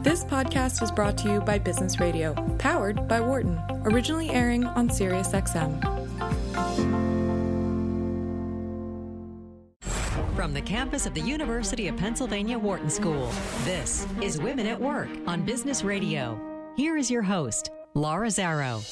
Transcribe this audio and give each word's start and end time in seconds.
This 0.00 0.24
podcast 0.24 0.80
is 0.80 0.92
brought 0.92 1.18
to 1.18 1.28
you 1.28 1.40
by 1.40 1.58
Business 1.58 1.98
Radio, 1.98 2.32
powered 2.58 3.08
by 3.08 3.20
Wharton, 3.20 3.60
originally 3.82 4.30
airing 4.30 4.64
on 4.64 4.88
SiriusXM. 4.88 5.82
From 10.36 10.54
the 10.54 10.62
campus 10.62 11.04
of 11.04 11.14
the 11.14 11.20
University 11.20 11.88
of 11.88 11.96
Pennsylvania 11.96 12.56
Wharton 12.56 12.88
School, 12.90 13.32
this 13.64 14.06
is 14.22 14.40
Women 14.40 14.68
at 14.68 14.80
Work 14.80 15.08
on 15.26 15.42
Business 15.42 15.82
Radio. 15.82 16.40
Here 16.76 16.96
is 16.96 17.10
your 17.10 17.22
host, 17.22 17.70
Laura 17.94 18.28
Zarrow. 18.28 18.84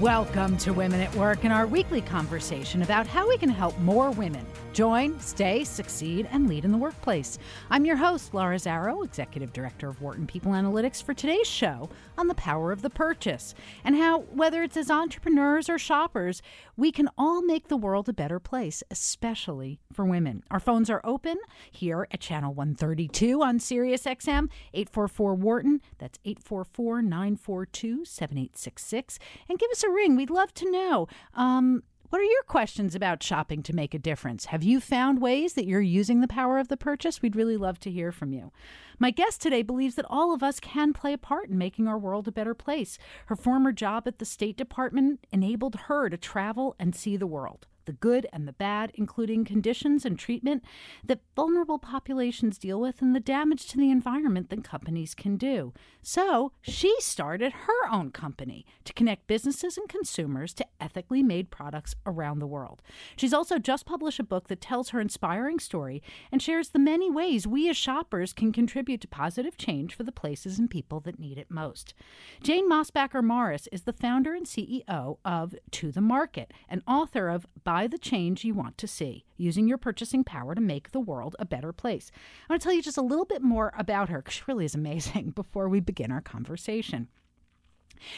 Welcome 0.00 0.56
to 0.56 0.72
Women 0.72 1.02
at 1.02 1.14
Work 1.16 1.44
and 1.44 1.52
our 1.52 1.66
weekly 1.66 2.00
conversation 2.00 2.80
about 2.80 3.06
how 3.06 3.28
we 3.28 3.36
can 3.36 3.50
help 3.50 3.78
more 3.80 4.10
women 4.12 4.46
join, 4.72 5.20
stay, 5.20 5.64
succeed, 5.64 6.26
and 6.30 6.48
lead 6.48 6.64
in 6.64 6.72
the 6.72 6.78
workplace. 6.78 7.38
I'm 7.70 7.84
your 7.84 7.96
host, 7.96 8.32
Laura 8.32 8.56
Zarrow, 8.56 9.04
Executive 9.04 9.52
Director 9.52 9.88
of 9.88 10.00
Wharton 10.00 10.26
People 10.26 10.52
Analytics, 10.52 11.02
for 11.02 11.12
today's 11.12 11.46
show 11.46 11.90
on 12.16 12.26
the 12.26 12.34
power 12.34 12.72
of 12.72 12.80
the 12.80 12.88
purchase 12.88 13.54
and 13.84 13.96
how, 13.96 14.20
whether 14.20 14.62
it's 14.62 14.76
as 14.76 14.90
entrepreneurs 14.90 15.68
or 15.68 15.78
shoppers, 15.78 16.40
we 16.76 16.90
can 16.90 17.10
all 17.18 17.42
make 17.42 17.68
the 17.68 17.76
world 17.76 18.08
a 18.08 18.14
better 18.14 18.40
place, 18.40 18.82
especially 18.90 19.78
for 19.92 20.06
women. 20.06 20.42
Our 20.50 20.60
phones 20.60 20.88
are 20.88 21.02
open 21.04 21.36
here 21.70 22.08
at 22.10 22.20
channel 22.20 22.54
132 22.54 23.42
on 23.42 23.58
Sirius 23.58 24.04
XM, 24.04 24.48
844 24.72 25.34
Wharton. 25.34 25.80
That's 25.98 26.18
844 26.24 27.02
942 27.02 28.04
7866. 28.06 29.18
And 29.48 29.58
give 29.58 29.70
us 29.70 29.82
a 29.82 29.90
ring. 29.90 30.16
We'd 30.16 30.30
love 30.30 30.54
to 30.54 30.70
know. 30.70 31.08
Um, 31.34 31.82
what 32.12 32.20
are 32.20 32.24
your 32.24 32.42
questions 32.42 32.94
about 32.94 33.22
shopping 33.22 33.62
to 33.62 33.72
make 33.72 33.94
a 33.94 33.98
difference? 33.98 34.44
Have 34.44 34.62
you 34.62 34.80
found 34.80 35.22
ways 35.22 35.54
that 35.54 35.64
you're 35.64 35.80
using 35.80 36.20
the 36.20 36.28
power 36.28 36.58
of 36.58 36.68
the 36.68 36.76
purchase? 36.76 37.22
We'd 37.22 37.34
really 37.34 37.56
love 37.56 37.80
to 37.80 37.90
hear 37.90 38.12
from 38.12 38.34
you. 38.34 38.52
My 38.98 39.10
guest 39.10 39.40
today 39.40 39.62
believes 39.62 39.94
that 39.94 40.04
all 40.10 40.34
of 40.34 40.42
us 40.42 40.60
can 40.60 40.92
play 40.92 41.14
a 41.14 41.18
part 41.18 41.48
in 41.48 41.56
making 41.56 41.88
our 41.88 41.96
world 41.96 42.28
a 42.28 42.30
better 42.30 42.52
place. 42.52 42.98
Her 43.28 43.34
former 43.34 43.72
job 43.72 44.06
at 44.06 44.18
the 44.18 44.26
State 44.26 44.58
Department 44.58 45.26
enabled 45.32 45.76
her 45.86 46.10
to 46.10 46.18
travel 46.18 46.76
and 46.78 46.94
see 46.94 47.16
the 47.16 47.26
world 47.26 47.66
the 47.84 47.92
good 47.92 48.26
and 48.32 48.46
the 48.46 48.52
bad, 48.52 48.92
including 48.94 49.44
conditions 49.44 50.04
and 50.04 50.18
treatment 50.18 50.64
that 51.04 51.20
vulnerable 51.34 51.78
populations 51.78 52.58
deal 52.58 52.80
with 52.80 53.02
and 53.02 53.14
the 53.14 53.20
damage 53.20 53.66
to 53.68 53.76
the 53.76 53.90
environment 53.90 54.50
that 54.50 54.64
companies 54.64 55.14
can 55.14 55.36
do. 55.36 55.72
So 56.02 56.52
she 56.60 56.94
started 57.00 57.52
her 57.52 57.88
own 57.90 58.10
company 58.10 58.66
to 58.84 58.92
connect 58.92 59.26
businesses 59.26 59.76
and 59.76 59.88
consumers 59.88 60.52
to 60.54 60.66
ethically 60.80 61.22
made 61.22 61.50
products 61.50 61.94
around 62.06 62.38
the 62.38 62.46
world. 62.46 62.82
She's 63.16 63.34
also 63.34 63.58
just 63.58 63.86
published 63.86 64.18
a 64.18 64.24
book 64.24 64.48
that 64.48 64.60
tells 64.60 64.90
her 64.90 65.00
inspiring 65.00 65.58
story 65.58 66.02
and 66.30 66.42
shares 66.42 66.70
the 66.70 66.78
many 66.78 67.10
ways 67.10 67.46
we 67.46 67.68
as 67.68 67.76
shoppers 67.76 68.32
can 68.32 68.52
contribute 68.52 69.00
to 69.02 69.08
positive 69.08 69.56
change 69.56 69.94
for 69.94 70.02
the 70.02 70.12
places 70.12 70.58
and 70.58 70.70
people 70.70 71.00
that 71.00 71.18
need 71.18 71.38
it 71.38 71.50
most. 71.50 71.94
Jane 72.42 72.68
Mosbacher 72.68 73.22
Morris 73.22 73.68
is 73.70 73.82
the 73.82 73.92
founder 73.92 74.34
and 74.34 74.46
CEO 74.46 75.18
of 75.24 75.54
To 75.70 75.92
the 75.92 76.00
Market, 76.00 76.52
and 76.68 76.82
author 76.86 77.28
of 77.28 77.46
Buy 77.72 77.86
the 77.86 77.96
change 77.96 78.44
you 78.44 78.52
want 78.52 78.76
to 78.76 78.86
see, 78.86 79.24
using 79.38 79.66
your 79.66 79.78
purchasing 79.78 80.24
power 80.24 80.54
to 80.54 80.60
make 80.60 80.90
the 80.90 81.00
world 81.00 81.34
a 81.38 81.46
better 81.46 81.72
place. 81.72 82.10
I 82.46 82.52
want 82.52 82.60
to 82.60 82.66
tell 82.66 82.74
you 82.74 82.82
just 82.82 82.98
a 82.98 83.00
little 83.00 83.24
bit 83.24 83.40
more 83.40 83.72
about 83.78 84.10
her 84.10 84.18
because 84.18 84.34
she 84.34 84.42
really 84.46 84.66
is 84.66 84.74
amazing 84.74 85.30
before 85.34 85.70
we 85.70 85.80
begin 85.80 86.12
our 86.12 86.20
conversation. 86.20 87.08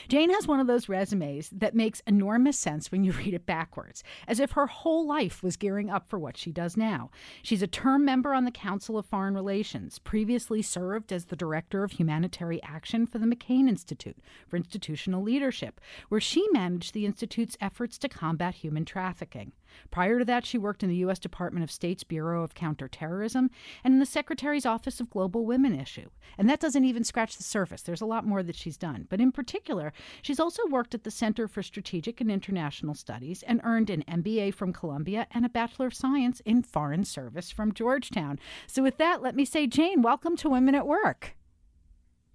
Jane 0.08 0.30
has 0.30 0.46
one 0.46 0.60
of 0.60 0.66
those 0.66 0.88
resumes 0.88 1.50
that 1.50 1.74
makes 1.74 2.02
enormous 2.06 2.58
sense 2.58 2.90
when 2.90 3.04
you 3.04 3.12
read 3.24 3.34
it 3.34 3.46
backwards, 3.46 4.02
as 4.26 4.40
if 4.40 4.52
her 4.52 4.66
whole 4.66 5.06
life 5.06 5.42
was 5.42 5.56
gearing 5.56 5.90
up 5.90 6.08
for 6.08 6.18
what 6.18 6.36
she 6.36 6.52
does 6.52 6.76
now. 6.76 7.10
She's 7.42 7.62
a 7.62 7.66
term 7.66 8.04
member 8.04 8.34
on 8.34 8.44
the 8.44 8.50
Council 8.50 8.98
of 8.98 9.06
Foreign 9.06 9.34
Relations, 9.34 9.98
previously 9.98 10.62
served 10.62 11.12
as 11.12 11.26
the 11.26 11.36
Director 11.36 11.84
of 11.84 11.92
Humanitarian 11.92 12.64
Action 12.64 13.06
for 13.06 13.18
the 13.18 13.26
McCain 13.26 13.68
Institute 13.68 14.18
for 14.48 14.56
International 14.56 15.22
Leadership, 15.22 15.80
where 16.08 16.20
she 16.20 16.46
managed 16.52 16.94
the 16.94 17.06
Institute's 17.06 17.56
efforts 17.60 17.98
to 17.98 18.08
combat 18.08 18.56
human 18.56 18.84
trafficking. 18.84 19.52
Prior 19.90 20.18
to 20.18 20.24
that, 20.24 20.44
she 20.44 20.58
worked 20.58 20.82
in 20.82 20.88
the 20.88 20.96
U.S. 20.96 21.18
Department 21.18 21.64
of 21.64 21.70
State's 21.70 22.04
Bureau 22.04 22.42
of 22.42 22.54
Counterterrorism 22.54 23.50
and 23.82 23.94
in 23.94 24.00
the 24.00 24.06
Secretary's 24.06 24.66
Office 24.66 25.00
of 25.00 25.10
Global 25.10 25.44
Women 25.44 25.78
Issue. 25.78 26.08
And 26.38 26.48
that 26.48 26.60
doesn't 26.60 26.84
even 26.84 27.04
scratch 27.04 27.36
the 27.36 27.42
surface. 27.42 27.82
There's 27.82 28.00
a 28.00 28.06
lot 28.06 28.26
more 28.26 28.42
that 28.42 28.56
she's 28.56 28.76
done. 28.76 29.06
But 29.08 29.20
in 29.20 29.32
particular, 29.32 29.92
she's 30.22 30.40
also 30.40 30.62
worked 30.68 30.94
at 30.94 31.04
the 31.04 31.10
Center 31.10 31.48
for 31.48 31.62
Strategic 31.62 32.20
and 32.20 32.30
International 32.30 32.94
Studies 32.94 33.42
and 33.44 33.60
earned 33.64 33.90
an 33.90 34.04
MBA 34.08 34.54
from 34.54 34.72
Columbia 34.72 35.26
and 35.30 35.44
a 35.44 35.48
Bachelor 35.48 35.86
of 35.86 35.94
Science 35.94 36.40
in 36.40 36.62
Foreign 36.62 37.04
Service 37.04 37.50
from 37.50 37.72
Georgetown. 37.72 38.38
So, 38.66 38.82
with 38.82 38.98
that, 38.98 39.22
let 39.22 39.36
me 39.36 39.44
say, 39.44 39.66
Jane, 39.66 40.02
welcome 40.02 40.36
to 40.38 40.50
Women 40.50 40.74
at 40.74 40.86
Work. 40.86 41.36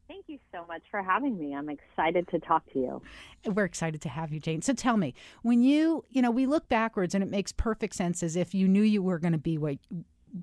Thank 0.09 0.25
you 0.25 0.39
so 0.51 0.65
much 0.67 0.81
for 0.89 1.03
having 1.03 1.37
me. 1.37 1.53
I'm 1.53 1.69
excited 1.69 2.27
to 2.29 2.39
talk 2.39 2.63
to 2.73 2.79
you. 2.79 3.01
We're 3.45 3.65
excited 3.65 4.01
to 4.01 4.09
have 4.09 4.33
you, 4.33 4.39
Jane. 4.39 4.63
So 4.63 4.73
tell 4.73 4.97
me, 4.97 5.13
when 5.43 5.61
you, 5.61 6.03
you 6.09 6.23
know, 6.23 6.31
we 6.31 6.47
look 6.47 6.67
backwards 6.67 7.13
and 7.13 7.23
it 7.23 7.29
makes 7.29 7.51
perfect 7.51 7.93
sense 7.93 8.23
as 8.23 8.35
if 8.35 8.55
you 8.55 8.67
knew 8.67 8.81
you 8.81 9.03
were 9.03 9.19
going 9.19 9.33
to 9.33 9.37
be 9.37 9.59
what 9.59 9.77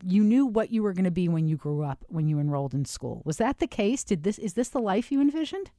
you 0.05 0.23
knew 0.23 0.47
what 0.47 0.71
you 0.71 0.85
were 0.85 0.93
going 0.93 1.05
to 1.05 1.11
be 1.11 1.29
when 1.29 1.49
you 1.49 1.57
grew 1.57 1.83
up, 1.83 2.05
when 2.09 2.29
you 2.29 2.39
enrolled 2.39 2.75
in 2.75 2.85
school. 2.85 3.23
Was 3.25 3.39
that 3.39 3.59
the 3.59 3.67
case? 3.67 4.05
Did 4.05 4.23
this 4.23 4.39
is 4.39 4.55
this 4.55 4.69
the 4.69 4.79
life 4.79 5.11
you 5.11 5.21
envisioned? 5.21 5.73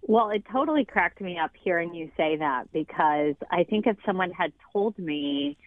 Well, 0.00 0.30
it 0.30 0.42
totally 0.50 0.86
cracked 0.86 1.20
me 1.20 1.38
up 1.38 1.50
hearing 1.62 1.94
you 1.94 2.10
say 2.16 2.36
that 2.38 2.72
because 2.72 3.34
I 3.50 3.64
think 3.64 3.86
if 3.86 3.98
someone 4.06 4.30
had 4.30 4.52
told 4.72 4.98
me 4.98 5.58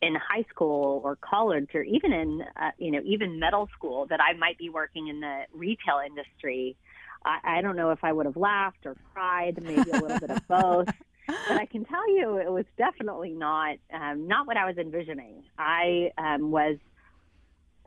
in 0.00 0.14
high 0.14 0.44
school 0.50 1.00
or 1.04 1.16
college 1.16 1.70
or 1.74 1.82
even 1.82 2.12
in 2.12 2.42
uh, 2.56 2.70
you 2.78 2.90
know 2.90 3.00
even 3.04 3.38
middle 3.38 3.68
school 3.76 4.06
that 4.06 4.20
I 4.20 4.36
might 4.36 4.58
be 4.58 4.70
working 4.70 5.08
in 5.08 5.20
the 5.20 5.42
retail 5.52 6.00
industry, 6.04 6.76
I, 7.24 7.58
I 7.58 7.60
don't 7.60 7.76
know 7.76 7.90
if 7.90 8.02
I 8.02 8.12
would 8.12 8.26
have 8.26 8.36
laughed 8.36 8.86
or 8.86 8.96
cried, 9.12 9.60
maybe 9.62 9.90
a 9.90 10.00
little 10.00 10.20
bit 10.20 10.30
of 10.30 10.48
both. 10.48 10.88
But 11.26 11.58
I 11.58 11.66
can 11.66 11.84
tell 11.84 12.08
you, 12.10 12.38
it 12.38 12.50
was 12.50 12.64
definitely 12.76 13.32
not 13.32 13.76
um, 13.92 14.28
not 14.28 14.46
what 14.46 14.56
I 14.56 14.66
was 14.66 14.78
envisioning. 14.78 15.42
I 15.58 16.12
um, 16.16 16.50
was 16.50 16.76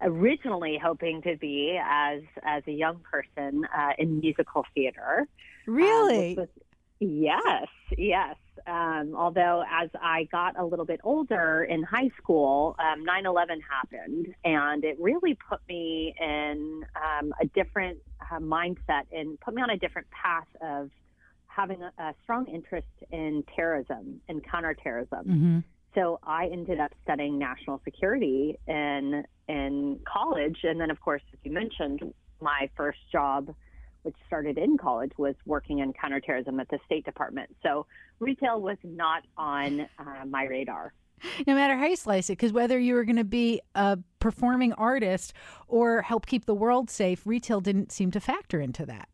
originally 0.01 0.79
hoping 0.81 1.21
to 1.23 1.37
be 1.37 1.79
as 1.83 2.21
as 2.43 2.63
a 2.67 2.71
young 2.71 2.99
person 3.09 3.65
uh, 3.65 3.91
in 3.97 4.19
musical 4.19 4.65
theater. 4.75 5.27
Really? 5.65 6.37
Um, 6.37 6.47
yes, 7.01 7.67
yes. 7.97 8.35
Um, 8.67 9.15
although 9.15 9.63
as 9.69 9.89
I 9.99 10.25
got 10.31 10.57
a 10.57 10.63
little 10.63 10.85
bit 10.85 10.99
older 11.03 11.63
in 11.63 11.83
high 11.83 12.11
school, 12.17 12.75
um, 12.79 13.03
9/11 13.05 13.59
happened, 13.61 14.33
and 14.45 14.83
it 14.83 14.97
really 14.99 15.37
put 15.49 15.59
me 15.67 16.13
in 16.19 16.85
um, 16.95 17.33
a 17.41 17.47
different 17.47 17.97
uh, 18.21 18.37
mindset 18.37 19.03
and 19.11 19.39
put 19.39 19.55
me 19.55 19.61
on 19.61 19.71
a 19.71 19.77
different 19.77 20.07
path 20.11 20.47
of 20.61 20.91
having 21.47 21.81
a, 21.81 21.91
a 21.97 22.13
strong 22.23 22.45
interest 22.47 22.87
in 23.11 23.43
terrorism 23.55 24.21
and 24.29 24.43
counterterrorism. 24.43 25.25
Mm-hmm. 25.25 25.59
So 25.95 26.19
I 26.23 26.47
ended 26.47 26.79
up 26.79 26.91
studying 27.03 27.37
national 27.37 27.81
security 27.83 28.57
in 28.67 29.25
in 29.47 29.99
college, 30.05 30.59
and 30.63 30.79
then 30.79 30.91
of 30.91 31.01
course, 31.01 31.23
as 31.33 31.39
you 31.43 31.51
mentioned, 31.51 32.13
my 32.39 32.69
first 32.75 32.99
job 33.11 33.53
which 34.03 34.15
started 34.27 34.57
in 34.57 34.77
college, 34.77 35.11
was 35.17 35.35
working 35.45 35.79
in 35.79 35.93
counterterrorism 35.93 36.59
at 36.59 36.69
the 36.69 36.79
State 36.85 37.05
Department. 37.05 37.55
So 37.63 37.85
retail 38.19 38.61
was 38.61 38.77
not 38.83 39.23
on 39.37 39.81
uh, 39.99 40.25
my 40.27 40.45
radar. 40.45 40.93
No 41.45 41.53
matter 41.53 41.77
how 41.77 41.85
you 41.85 41.95
slice 41.95 42.29
it, 42.29 42.33
because 42.33 42.51
whether 42.51 42.79
you 42.79 42.95
were 42.95 43.03
going 43.03 43.17
to 43.17 43.23
be 43.23 43.61
a 43.75 43.99
performing 44.19 44.73
artist 44.73 45.33
or 45.67 46.01
help 46.01 46.25
keep 46.25 46.45
the 46.45 46.55
world 46.55 46.89
safe, 46.89 47.27
retail 47.27 47.61
didn't 47.61 47.91
seem 47.91 48.09
to 48.11 48.19
factor 48.19 48.59
into 48.59 48.85
that. 48.87 49.07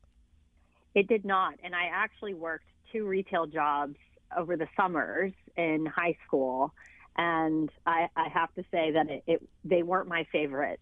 It 0.95 1.07
did 1.07 1.25
not. 1.25 1.55
And 1.63 1.75
I 1.75 1.89
actually 1.91 2.33
worked 2.33 2.65
two 2.93 3.05
retail 3.05 3.45
jobs 3.45 3.97
over 4.35 4.55
the 4.55 4.67
summers 4.77 5.33
in 5.57 5.85
high 5.85 6.17
school. 6.25 6.73
And 7.17 7.69
I, 7.85 8.07
I 8.15 8.29
have 8.29 8.53
to 8.55 8.63
say 8.71 8.91
that 8.91 9.09
it, 9.09 9.23
it, 9.27 9.49
they 9.65 9.83
weren't 9.83 10.07
my 10.07 10.25
favorite. 10.31 10.79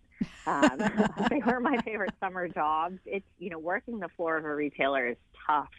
Um, 0.48 0.78
they 1.30 1.42
were 1.46 1.60
my 1.60 1.78
favorite 1.84 2.14
summer 2.20 2.48
jobs. 2.48 3.00
It's, 3.06 3.26
you 3.40 3.50
know, 3.50 3.60
working 3.60 4.00
the 4.00 4.10
floor 4.10 4.38
of 4.38 4.46
a 4.46 4.56
retailer 4.56 5.08
is 5.08 5.18
tough. 5.46 5.70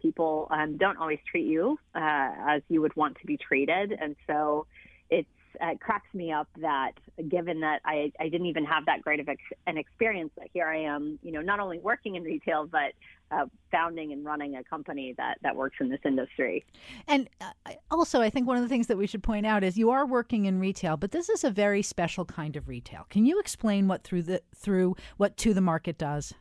People 0.00 0.48
um, 0.50 0.76
don't 0.76 0.96
always 0.96 1.18
treat 1.30 1.46
you 1.46 1.78
uh, 1.94 2.30
as 2.48 2.62
you 2.68 2.80
would 2.80 2.96
want 2.96 3.18
to 3.20 3.26
be 3.26 3.36
treated. 3.36 3.92
And 3.92 4.16
so 4.26 4.66
it's, 5.10 5.28
it 5.60 5.80
cracks 5.80 6.12
me 6.14 6.32
up 6.32 6.48
that 6.60 6.92
given 7.28 7.60
that 7.60 7.80
I, 7.84 8.12
I 8.18 8.28
didn't 8.28 8.46
even 8.46 8.64
have 8.64 8.86
that 8.86 9.02
great 9.02 9.20
of 9.20 9.28
ex- 9.28 9.40
an 9.66 9.76
experience, 9.76 10.30
that 10.36 10.48
here 10.52 10.66
I 10.66 10.78
am, 10.78 11.18
you 11.22 11.32
know, 11.32 11.40
not 11.40 11.60
only 11.60 11.78
working 11.78 12.16
in 12.16 12.22
retail, 12.22 12.66
but 12.66 12.92
uh, 13.30 13.46
founding 13.70 14.12
and 14.12 14.24
running 14.24 14.56
a 14.56 14.64
company 14.64 15.14
that, 15.16 15.38
that 15.42 15.54
works 15.54 15.76
in 15.80 15.88
this 15.88 16.00
industry. 16.04 16.64
And 17.06 17.28
uh, 17.40 17.72
also, 17.90 18.20
I 18.20 18.30
think 18.30 18.46
one 18.46 18.56
of 18.56 18.62
the 18.62 18.68
things 18.68 18.86
that 18.88 18.96
we 18.96 19.06
should 19.06 19.22
point 19.22 19.46
out 19.46 19.62
is 19.62 19.78
you 19.78 19.90
are 19.90 20.06
working 20.06 20.46
in 20.46 20.58
retail, 20.58 20.96
but 20.96 21.12
this 21.12 21.28
is 21.28 21.44
a 21.44 21.50
very 21.50 21.82
special 21.82 22.24
kind 22.24 22.56
of 22.56 22.68
retail. 22.68 23.06
Can 23.10 23.26
you 23.26 23.38
explain 23.38 23.88
what 23.88 24.02
through 24.02 24.22
the 24.22 24.42
through 24.54 24.96
what 25.16 25.36
to 25.38 25.54
the 25.54 25.60
market 25.60 25.98
does? 25.98 26.34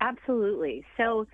Absolutely. 0.00 0.84
So, 0.96 1.26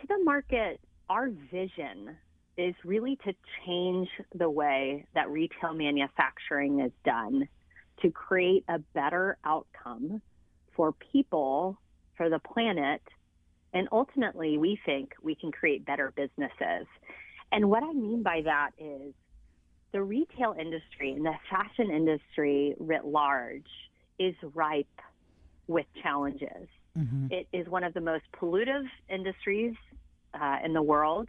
to 0.00 0.06
the 0.06 0.18
market, 0.24 0.80
our 1.10 1.30
vision 1.50 2.16
is 2.56 2.74
really 2.84 3.16
to 3.24 3.34
change 3.64 4.08
the 4.34 4.48
way 4.48 5.06
that 5.14 5.30
retail 5.30 5.72
manufacturing 5.72 6.80
is 6.80 6.92
done 7.04 7.48
to 8.02 8.10
create 8.10 8.64
a 8.68 8.78
better 8.94 9.36
outcome 9.44 10.20
for 10.74 10.92
people, 11.12 11.78
for 12.16 12.28
the 12.28 12.38
planet, 12.38 13.02
and 13.72 13.88
ultimately 13.92 14.58
we 14.58 14.78
think 14.84 15.12
we 15.22 15.34
can 15.34 15.50
create 15.50 15.84
better 15.86 16.12
businesses. 16.14 16.86
And 17.50 17.70
what 17.70 17.82
I 17.82 17.92
mean 17.92 18.22
by 18.22 18.42
that 18.44 18.70
is 18.78 19.14
the 19.92 20.02
retail 20.02 20.54
industry 20.58 21.12
and 21.12 21.24
the 21.24 21.34
fashion 21.50 21.90
industry 21.90 22.74
writ 22.78 23.04
large 23.04 23.68
is 24.18 24.34
ripe 24.54 24.86
with 25.68 25.86
challenges. 26.02 26.68
Mm-hmm. 26.98 27.28
It 27.30 27.46
is 27.52 27.68
one 27.68 27.84
of 27.84 27.94
the 27.94 28.00
most 28.00 28.24
pollutive 28.38 28.84
industries 29.08 29.74
uh, 30.34 30.58
in 30.64 30.72
the 30.72 30.82
world, 30.82 31.28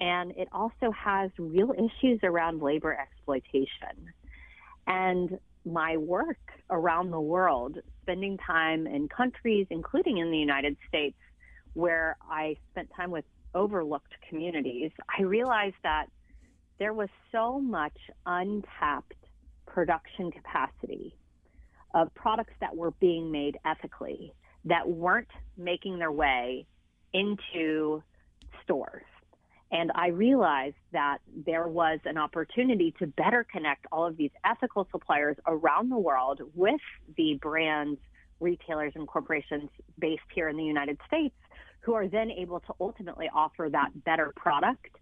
and 0.00 0.32
it 0.36 0.48
also 0.52 0.90
has 0.92 1.30
real 1.38 1.72
issues 1.72 2.20
around 2.22 2.62
labor 2.62 2.96
exploitation. 2.98 4.12
And 4.86 5.38
my 5.64 5.96
work 5.96 6.38
around 6.70 7.10
the 7.10 7.20
world, 7.20 7.78
spending 8.02 8.38
time 8.38 8.86
in 8.86 9.08
countries, 9.08 9.66
including 9.70 10.18
in 10.18 10.30
the 10.30 10.38
United 10.38 10.76
States, 10.88 11.16
where 11.74 12.16
I 12.30 12.56
spent 12.70 12.88
time 12.96 13.10
with 13.10 13.24
overlooked 13.54 14.14
communities, 14.28 14.90
I 15.18 15.22
realized 15.22 15.76
that 15.82 16.06
there 16.78 16.92
was 16.92 17.08
so 17.32 17.60
much 17.60 17.96
untapped 18.24 19.14
production 19.66 20.30
capacity 20.30 21.14
of 21.94 22.12
products 22.14 22.54
that 22.60 22.76
were 22.76 22.92
being 22.92 23.30
made 23.30 23.58
ethically 23.64 24.32
that 24.64 24.88
weren't 24.88 25.30
making 25.56 25.98
their 25.98 26.12
way 26.12 26.66
into 27.12 28.02
stores. 28.62 29.04
And 29.70 29.92
I 29.94 30.08
realized 30.08 30.76
that 30.92 31.18
there 31.46 31.68
was 31.68 32.00
an 32.04 32.16
opportunity 32.16 32.94
to 32.98 33.06
better 33.06 33.44
connect 33.50 33.86
all 33.92 34.06
of 34.06 34.16
these 34.16 34.30
ethical 34.44 34.88
suppliers 34.90 35.36
around 35.46 35.90
the 35.90 35.98
world 35.98 36.40
with 36.54 36.80
the 37.16 37.38
brands, 37.40 38.00
retailers, 38.40 38.92
and 38.94 39.06
corporations 39.06 39.68
based 39.98 40.22
here 40.34 40.48
in 40.48 40.56
the 40.56 40.64
United 40.64 40.98
States 41.06 41.34
who 41.80 41.94
are 41.94 42.08
then 42.08 42.30
able 42.30 42.60
to 42.60 42.74
ultimately 42.80 43.28
offer 43.34 43.68
that 43.70 44.04
better 44.04 44.32
product 44.36 44.96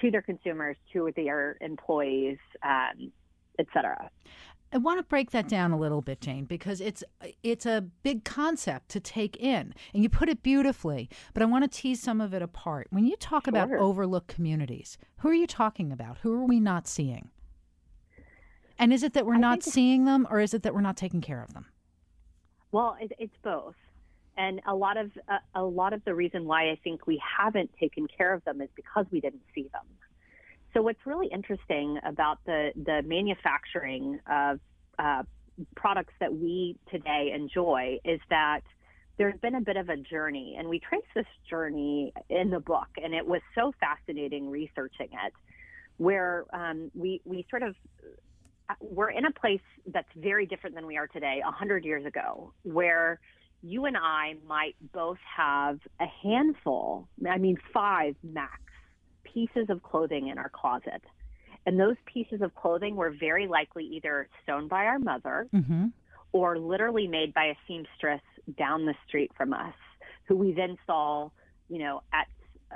to 0.00 0.10
their 0.10 0.22
consumers, 0.22 0.76
to 0.92 1.10
their 1.14 1.56
employees, 1.60 2.38
um, 2.62 3.12
et 3.58 3.66
cetera. 3.74 4.10
I 4.72 4.78
want 4.78 4.98
to 4.98 5.02
break 5.02 5.32
that 5.32 5.48
down 5.48 5.72
a 5.72 5.78
little 5.78 6.00
bit, 6.00 6.20
Jane, 6.20 6.46
because 6.46 6.80
it's 6.80 7.04
it's 7.42 7.66
a 7.66 7.84
big 8.02 8.24
concept 8.24 8.88
to 8.90 9.00
take 9.00 9.36
in, 9.36 9.74
and 9.92 10.02
you 10.02 10.08
put 10.08 10.30
it 10.30 10.42
beautifully. 10.42 11.10
But 11.34 11.42
I 11.42 11.46
want 11.46 11.70
to 11.70 11.80
tease 11.80 12.00
some 12.00 12.20
of 12.20 12.32
it 12.32 12.40
apart. 12.40 12.86
When 12.90 13.06
you 13.06 13.16
talk 13.16 13.44
sure. 13.44 13.50
about 13.50 13.70
overlooked 13.70 14.28
communities, 14.28 14.96
who 15.18 15.28
are 15.28 15.34
you 15.34 15.46
talking 15.46 15.92
about? 15.92 16.18
Who 16.18 16.32
are 16.32 16.44
we 16.44 16.58
not 16.58 16.88
seeing? 16.88 17.30
And 18.78 18.92
is 18.92 19.02
it 19.02 19.12
that 19.12 19.26
we're 19.26 19.34
I 19.34 19.38
not 19.38 19.62
seeing 19.62 20.06
them, 20.06 20.26
or 20.30 20.40
is 20.40 20.54
it 20.54 20.62
that 20.62 20.74
we're 20.74 20.80
not 20.80 20.96
taking 20.96 21.20
care 21.20 21.42
of 21.42 21.52
them? 21.52 21.66
Well, 22.70 22.96
it, 22.98 23.12
it's 23.18 23.36
both, 23.42 23.74
and 24.38 24.62
a 24.66 24.74
lot 24.74 24.96
of 24.96 25.10
uh, 25.28 25.38
a 25.54 25.62
lot 25.62 25.92
of 25.92 26.02
the 26.06 26.14
reason 26.14 26.46
why 26.46 26.70
I 26.70 26.78
think 26.82 27.06
we 27.06 27.20
haven't 27.38 27.70
taken 27.78 28.08
care 28.08 28.32
of 28.32 28.42
them 28.44 28.62
is 28.62 28.70
because 28.74 29.04
we 29.10 29.20
didn't 29.20 29.42
see 29.54 29.68
them. 29.72 29.84
So 30.74 30.80
what's 30.80 31.04
really 31.04 31.28
interesting 31.28 31.98
about 32.04 32.38
the 32.46 32.70
the 32.74 33.02
manufacturing 33.04 34.20
of 34.30 34.60
uh, 34.98 35.22
products 35.76 36.14
that 36.20 36.32
we 36.32 36.76
today 36.90 37.32
enjoy 37.34 37.98
is 38.04 38.20
that 38.30 38.60
there's 39.18 39.38
been 39.40 39.54
a 39.54 39.60
bit 39.60 39.76
of 39.76 39.90
a 39.90 39.96
journey, 39.96 40.56
and 40.58 40.68
we 40.68 40.80
trace 40.80 41.02
this 41.14 41.26
journey 41.48 42.12
in 42.30 42.48
the 42.48 42.60
book, 42.60 42.88
and 43.02 43.14
it 43.14 43.26
was 43.26 43.42
so 43.54 43.72
fascinating 43.78 44.48
researching 44.48 45.08
it, 45.26 45.32
where 45.98 46.46
um, 46.54 46.90
we 46.94 47.20
we 47.24 47.46
sort 47.50 47.62
of 47.62 47.74
we're 48.80 49.10
in 49.10 49.26
a 49.26 49.32
place 49.32 49.60
that's 49.86 50.08
very 50.16 50.46
different 50.46 50.74
than 50.74 50.86
we 50.86 50.96
are 50.96 51.06
today, 51.06 51.42
hundred 51.44 51.84
years 51.84 52.06
ago, 52.06 52.54
where 52.62 53.20
you 53.62 53.84
and 53.84 53.96
I 53.96 54.34
might 54.48 54.74
both 54.92 55.18
have 55.36 55.78
a 56.00 56.06
handful, 56.22 57.08
I 57.28 57.36
mean 57.36 57.58
five 57.74 58.16
max 58.22 58.62
pieces 59.32 59.66
of 59.68 59.82
clothing 59.82 60.28
in 60.28 60.38
our 60.38 60.48
closet. 60.48 61.02
And 61.64 61.78
those 61.78 61.96
pieces 62.12 62.42
of 62.42 62.54
clothing 62.54 62.96
were 62.96 63.10
very 63.10 63.46
likely 63.46 63.84
either 63.84 64.28
sewn 64.46 64.68
by 64.68 64.84
our 64.86 64.98
mother 64.98 65.48
mm-hmm. 65.54 65.86
or 66.32 66.58
literally 66.58 67.06
made 67.06 67.32
by 67.32 67.44
a 67.46 67.54
seamstress 67.68 68.22
down 68.58 68.84
the 68.84 68.94
street 69.06 69.30
from 69.36 69.52
us, 69.52 69.74
who 70.26 70.36
we 70.36 70.52
then 70.52 70.76
saw, 70.86 71.30
you 71.68 71.78
know, 71.78 72.02
at 72.12 72.26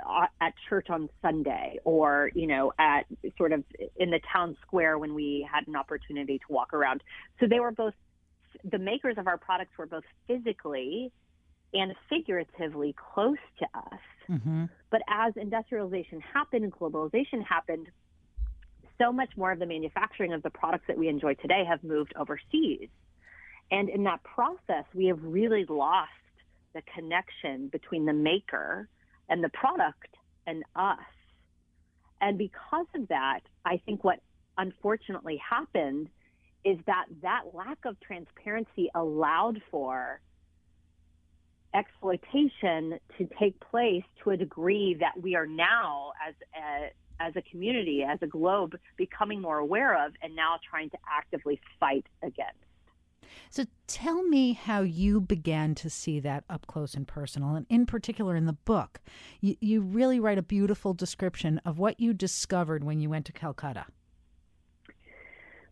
uh, 0.07 0.27
at 0.39 0.53
church 0.69 0.89
on 0.89 1.09
Sunday 1.21 1.79
or, 1.83 2.29
you 2.35 2.47
know, 2.47 2.71
at 2.77 3.05
sort 3.37 3.51
of 3.51 3.63
in 3.95 4.11
the 4.11 4.19
town 4.31 4.55
square 4.61 4.97
when 4.97 5.13
we 5.15 5.47
had 5.51 5.67
an 5.67 5.75
opportunity 5.75 6.37
to 6.37 6.45
walk 6.49 6.73
around. 6.73 7.01
So 7.39 7.47
they 7.47 7.59
were 7.59 7.71
both, 7.71 7.95
the 8.63 8.77
makers 8.77 9.15
of 9.17 9.27
our 9.27 9.37
products 9.37 9.71
were 9.77 9.87
both 9.87 10.03
physically 10.27 11.11
and 11.73 11.93
figuratively 12.09 12.95
close 13.13 13.37
to 13.59 13.65
us. 13.77 13.99
Mm-hmm. 14.29 14.65
But 14.89 15.01
as 15.09 15.33
industrialization 15.35 16.21
happened 16.21 16.63
and 16.63 16.73
globalization 16.73 17.43
happened, 17.47 17.87
so 18.97 19.11
much 19.11 19.29
more 19.37 19.51
of 19.51 19.59
the 19.59 19.65
manufacturing 19.65 20.33
of 20.33 20.41
the 20.43 20.49
products 20.49 20.85
that 20.87 20.97
we 20.97 21.07
enjoy 21.07 21.35
today 21.35 21.63
have 21.67 21.83
moved 21.83 22.13
overseas. 22.15 22.89
And 23.69 23.89
in 23.89 24.03
that 24.05 24.23
process, 24.23 24.85
we 24.93 25.07
have 25.07 25.19
really 25.21 25.65
lost 25.67 26.11
the 26.73 26.81
connection 26.95 27.67
between 27.67 28.05
the 28.05 28.13
maker 28.13 28.87
and 29.29 29.43
the 29.43 29.49
product 29.49 30.15
and 30.45 30.63
us. 30.75 30.99
And 32.21 32.37
because 32.37 32.87
of 32.95 33.07
that, 33.09 33.41
I 33.65 33.77
think 33.85 34.03
what 34.03 34.19
unfortunately 34.57 35.37
happened 35.37 36.09
is 36.65 36.77
that 36.87 37.05
that 37.21 37.43
lack 37.53 37.77
of 37.85 37.99
transparency 37.99 38.89
allowed 38.95 39.61
for 39.69 40.19
exploitation 41.73 42.99
to 43.17 43.29
take 43.39 43.59
place 43.59 44.03
to 44.23 44.31
a 44.31 44.37
degree 44.37 44.95
that 44.99 45.21
we 45.21 45.35
are 45.35 45.45
now 45.45 46.11
as 46.27 46.35
a, 46.55 47.23
as 47.23 47.35
a 47.35 47.41
community, 47.49 48.03
as 48.03 48.19
a 48.21 48.27
globe, 48.27 48.77
becoming 48.97 49.41
more 49.41 49.57
aware 49.57 50.05
of 50.05 50.13
and 50.21 50.35
now 50.35 50.57
trying 50.69 50.89
to 50.89 50.97
actively 51.09 51.59
fight 51.79 52.05
against. 52.23 52.57
So 53.49 53.65
tell 53.87 54.23
me 54.23 54.53
how 54.53 54.81
you 54.81 55.21
began 55.21 55.75
to 55.75 55.89
see 55.89 56.19
that 56.21 56.43
up 56.49 56.67
close 56.67 56.93
and 56.93 57.07
personal, 57.07 57.55
and 57.55 57.65
in 57.69 57.85
particular 57.85 58.35
in 58.35 58.45
the 58.45 58.53
book. 58.53 58.99
You, 59.41 59.55
you 59.59 59.81
really 59.81 60.19
write 60.19 60.37
a 60.37 60.43
beautiful 60.43 60.93
description 60.93 61.59
of 61.65 61.77
what 61.77 61.99
you 61.99 62.13
discovered 62.13 62.83
when 62.83 62.99
you 62.99 63.09
went 63.09 63.25
to 63.25 63.33
Calcutta. 63.33 63.85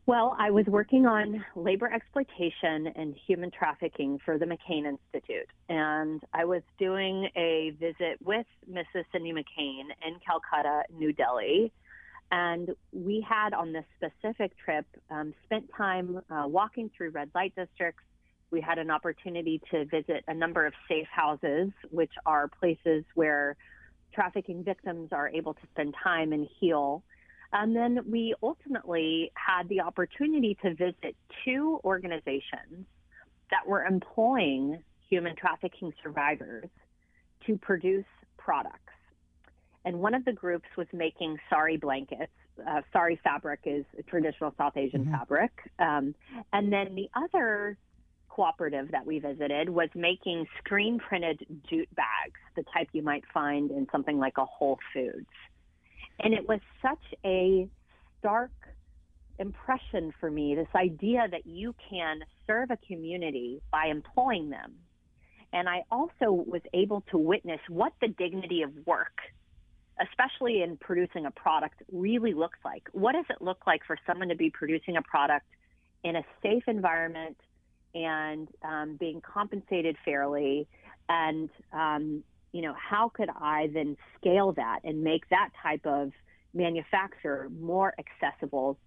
Well, 0.07 0.36
I 0.38 0.52
was 0.52 0.68
working 0.68 1.07
on 1.07 1.44
labor 1.56 1.92
exploitation 1.92 2.94
and 2.96 3.16
human 3.25 3.50
trafficking 3.50 4.19
for 4.24 4.38
the 4.38 4.46
McCain 4.46 4.86
Institute. 4.86 5.50
And 5.68 6.22
I 6.32 6.46
was 6.46 6.62
doing 6.77 7.27
a 7.36 7.72
visit 7.80 8.20
with 8.24 8.46
Mrs. 8.72 9.06
Cindy 9.12 9.34
McCain 9.34 9.86
in 10.06 10.20
Calcutta, 10.24 10.84
New 10.96 11.12
Delhi. 11.12 11.72
And 12.32 12.75
we 12.91 13.25
had 13.27 13.56
on 13.56 13.74
this 13.74 13.86
specific 13.98 14.51
trip 14.63 14.86
um, 15.10 15.34
spent 15.46 15.72
time 15.75 16.22
uh, 16.30 16.44
walking 16.48 16.91
through 16.96 17.10
red 17.10 17.32
light 17.34 17.56
districts. 17.56 18.03
We 18.51 18.62
had 18.62 18.77
an 18.77 18.91
opportunity 18.91 19.60
to 19.72 19.86
visit 19.86 20.24
a 20.27 20.36
number 20.36 20.68
of 20.68 20.74
safe 20.88 21.08
houses, 21.12 21.72
which 21.89 22.13
are 22.27 22.48
places 22.48 23.06
where 23.15 23.56
trafficking 24.13 24.63
victims 24.63 25.10
are 25.12 25.30
able 25.30 25.56
to 25.56 25.62
spend 25.72 25.96
time 26.03 26.32
and 26.32 26.48
heal. 26.60 27.03
And 27.56 27.74
then 27.74 28.00
we 28.12 28.36
ultimately 28.44 29.32
had 29.34 29.70
the 29.70 29.80
opportunity 29.80 30.58
to 30.62 30.76
visit 30.76 31.16
two 31.46 31.80
organizations 31.86 32.86
that 33.50 33.66
were 33.66 33.86
employing 33.86 34.84
human 35.10 35.38
trafficking 35.38 35.94
survivors 36.04 36.68
to 37.48 37.58
produce 37.58 38.04
products. 38.38 38.80
And 39.86 40.02
one 40.02 40.14
of 40.14 40.26
the 40.26 40.34
groups 40.34 40.68
was 40.76 40.88
making 40.92 41.38
sari 41.50 41.78
blankets. 41.78 42.34
Uh, 42.68 42.82
sari 42.92 43.20
fabric 43.24 43.62
is 43.64 43.86
a 43.98 44.04
traditional 44.04 44.54
South 44.58 44.76
Asian 44.76 45.06
mm-hmm. 45.06 45.14
fabric. 45.14 45.52
Um, 45.80 46.14
and 46.52 46.74
then 46.74 46.94
the 46.94 47.10
other 47.16 47.78
cooperative 48.28 48.92
that 48.92 49.06
we 49.06 49.20
visited 49.20 49.70
was 49.70 49.88
making 49.96 50.46
screen 50.58 51.00
printed 51.00 51.46
jute 51.70 51.94
bags, 51.96 52.40
the 52.58 52.64
type 52.74 52.90
you 52.92 53.02
might 53.02 53.24
find 53.34 53.72
in 53.72 53.88
something 53.94 54.18
like 54.20 54.38
a 54.38 54.46
Whole 54.46 54.78
Foods. 54.94 55.30
And 56.19 56.34
it 56.34 56.48
was 56.48 56.60
such 56.81 57.03
a 57.25 57.67
stark 58.19 58.51
impression 59.38 60.13
for 60.19 60.31
me 60.31 60.55
this 60.55 60.67
idea 60.75 61.27
that 61.29 61.45
you 61.45 61.75
can 61.89 62.22
serve 62.48 62.72
a 62.72 62.77
community 62.88 63.62
by 63.72 63.88
employing 63.88 64.50
them. 64.50 64.74
And 65.51 65.69
I 65.69 65.84
also 65.91 66.31
was 66.31 66.62
able 66.74 67.01
to 67.12 67.17
witness 67.17 67.60
what 67.69 67.93
the 68.01 68.07
dignity 68.07 68.62
of 68.62 68.72
work, 68.86 69.17
especially 70.01 70.62
in 70.62 70.77
producing 70.77 71.25
a 71.25 71.31
product, 71.31 71.81
really 71.91 72.34
looks 72.34 72.60
like. 72.65 72.84
What 72.91 73.13
does 73.13 73.25
it 73.29 73.41
look 73.41 73.65
like 73.67 73.81
for 73.86 73.98
someone 74.05 74.29
to 74.29 74.36
be 74.36 74.50
producing 74.50 74.98
a 74.98 75.01
product 75.01 75.45
in 76.03 76.15
a 76.15 76.24
safe 76.41 76.63
environment 76.67 77.38
and 77.93 78.50
um, 78.63 78.98
being 79.00 79.22
compensated 79.22 79.95
fairly 80.03 80.67
and 81.07 81.50
um, 81.72 82.24
you 82.56 82.62
know, 82.62 82.74
how 82.74 83.10
could 83.10 83.30
I 83.30 83.68
then 83.74 83.98
scale 84.18 84.54
that 84.54 84.80
and 84.86 85.04
make 85.04 85.28
that 85.28 85.50
type 85.62 85.86
of 85.86 86.14
manufacture 86.54 87.50
more 87.60 87.94
accessible 88.00 88.78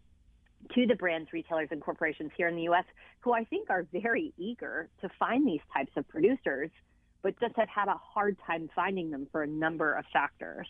to 0.75 0.87
the 0.87 0.95
brands, 0.95 1.35
retailers, 1.35 1.69
and 1.71 1.83
corporations 1.83 2.31
here 2.35 2.49
in 2.49 2.57
the 2.57 2.63
U.S. 2.63 2.85
who 3.21 3.35
I 3.35 3.45
think 3.45 3.69
are 3.69 3.87
very 3.93 4.33
eager 4.39 4.89
to 5.03 5.11
find 5.19 5.47
these 5.47 5.61
types 5.71 5.93
of 5.97 6.09
producers, 6.09 6.71
but 7.23 7.39
just 7.39 7.57
have 7.57 7.69
had 7.69 7.89
a 7.89 7.97
hard 7.97 8.39
time 8.47 8.71
finding 8.75 9.11
them 9.11 9.27
for 9.31 9.43
a 9.43 9.47
number 9.47 9.93
of 9.93 10.07
factors. 10.15 10.67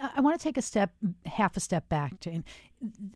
I 0.00 0.20
want 0.20 0.38
to 0.38 0.42
take 0.42 0.56
a 0.56 0.62
step, 0.62 0.92
half 1.26 1.56
a 1.56 1.60
step 1.60 1.88
back, 1.88 2.20
Jane. 2.20 2.44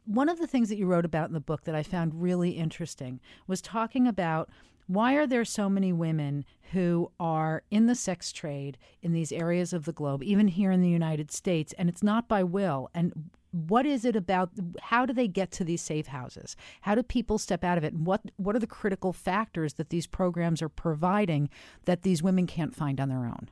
One 0.04 0.28
of 0.28 0.40
the 0.40 0.48
things 0.48 0.68
that 0.68 0.78
you 0.78 0.86
wrote 0.86 1.04
about 1.04 1.28
in 1.28 1.34
the 1.34 1.40
book 1.40 1.62
that 1.62 1.76
I 1.76 1.84
found 1.84 2.20
really 2.20 2.50
interesting 2.50 3.20
was 3.46 3.60
talking 3.60 4.08
about 4.08 4.50
why 4.86 5.14
are 5.14 5.26
there 5.26 5.44
so 5.44 5.68
many 5.68 5.92
women 5.92 6.44
who 6.72 7.10
are 7.18 7.62
in 7.70 7.86
the 7.86 7.94
sex 7.94 8.32
trade 8.32 8.78
in 9.02 9.12
these 9.12 9.32
areas 9.32 9.72
of 9.72 9.84
the 9.84 9.92
globe, 9.92 10.22
even 10.22 10.48
here 10.48 10.70
in 10.70 10.80
the 10.80 10.88
United 10.88 11.30
States, 11.30 11.74
and 11.76 11.88
it's 11.88 12.02
not 12.02 12.28
by 12.28 12.42
will? 12.42 12.88
And 12.94 13.30
what 13.50 13.86
is 13.86 14.04
it 14.04 14.14
about? 14.14 14.50
How 14.80 15.06
do 15.06 15.12
they 15.12 15.28
get 15.28 15.50
to 15.52 15.64
these 15.64 15.80
safe 15.80 16.08
houses? 16.08 16.56
How 16.82 16.94
do 16.94 17.02
people 17.02 17.38
step 17.38 17.64
out 17.64 17.78
of 17.78 17.84
it? 17.84 17.94
And 17.94 18.06
what 18.06 18.20
what 18.36 18.54
are 18.54 18.60
the 18.60 18.66
critical 18.66 19.12
factors 19.12 19.74
that 19.74 19.90
these 19.90 20.06
programs 20.06 20.62
are 20.62 20.68
providing 20.68 21.48
that 21.84 22.02
these 22.02 22.22
women 22.22 22.46
can't 22.46 22.74
find 22.74 23.00
on 23.00 23.08
their 23.08 23.24
own? 23.24 23.48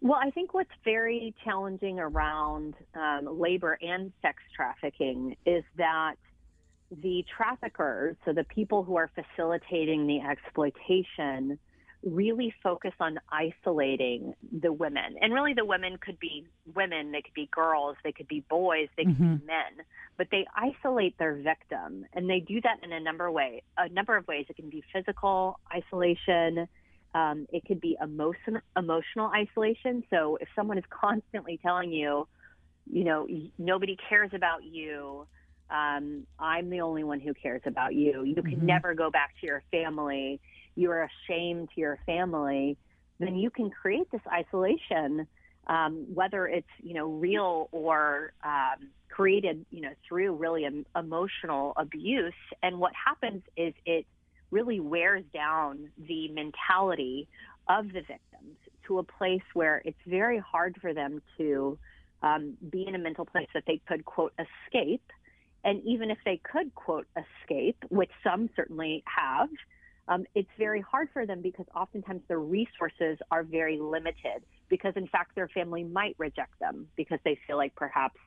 Well, 0.00 0.20
I 0.22 0.30
think 0.30 0.54
what's 0.54 0.70
very 0.84 1.34
challenging 1.44 1.98
around 1.98 2.74
um, 2.94 3.40
labor 3.40 3.76
and 3.82 4.12
sex 4.22 4.38
trafficking 4.54 5.36
is 5.44 5.64
that 5.76 6.14
the 6.90 7.24
traffickers, 7.36 8.16
so 8.24 8.32
the 8.32 8.44
people 8.44 8.82
who 8.82 8.96
are 8.96 9.10
facilitating 9.14 10.06
the 10.06 10.20
exploitation, 10.20 11.58
really 12.04 12.54
focus 12.62 12.92
on 13.00 13.18
isolating 13.30 14.34
the 14.60 14.72
women. 14.72 15.16
And 15.20 15.34
really, 15.34 15.54
the 15.54 15.64
women 15.64 15.98
could 15.98 16.18
be 16.18 16.46
women, 16.74 17.12
they 17.12 17.22
could 17.22 17.34
be 17.34 17.48
girls, 17.52 17.96
they 18.04 18.12
could 18.12 18.28
be 18.28 18.44
boys, 18.48 18.88
they 18.96 19.04
could 19.04 19.18
mm-hmm. 19.18 19.36
be 19.36 19.46
men, 19.46 19.84
but 20.16 20.28
they 20.30 20.46
isolate 20.54 21.18
their 21.18 21.34
victim. 21.34 22.06
And 22.12 22.30
they 22.30 22.40
do 22.40 22.60
that 22.60 22.78
in 22.82 22.92
a 22.92 23.00
number 23.00 23.26
of 23.26 23.34
ways. 23.34 23.62
A 23.76 23.88
number 23.88 24.16
of 24.16 24.26
ways. 24.28 24.46
It 24.48 24.56
can 24.56 24.70
be 24.70 24.82
physical 24.92 25.58
isolation. 25.74 26.68
Um, 27.14 27.46
it 27.52 27.64
could 27.66 27.80
be 27.80 27.96
emotion, 28.00 28.60
emotional 28.76 29.30
isolation. 29.34 30.04
So 30.10 30.38
if 30.40 30.48
someone 30.54 30.78
is 30.78 30.84
constantly 30.90 31.58
telling 31.60 31.90
you, 31.90 32.28
you 32.90 33.04
know, 33.04 33.26
nobody 33.58 33.96
cares 34.08 34.30
about 34.34 34.64
you, 34.64 35.26
um, 35.70 36.26
I'm 36.38 36.70
the 36.70 36.80
only 36.80 37.04
one 37.04 37.20
who 37.20 37.34
cares 37.34 37.62
about 37.66 37.94
you. 37.94 38.22
You 38.24 38.34
can 38.34 38.56
mm-hmm. 38.56 38.66
never 38.66 38.94
go 38.94 39.10
back 39.10 39.34
to 39.40 39.46
your 39.46 39.62
family. 39.70 40.40
You're 40.74 41.08
ashamed 41.28 41.70
to 41.74 41.80
your 41.80 41.98
family. 42.06 42.76
Then 43.18 43.36
you 43.36 43.50
can 43.50 43.70
create 43.70 44.10
this 44.10 44.20
isolation, 44.32 45.26
um, 45.66 46.06
whether 46.14 46.46
it's 46.46 46.68
you 46.82 46.94
know 46.94 47.06
real 47.06 47.68
or 47.72 48.32
um, 48.44 48.88
created 49.10 49.66
you 49.70 49.82
know 49.82 49.92
through 50.08 50.34
really 50.34 50.64
em- 50.64 50.86
emotional 50.96 51.72
abuse. 51.76 52.32
And 52.62 52.78
what 52.78 52.92
happens 52.94 53.42
is 53.56 53.74
it 53.84 54.06
really 54.50 54.80
wears 54.80 55.24
down 55.34 55.90
the 55.98 56.28
mentality 56.28 57.28
of 57.68 57.88
the 57.88 58.00
victims 58.00 58.56
to 58.86 58.98
a 58.98 59.02
place 59.02 59.42
where 59.52 59.82
it's 59.84 59.98
very 60.06 60.38
hard 60.38 60.76
for 60.80 60.94
them 60.94 61.20
to 61.36 61.76
um, 62.22 62.56
be 62.70 62.86
in 62.86 62.94
a 62.94 62.98
mental 62.98 63.26
place 63.26 63.48
that 63.52 63.64
they 63.66 63.80
could 63.86 64.04
quote 64.04 64.32
escape 64.38 65.02
and 65.68 65.82
even 65.84 66.10
if 66.10 66.16
they 66.24 66.40
could, 66.50 66.74
quote, 66.74 67.06
escape, 67.14 67.76
which 67.90 68.10
some 68.24 68.48
certainly 68.56 69.04
have, 69.04 69.50
um, 70.08 70.24
it's 70.34 70.48
very 70.56 70.80
hard 70.80 71.10
for 71.12 71.26
them 71.26 71.42
because 71.42 71.66
oftentimes 71.76 72.22
their 72.26 72.38
resources 72.38 73.18
are 73.30 73.42
very 73.42 73.78
limited 73.78 74.42
because, 74.70 74.94
in 74.96 75.06
fact, 75.08 75.34
their 75.34 75.48
family 75.48 75.84
might 75.84 76.14
reject 76.16 76.58
them 76.58 76.86
because 76.96 77.18
they 77.22 77.38
feel 77.46 77.58
like 77.58 77.74
perhaps 77.74 78.18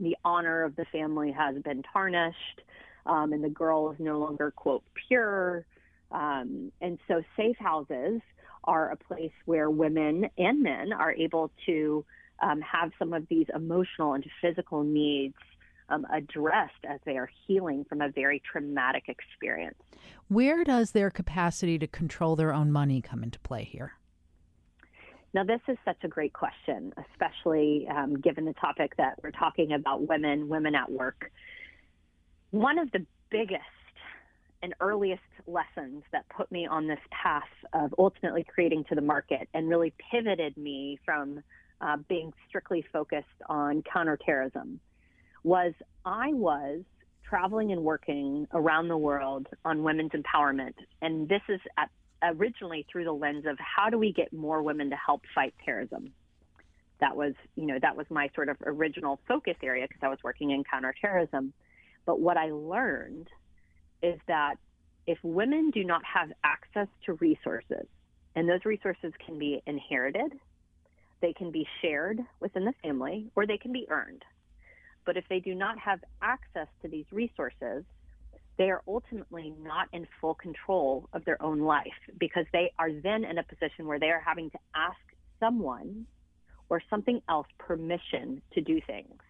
the 0.00 0.16
honor 0.24 0.64
of 0.64 0.74
the 0.76 0.86
family 0.86 1.30
has 1.32 1.54
been 1.62 1.82
tarnished 1.92 2.62
um, 3.04 3.34
and 3.34 3.44
the 3.44 3.50
girl 3.50 3.90
is 3.90 3.98
no 3.98 4.18
longer, 4.18 4.50
quote, 4.50 4.84
pure. 5.06 5.66
Um, 6.12 6.72
and 6.80 6.98
so 7.06 7.22
safe 7.36 7.58
houses 7.58 8.22
are 8.64 8.90
a 8.90 8.96
place 8.96 9.32
where 9.44 9.68
women 9.68 10.30
and 10.38 10.62
men 10.62 10.94
are 10.94 11.12
able 11.12 11.50
to 11.66 12.06
um, 12.40 12.62
have 12.62 12.90
some 12.98 13.12
of 13.12 13.28
these 13.28 13.48
emotional 13.54 14.14
and 14.14 14.24
physical 14.40 14.82
needs 14.82 15.34
um, 15.88 16.06
addressed 16.12 16.84
as 16.88 17.00
they 17.04 17.16
are 17.16 17.30
healing 17.46 17.84
from 17.88 18.00
a 18.00 18.08
very 18.08 18.40
traumatic 18.50 19.04
experience. 19.08 19.78
Where 20.28 20.64
does 20.64 20.92
their 20.92 21.10
capacity 21.10 21.78
to 21.78 21.86
control 21.86 22.36
their 22.36 22.52
own 22.52 22.72
money 22.72 23.00
come 23.00 23.22
into 23.22 23.38
play 23.40 23.64
here? 23.64 23.94
Now, 25.34 25.42
this 25.42 25.60
is 25.66 25.76
such 25.84 25.96
a 26.04 26.08
great 26.08 26.32
question, 26.32 26.92
especially 27.10 27.88
um, 27.88 28.20
given 28.20 28.44
the 28.44 28.52
topic 28.54 28.96
that 28.98 29.18
we're 29.22 29.32
talking 29.32 29.72
about 29.72 30.08
women, 30.08 30.48
women 30.48 30.76
at 30.76 30.90
work. 30.90 31.30
One 32.52 32.78
of 32.78 32.90
the 32.92 33.04
biggest 33.30 33.62
and 34.62 34.74
earliest 34.80 35.22
lessons 35.46 36.04
that 36.12 36.24
put 36.28 36.50
me 36.52 36.66
on 36.66 36.86
this 36.86 37.00
path 37.10 37.42
of 37.72 37.92
ultimately 37.98 38.44
creating 38.44 38.84
to 38.84 38.94
the 38.94 39.00
market 39.00 39.48
and 39.52 39.68
really 39.68 39.92
pivoted 40.10 40.56
me 40.56 40.98
from 41.04 41.42
uh, 41.80 41.96
being 42.08 42.32
strictly 42.48 42.84
focused 42.92 43.26
on 43.48 43.82
counterterrorism 43.92 44.80
was 45.44 45.72
I 46.04 46.32
was 46.32 46.80
traveling 47.22 47.72
and 47.72 47.82
working 47.82 48.46
around 48.52 48.88
the 48.88 48.96
world 48.96 49.46
on 49.64 49.82
women's 49.82 50.12
empowerment. 50.12 50.74
And 51.00 51.28
this 51.28 51.42
is 51.48 51.60
at, 51.78 51.90
originally 52.22 52.86
through 52.90 53.04
the 53.04 53.12
lens 53.12 53.44
of 53.46 53.58
how 53.58 53.90
do 53.90 53.98
we 53.98 54.12
get 54.12 54.32
more 54.32 54.62
women 54.62 54.90
to 54.90 54.96
help 54.96 55.22
fight 55.34 55.54
terrorism? 55.64 56.12
That 57.00 57.16
was, 57.16 57.34
you 57.56 57.66
know, 57.66 57.78
that 57.80 57.96
was 57.96 58.06
my 58.10 58.30
sort 58.34 58.48
of 58.48 58.56
original 58.64 59.20
focus 59.28 59.56
area 59.62 59.86
because 59.86 60.02
I 60.02 60.08
was 60.08 60.18
working 60.22 60.50
in 60.50 60.64
counterterrorism. 60.64 61.52
But 62.06 62.20
what 62.20 62.36
I 62.36 62.50
learned 62.50 63.28
is 64.02 64.18
that 64.26 64.56
if 65.06 65.18
women 65.22 65.70
do 65.70 65.84
not 65.84 66.02
have 66.04 66.30
access 66.44 66.88
to 67.06 67.14
resources, 67.14 67.86
and 68.36 68.48
those 68.48 68.64
resources 68.64 69.12
can 69.24 69.38
be 69.38 69.62
inherited, 69.66 70.32
they 71.20 71.32
can 71.32 71.50
be 71.50 71.66
shared 71.80 72.20
within 72.40 72.64
the 72.64 72.74
family, 72.82 73.30
or 73.34 73.46
they 73.46 73.58
can 73.58 73.72
be 73.72 73.86
earned. 73.88 74.24
But 75.04 75.16
if 75.16 75.24
they 75.28 75.40
do 75.40 75.54
not 75.54 75.78
have 75.78 76.00
access 76.22 76.68
to 76.82 76.88
these 76.88 77.04
resources, 77.12 77.84
they 78.56 78.70
are 78.70 78.82
ultimately 78.86 79.52
not 79.60 79.88
in 79.92 80.06
full 80.20 80.34
control 80.34 81.08
of 81.12 81.24
their 81.24 81.40
own 81.42 81.60
life 81.60 81.86
because 82.18 82.46
they 82.52 82.72
are 82.78 82.92
then 82.92 83.24
in 83.24 83.38
a 83.38 83.42
position 83.42 83.86
where 83.86 83.98
they 83.98 84.10
are 84.10 84.22
having 84.24 84.50
to 84.50 84.58
ask 84.74 84.98
someone 85.40 86.06
or 86.68 86.80
something 86.88 87.20
else 87.28 87.46
permission 87.58 88.40
to 88.52 88.60
do 88.60 88.80
things. 88.86 89.20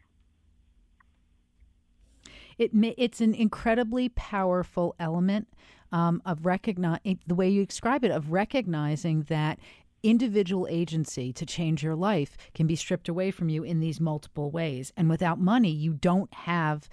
It 2.59 2.71
it's 2.97 3.21
an 3.21 3.35
incredibly 3.35 4.11
powerful 4.11 4.95
element 5.01 5.49
um, 5.91 6.23
of 6.25 6.47
recognize 6.47 7.01
the 7.27 7.35
way 7.35 7.49
you 7.49 7.67
describe 7.67 8.05
it 8.05 8.11
of 8.11 8.31
recognizing 8.31 9.23
that 9.25 9.59
individual 10.05 10.69
agency 10.71 11.33
to 11.33 11.47
change 11.47 11.83
your 11.83 11.97
life 11.97 12.37
can 12.55 12.67
be 12.67 12.77
stripped 12.77 13.09
away 13.09 13.31
from 13.31 13.49
you 13.49 13.65
in 13.65 13.81
these 13.81 14.01
multiple 14.01 14.51
ways. 14.51 14.93
And 14.97 15.09
without 15.09 15.41
money, 15.41 15.71
you 15.71 15.95
don't 15.95 16.33
have 16.33 16.89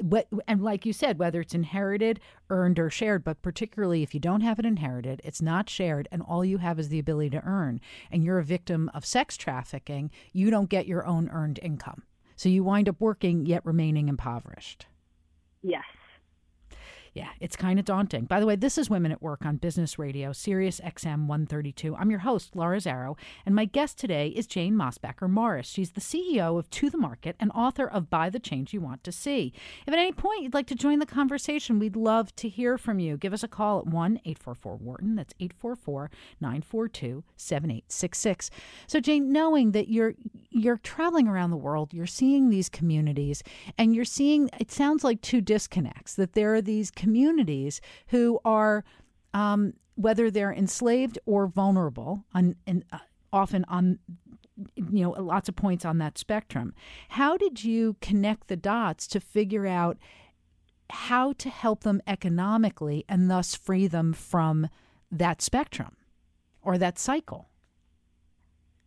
what 0.00 0.28
and 0.46 0.62
like 0.62 0.86
you 0.86 0.92
said, 0.92 1.18
whether 1.18 1.40
it's 1.40 1.54
inherited, 1.54 2.20
earned, 2.50 2.78
or 2.78 2.90
shared, 2.90 3.24
but 3.24 3.42
particularly 3.42 4.02
if 4.02 4.14
you 4.14 4.20
don't 4.20 4.42
have 4.42 4.58
it 4.58 4.66
inherited, 4.66 5.20
it's 5.24 5.42
not 5.42 5.68
shared, 5.68 6.08
and 6.12 6.22
all 6.22 6.44
you 6.44 6.58
have 6.58 6.78
is 6.78 6.88
the 6.88 6.98
ability 6.98 7.30
to 7.30 7.44
earn, 7.44 7.80
and 8.10 8.22
you're 8.22 8.38
a 8.38 8.44
victim 8.44 8.90
of 8.94 9.04
sex 9.04 9.36
trafficking, 9.36 10.10
you 10.32 10.50
don't 10.50 10.70
get 10.70 10.86
your 10.86 11.04
own 11.04 11.28
earned 11.30 11.58
income. 11.62 12.02
So 12.36 12.48
you 12.48 12.62
wind 12.62 12.88
up 12.88 13.00
working 13.00 13.46
yet 13.46 13.66
remaining 13.66 14.08
impoverished. 14.08 14.86
Yes. 15.62 15.82
Yeah, 17.18 17.30
it's 17.40 17.56
kind 17.56 17.80
of 17.80 17.84
daunting. 17.84 18.26
By 18.26 18.38
the 18.38 18.46
way, 18.46 18.54
this 18.54 18.78
is 18.78 18.88
Women 18.88 19.10
at 19.10 19.20
Work 19.20 19.44
on 19.44 19.56
Business 19.56 19.98
Radio, 19.98 20.32
Sirius 20.32 20.78
XM 20.78 21.26
132. 21.26 21.96
I'm 21.96 22.10
your 22.12 22.20
host, 22.20 22.54
Laura 22.54 22.76
Zarrow, 22.76 23.18
and 23.44 23.56
my 23.56 23.64
guest 23.64 23.98
today 23.98 24.28
is 24.28 24.46
Jane 24.46 24.74
Mosbacher 24.74 25.28
Morris. 25.28 25.66
She's 25.66 25.90
the 25.90 26.00
CEO 26.00 26.56
of 26.60 26.70
To 26.70 26.88
the 26.88 26.96
Market 26.96 27.34
and 27.40 27.50
author 27.56 27.88
of 27.88 28.08
Buy 28.08 28.30
the 28.30 28.38
Change 28.38 28.72
You 28.72 28.80
Want 28.80 29.02
to 29.02 29.10
See. 29.10 29.52
If 29.84 29.92
at 29.92 29.98
any 29.98 30.12
point 30.12 30.44
you'd 30.44 30.54
like 30.54 30.68
to 30.68 30.76
join 30.76 31.00
the 31.00 31.06
conversation, 31.06 31.80
we'd 31.80 31.96
love 31.96 32.36
to 32.36 32.48
hear 32.48 32.78
from 32.78 33.00
you. 33.00 33.16
Give 33.16 33.32
us 33.32 33.42
a 33.42 33.48
call 33.48 33.80
at 33.80 33.88
1 33.88 34.20
844 34.24 34.76
Wharton. 34.76 35.16
That's 35.16 35.34
844 35.40 36.12
942 36.40 37.24
7866. 37.36 38.48
So, 38.86 39.00
Jane, 39.00 39.32
knowing 39.32 39.72
that 39.72 39.88
you're 39.88 40.14
you're 40.50 40.76
traveling 40.76 41.26
around 41.26 41.50
the 41.50 41.56
world, 41.56 41.92
you're 41.92 42.06
seeing 42.06 42.48
these 42.50 42.68
communities, 42.68 43.42
and 43.76 43.92
you're 43.92 44.04
seeing 44.04 44.48
it 44.60 44.70
sounds 44.70 45.02
like 45.02 45.20
two 45.20 45.40
disconnects 45.40 46.14
that 46.14 46.34
there 46.34 46.54
are 46.54 46.62
these 46.62 46.92
communities 46.92 47.07
who 48.08 48.40
are, 48.44 48.84
um, 49.34 49.74
whether 49.94 50.30
they're 50.30 50.52
enslaved 50.52 51.18
or 51.26 51.46
vulnerable, 51.46 52.24
on, 52.34 52.56
and 52.66 52.84
uh, 52.92 52.98
often 53.32 53.64
on 53.64 53.98
you 54.74 55.02
know 55.02 55.10
lots 55.10 55.48
of 55.48 55.56
points 55.56 55.84
on 55.84 55.98
that 55.98 56.18
spectrum. 56.18 56.74
How 57.10 57.36
did 57.36 57.64
you 57.64 57.96
connect 58.00 58.48
the 58.48 58.56
dots 58.56 59.06
to 59.08 59.20
figure 59.20 59.66
out 59.66 59.98
how 60.90 61.32
to 61.34 61.50
help 61.50 61.84
them 61.84 62.00
economically 62.06 63.04
and 63.08 63.30
thus 63.30 63.54
free 63.54 63.86
them 63.86 64.12
from 64.12 64.68
that 65.10 65.42
spectrum 65.42 65.96
or 66.62 66.78
that 66.78 66.98
cycle? 66.98 67.48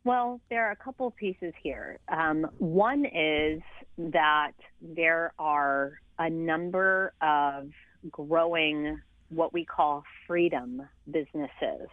Well, 0.03 0.41
there 0.49 0.65
are 0.67 0.71
a 0.71 0.75
couple 0.75 1.11
pieces 1.11 1.53
here. 1.61 1.99
Um, 2.07 2.47
one 2.57 3.05
is 3.05 3.61
that 3.97 4.53
there 4.81 5.31
are 5.37 5.93
a 6.17 6.29
number 6.29 7.13
of 7.21 7.69
growing 8.09 8.99
what 9.29 9.53
we 9.53 9.65
call 9.65 10.03
freedom 10.27 10.81
businesses 11.09 11.87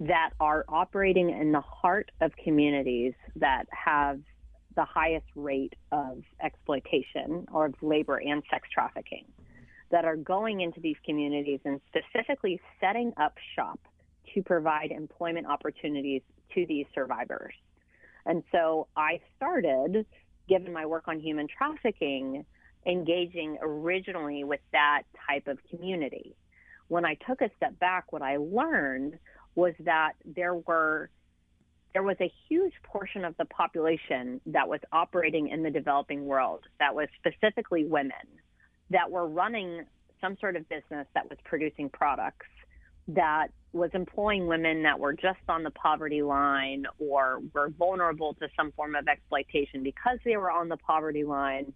that 0.00 0.30
are 0.40 0.64
operating 0.68 1.30
in 1.30 1.52
the 1.52 1.60
heart 1.60 2.10
of 2.20 2.32
communities 2.42 3.14
that 3.36 3.64
have 3.70 4.20
the 4.76 4.84
highest 4.84 5.26
rate 5.36 5.74
of 5.92 6.22
exploitation 6.42 7.46
or 7.52 7.66
of 7.66 7.74
labor 7.80 8.16
and 8.16 8.42
sex 8.50 8.68
trafficking 8.72 9.24
that 9.90 10.04
are 10.04 10.16
going 10.16 10.60
into 10.60 10.80
these 10.80 10.96
communities 11.04 11.60
and 11.64 11.80
specifically 11.88 12.60
setting 12.80 13.12
up 13.16 13.34
shop 13.54 13.78
to 14.34 14.42
provide 14.42 14.90
employment 14.90 15.46
opportunities 15.46 16.22
to 16.52 16.66
these 16.66 16.86
survivors. 16.94 17.54
And 18.26 18.42
so 18.50 18.88
I 18.96 19.20
started, 19.36 20.06
given 20.48 20.72
my 20.72 20.86
work 20.86 21.04
on 21.06 21.20
human 21.20 21.46
trafficking, 21.46 22.44
engaging 22.86 23.58
originally 23.60 24.44
with 24.44 24.60
that 24.72 25.02
type 25.28 25.46
of 25.46 25.58
community. 25.70 26.34
When 26.88 27.04
I 27.04 27.16
took 27.26 27.40
a 27.40 27.50
step 27.56 27.78
back, 27.78 28.12
what 28.12 28.22
I 28.22 28.36
learned 28.36 29.18
was 29.54 29.74
that 29.80 30.12
there 30.24 30.54
were 30.54 31.10
there 31.92 32.02
was 32.02 32.16
a 32.20 32.30
huge 32.48 32.72
portion 32.82 33.24
of 33.24 33.36
the 33.36 33.44
population 33.44 34.40
that 34.46 34.68
was 34.68 34.80
operating 34.92 35.48
in 35.48 35.62
the 35.62 35.70
developing 35.70 36.26
world 36.26 36.64
that 36.80 36.92
was 36.92 37.06
specifically 37.20 37.84
women 37.84 38.26
that 38.90 39.08
were 39.08 39.28
running 39.28 39.84
some 40.20 40.36
sort 40.40 40.56
of 40.56 40.68
business 40.68 41.06
that 41.14 41.30
was 41.30 41.38
producing 41.44 41.88
products 41.88 42.46
that 43.06 43.48
was 43.72 43.90
employing 43.94 44.46
women 44.46 44.82
that 44.82 44.98
were 44.98 45.12
just 45.12 45.38
on 45.48 45.62
the 45.62 45.70
poverty 45.70 46.22
line 46.22 46.84
or 46.98 47.40
were 47.52 47.68
vulnerable 47.70 48.34
to 48.34 48.48
some 48.56 48.72
form 48.72 48.96
of 48.96 49.06
exploitation 49.06 49.82
because 49.82 50.18
they 50.24 50.36
were 50.36 50.50
on 50.50 50.68
the 50.68 50.76
poverty 50.78 51.22
line 51.22 51.72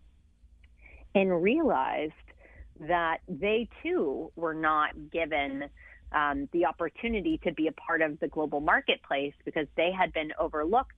and 1.15 1.43
realized 1.43 2.12
that 2.81 3.19
they 3.29 3.69
too 3.83 4.31
were 4.37 4.55
not 4.55 4.91
given 5.11 5.65
um, 6.12 6.49
the 6.53 6.65
opportunity 6.65 7.38
to 7.45 7.53
be 7.53 7.67
a 7.67 7.73
part 7.73 8.03
of 8.03 8.19
the 8.21 8.29
global 8.29 8.61
marketplace 8.61 9.35
because 9.45 9.67
they 9.77 9.91
had 9.93 10.12
been 10.12 10.33
overlooked 10.38 10.93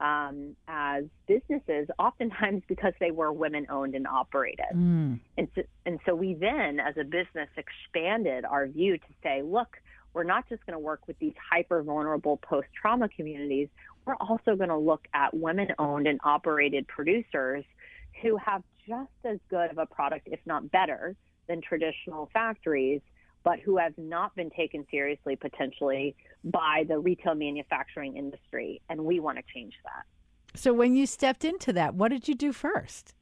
um, 0.00 0.56
as 0.68 1.04
businesses, 1.26 1.88
oftentimes 1.98 2.62
because 2.68 2.92
they 3.00 3.10
were 3.10 3.32
women 3.32 3.66
owned 3.70 3.94
and 3.94 4.06
operated. 4.06 4.66
Mm. 4.74 5.20
And, 5.38 5.48
so, 5.54 5.62
and 5.86 6.00
so 6.06 6.14
we 6.14 6.34
then, 6.34 6.80
as 6.80 6.96
a 6.96 7.04
business, 7.04 7.48
expanded 7.56 8.44
our 8.44 8.66
view 8.66 8.98
to 8.98 9.06
say, 9.22 9.42
look, 9.42 9.76
we're 10.12 10.24
not 10.24 10.48
just 10.48 10.64
going 10.64 10.74
to 10.74 10.80
work 10.80 11.08
with 11.08 11.18
these 11.18 11.34
hyper 11.50 11.82
vulnerable 11.82 12.36
post 12.36 12.68
trauma 12.80 13.08
communities, 13.08 13.68
we're 14.06 14.14
also 14.16 14.54
going 14.54 14.68
to 14.68 14.76
look 14.76 15.06
at 15.12 15.34
women 15.34 15.68
owned 15.78 16.06
and 16.06 16.20
operated 16.22 16.86
producers 16.86 17.64
who 18.22 18.36
have 18.36 18.62
just 18.86 19.10
as 19.24 19.38
good 19.50 19.70
of 19.70 19.78
a 19.78 19.86
product, 19.86 20.28
if 20.30 20.40
not 20.46 20.70
better, 20.70 21.16
than 21.48 21.60
traditional 21.60 22.28
factories 22.32 23.00
but 23.44 23.60
who 23.60 23.76
have 23.76 23.96
not 23.96 24.34
been 24.34 24.50
taken 24.50 24.86
seriously 24.90 25.36
potentially 25.36 26.16
by 26.42 26.84
the 26.88 26.98
retail 26.98 27.34
manufacturing 27.34 28.16
industry. 28.16 28.80
And 28.88 29.04
we 29.04 29.20
want 29.20 29.38
to 29.38 29.44
change 29.54 29.74
that. 29.84 30.58
So, 30.58 30.72
when 30.72 30.96
you 30.96 31.06
stepped 31.06 31.44
into 31.44 31.72
that, 31.74 31.94
what 31.94 32.08
did 32.08 32.26
you 32.26 32.34
do 32.34 32.52
first? 32.52 33.14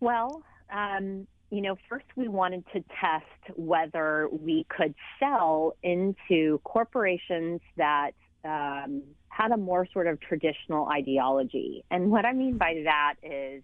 Well, 0.00 0.42
um, 0.72 1.26
you 1.50 1.60
know, 1.60 1.76
first 1.88 2.04
we 2.14 2.28
wanted 2.28 2.64
to 2.74 2.84
test 3.00 3.56
whether 3.56 4.28
we 4.30 4.66
could 4.68 4.94
sell 5.18 5.74
into 5.82 6.60
corporations 6.62 7.60
that 7.76 8.12
um, 8.44 9.02
had 9.28 9.50
a 9.50 9.56
more 9.56 9.86
sort 9.92 10.06
of 10.06 10.20
traditional 10.20 10.88
ideology. 10.88 11.84
And 11.90 12.10
what 12.10 12.26
I 12.26 12.32
mean 12.32 12.58
by 12.58 12.82
that 12.84 13.14
is 13.22 13.62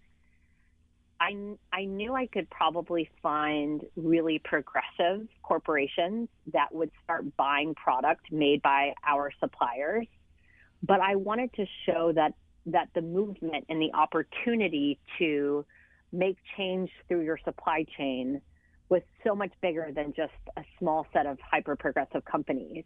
I, 1.22 1.36
I 1.72 1.84
knew 1.84 2.14
I 2.16 2.26
could 2.26 2.50
probably 2.50 3.08
find 3.22 3.82
really 3.94 4.40
progressive 4.44 5.28
corporations 5.44 6.28
that 6.52 6.74
would 6.74 6.90
start 7.04 7.36
buying 7.36 7.76
product 7.76 8.32
made 8.32 8.60
by 8.60 8.94
our 9.06 9.30
suppliers. 9.38 10.08
But 10.82 11.00
I 11.00 11.14
wanted 11.14 11.52
to 11.54 11.66
show 11.86 12.12
that, 12.16 12.34
that 12.66 12.88
the 12.96 13.02
movement 13.02 13.66
and 13.68 13.80
the 13.80 13.92
opportunity 13.94 14.98
to 15.20 15.64
make 16.12 16.38
change 16.56 16.90
through 17.06 17.22
your 17.22 17.38
supply 17.44 17.86
chain 17.96 18.42
was 18.88 19.02
so 19.24 19.36
much 19.36 19.52
bigger 19.62 19.90
than 19.94 20.12
just 20.16 20.32
a 20.56 20.62
small 20.80 21.06
set 21.12 21.26
of 21.26 21.38
hyper 21.40 21.76
progressive 21.76 22.24
companies. 22.24 22.84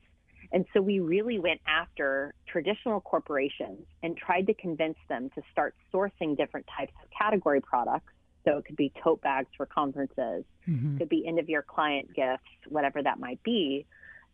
And 0.52 0.66
so 0.74 0.82
we 0.82 1.00
really 1.00 1.38
went 1.38 1.62
after 1.66 2.34
traditional 2.46 3.00
corporations 3.00 3.86
and 4.02 4.14
tried 4.14 4.46
to 4.48 4.54
convince 4.54 4.98
them 5.08 5.30
to 5.34 5.42
start 5.50 5.74
sourcing 5.92 6.36
different 6.36 6.66
types 6.76 6.92
of 7.02 7.08
category 7.18 7.62
products 7.62 8.12
so 8.46 8.58
it 8.58 8.64
could 8.64 8.76
be 8.76 8.92
tote 9.02 9.20
bags 9.20 9.48
for 9.56 9.66
conferences, 9.66 10.44
mm-hmm. 10.68 10.98
could 10.98 11.08
be 11.08 11.26
end 11.26 11.38
of 11.38 11.48
year 11.48 11.62
client 11.62 12.14
gifts, 12.14 12.44
whatever 12.68 13.02
that 13.02 13.18
might 13.18 13.42
be, 13.42 13.86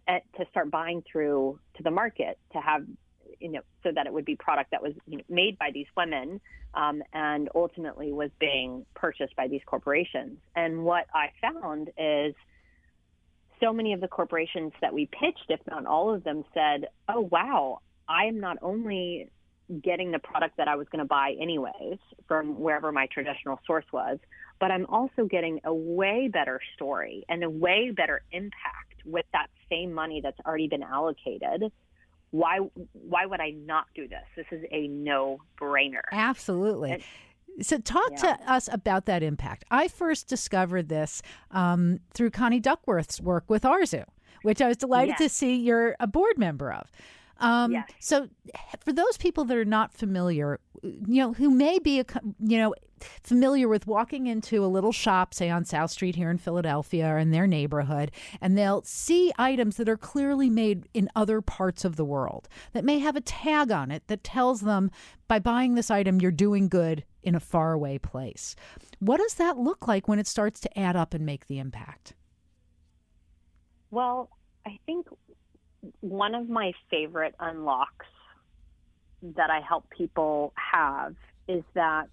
at, 0.06 0.22
to 0.34 0.44
start 0.50 0.70
buying 0.70 1.02
through 1.10 1.58
to 1.76 1.82
the 1.82 1.90
market 1.90 2.38
to 2.52 2.60
have, 2.60 2.84
you 3.40 3.50
know, 3.50 3.60
so 3.82 3.90
that 3.94 4.06
it 4.06 4.12
would 4.12 4.24
be 4.24 4.36
product 4.36 4.70
that 4.72 4.82
was 4.82 4.92
you 5.06 5.18
know, 5.18 5.24
made 5.28 5.58
by 5.58 5.70
these 5.72 5.86
women 5.96 6.40
um, 6.74 7.02
and 7.12 7.48
ultimately 7.54 8.12
was 8.12 8.30
being 8.38 8.84
purchased 8.94 9.34
by 9.36 9.48
these 9.48 9.62
corporations. 9.66 10.38
And 10.54 10.84
what 10.84 11.06
I 11.14 11.30
found 11.40 11.90
is 11.96 12.34
so 13.60 13.72
many 13.72 13.92
of 13.92 14.00
the 14.00 14.08
corporations 14.08 14.72
that 14.80 14.92
we 14.92 15.06
pitched, 15.06 15.46
if 15.48 15.60
not 15.70 15.86
all 15.86 16.12
of 16.12 16.24
them, 16.24 16.44
said, 16.52 16.88
oh, 17.08 17.28
wow, 17.30 17.80
I 18.08 18.24
am 18.24 18.40
not 18.40 18.58
only 18.60 19.30
getting 19.82 20.10
the 20.10 20.18
product 20.18 20.56
that 20.56 20.68
I 20.68 20.76
was 20.76 20.86
going 20.90 21.00
to 21.00 21.08
buy 21.08 21.34
anyways 21.40 21.98
from 22.28 22.58
wherever 22.58 22.92
my 22.92 23.06
traditional 23.06 23.60
source 23.66 23.84
was, 23.92 24.18
but 24.60 24.70
I'm 24.70 24.86
also 24.86 25.24
getting 25.24 25.60
a 25.64 25.74
way 25.74 26.28
better 26.32 26.60
story 26.74 27.24
and 27.28 27.42
a 27.42 27.50
way 27.50 27.90
better 27.90 28.22
impact 28.32 29.04
with 29.04 29.26
that 29.32 29.48
same 29.70 29.92
money 29.92 30.20
that's 30.22 30.38
already 30.46 30.68
been 30.68 30.82
allocated. 30.82 31.72
Why 32.30 32.58
why 32.92 33.26
would 33.26 33.40
I 33.40 33.50
not 33.50 33.86
do 33.94 34.08
this? 34.08 34.24
This 34.36 34.46
is 34.50 34.64
a 34.70 34.88
no-brainer. 34.88 36.02
Absolutely. 36.12 36.92
And, 36.92 37.02
so, 37.60 37.76
talk 37.76 38.10
yeah. 38.12 38.36
to 38.36 38.50
us 38.50 38.68
about 38.72 39.04
that 39.06 39.22
impact. 39.22 39.64
I 39.70 39.88
first 39.88 40.26
discovered 40.26 40.88
this 40.88 41.20
um, 41.50 42.00
through 42.14 42.30
Connie 42.30 42.60
Duckworth's 42.60 43.20
work 43.20 43.50
with 43.50 43.64
Arzu, 43.64 44.04
which 44.42 44.62
I 44.62 44.68
was 44.68 44.78
delighted 44.78 45.16
yes. 45.18 45.18
to 45.18 45.28
see 45.28 45.56
you're 45.56 45.94
a 46.00 46.06
board 46.06 46.38
member 46.38 46.72
of. 46.72 46.90
Um, 47.42 47.72
yes. 47.72 47.88
So, 47.98 48.28
for 48.84 48.92
those 48.92 49.16
people 49.16 49.44
that 49.46 49.56
are 49.56 49.64
not 49.64 49.92
familiar, 49.92 50.60
you 50.82 51.22
know, 51.22 51.32
who 51.32 51.50
may 51.50 51.78
be, 51.78 52.00
a, 52.00 52.04
you 52.40 52.58
know, 52.58 52.74
familiar 53.22 53.68
with 53.68 53.86
walking 53.86 54.26
into 54.26 54.64
a 54.64 54.66
little 54.66 54.92
shop, 54.92 55.34
say 55.34 55.50
on 55.50 55.64
South 55.64 55.90
Street 55.90 56.16
here 56.16 56.30
in 56.30 56.38
Philadelphia 56.38 57.06
or 57.08 57.18
in 57.18 57.30
their 57.30 57.46
neighborhood, 57.46 58.10
and 58.40 58.56
they'll 58.56 58.82
see 58.84 59.32
items 59.38 59.76
that 59.76 59.88
are 59.88 59.96
clearly 59.96 60.48
made 60.48 60.88
in 60.94 61.08
other 61.16 61.40
parts 61.40 61.84
of 61.84 61.96
the 61.96 62.04
world 62.04 62.48
that 62.72 62.84
may 62.84 62.98
have 62.98 63.16
a 63.16 63.20
tag 63.20 63.70
on 63.70 63.90
it 63.90 64.06
that 64.06 64.24
tells 64.24 64.60
them 64.60 64.90
by 65.28 65.38
buying 65.38 65.74
this 65.74 65.90
item, 65.90 66.20
you're 66.20 66.30
doing 66.30 66.68
good 66.68 67.04
in 67.22 67.34
a 67.34 67.40
faraway 67.40 67.98
place. 67.98 68.54
What 68.98 69.18
does 69.18 69.34
that 69.34 69.58
look 69.58 69.88
like 69.88 70.06
when 70.08 70.18
it 70.18 70.26
starts 70.26 70.60
to 70.60 70.78
add 70.78 70.96
up 70.96 71.14
and 71.14 71.24
make 71.24 71.46
the 71.46 71.58
impact? 71.58 72.14
Well, 73.90 74.30
I 74.66 74.78
think 74.86 75.06
one 76.00 76.34
of 76.34 76.48
my 76.48 76.72
favorite 76.90 77.34
unlocks 77.40 78.06
that 79.36 79.50
I 79.50 79.60
help 79.60 79.88
people 79.90 80.52
have 80.56 81.14
is 81.48 81.62
that 81.74 82.08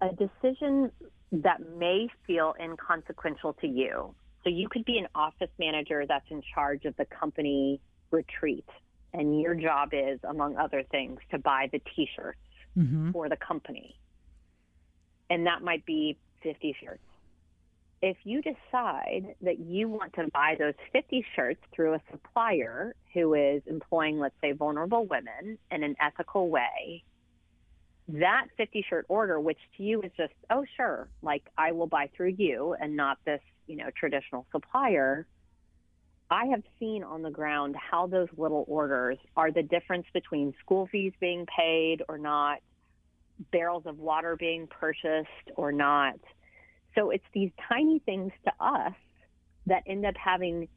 a 0.00 0.08
decision 0.10 0.90
that 1.32 1.60
may 1.76 2.08
feel 2.26 2.54
inconsequential 2.60 3.54
to 3.54 3.66
you. 3.66 4.14
So 4.42 4.50
you 4.50 4.68
could 4.68 4.84
be 4.84 4.98
an 4.98 5.06
office 5.14 5.50
manager 5.58 6.04
that's 6.08 6.24
in 6.30 6.42
charge 6.54 6.84
of 6.84 6.96
the 6.96 7.04
company 7.04 7.80
retreat, 8.10 8.66
and 9.12 9.40
your 9.40 9.54
job 9.54 9.90
is, 9.92 10.18
among 10.24 10.56
other 10.56 10.82
things, 10.90 11.20
to 11.30 11.38
buy 11.38 11.68
the 11.70 11.80
t 11.94 12.08
shirts 12.16 12.38
mm-hmm. 12.76 13.10
for 13.12 13.28
the 13.28 13.36
company. 13.36 13.94
And 15.28 15.46
that 15.46 15.62
might 15.62 15.84
be 15.84 16.16
50 16.42 16.74
shirts 16.82 17.02
if 18.02 18.16
you 18.24 18.40
decide 18.40 19.34
that 19.42 19.58
you 19.58 19.88
want 19.88 20.14
to 20.14 20.26
buy 20.32 20.56
those 20.58 20.74
50 20.92 21.24
shirts 21.36 21.60
through 21.74 21.94
a 21.94 22.00
supplier 22.10 22.94
who 23.12 23.34
is 23.34 23.62
employing, 23.66 24.18
let's 24.18 24.34
say, 24.40 24.52
vulnerable 24.52 25.04
women 25.04 25.58
in 25.70 25.82
an 25.82 25.96
ethical 26.00 26.48
way, 26.48 27.04
that 28.08 28.46
50 28.56 28.84
shirt 28.88 29.04
order, 29.08 29.38
which 29.38 29.58
to 29.76 29.82
you 29.82 30.00
is 30.00 30.10
just, 30.16 30.32
oh, 30.48 30.64
sure, 30.76 31.08
like 31.22 31.42
I 31.58 31.72
will 31.72 31.86
buy 31.86 32.08
through 32.16 32.34
you 32.38 32.74
and 32.80 32.96
not 32.96 33.18
this, 33.26 33.42
you 33.66 33.76
know, 33.76 33.90
traditional 33.94 34.46
supplier. 34.50 35.26
I 36.30 36.46
have 36.46 36.62
seen 36.78 37.04
on 37.04 37.22
the 37.22 37.30
ground 37.30 37.76
how 37.76 38.06
those 38.06 38.28
little 38.36 38.64
orders 38.66 39.18
are 39.36 39.52
the 39.52 39.62
difference 39.62 40.06
between 40.14 40.54
school 40.60 40.88
fees 40.90 41.12
being 41.20 41.44
paid 41.46 42.02
or 42.08 42.16
not, 42.16 42.60
barrels 43.52 43.84
of 43.84 43.98
water 43.98 44.36
being 44.36 44.66
purchased 44.68 45.50
or 45.56 45.70
not 45.70 46.14
so 46.94 47.10
it's 47.10 47.24
these 47.32 47.50
tiny 47.68 48.00
things 48.00 48.32
to 48.44 48.52
us 48.60 48.94
that 49.66 49.82
end 49.86 50.04
up 50.06 50.16
having 50.16 50.68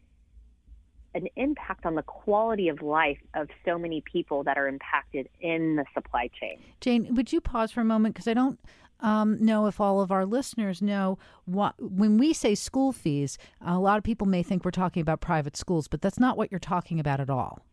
an 1.15 1.27
impact 1.35 1.85
on 1.85 1.95
the 1.95 2.01
quality 2.01 2.69
of 2.69 2.81
life 2.81 3.19
of 3.35 3.47
so 3.65 3.77
many 3.77 4.01
people 4.01 4.43
that 4.43 4.57
are 4.57 4.67
impacted 4.67 5.29
in 5.41 5.75
the 5.75 5.85
supply 5.93 6.29
chain. 6.39 6.59
Jane, 6.81 7.13
would 7.15 7.31
you 7.31 7.39
pause 7.39 7.71
for 7.71 7.81
a 7.81 7.85
moment 7.85 8.15
because 8.15 8.27
I 8.27 8.33
don't 8.33 8.59
um, 8.99 9.43
know 9.43 9.67
if 9.67 9.79
all 9.79 10.01
of 10.01 10.11
our 10.11 10.25
listeners 10.25 10.81
know 10.81 11.19
what 11.45 11.75
when 11.79 12.17
we 12.17 12.33
say 12.33 12.55
school 12.55 12.91
fees, 12.91 13.37
a 13.61 13.77
lot 13.77 13.97
of 13.97 14.03
people 14.03 14.25
may 14.25 14.41
think 14.41 14.65
we're 14.65 14.71
talking 14.71 15.01
about 15.01 15.21
private 15.21 15.55
schools, 15.55 15.87
but 15.87 16.01
that's 16.01 16.19
not 16.19 16.37
what 16.37 16.51
you're 16.51 16.59
talking 16.59 16.99
about 16.99 17.19
at 17.19 17.29
all. 17.29 17.63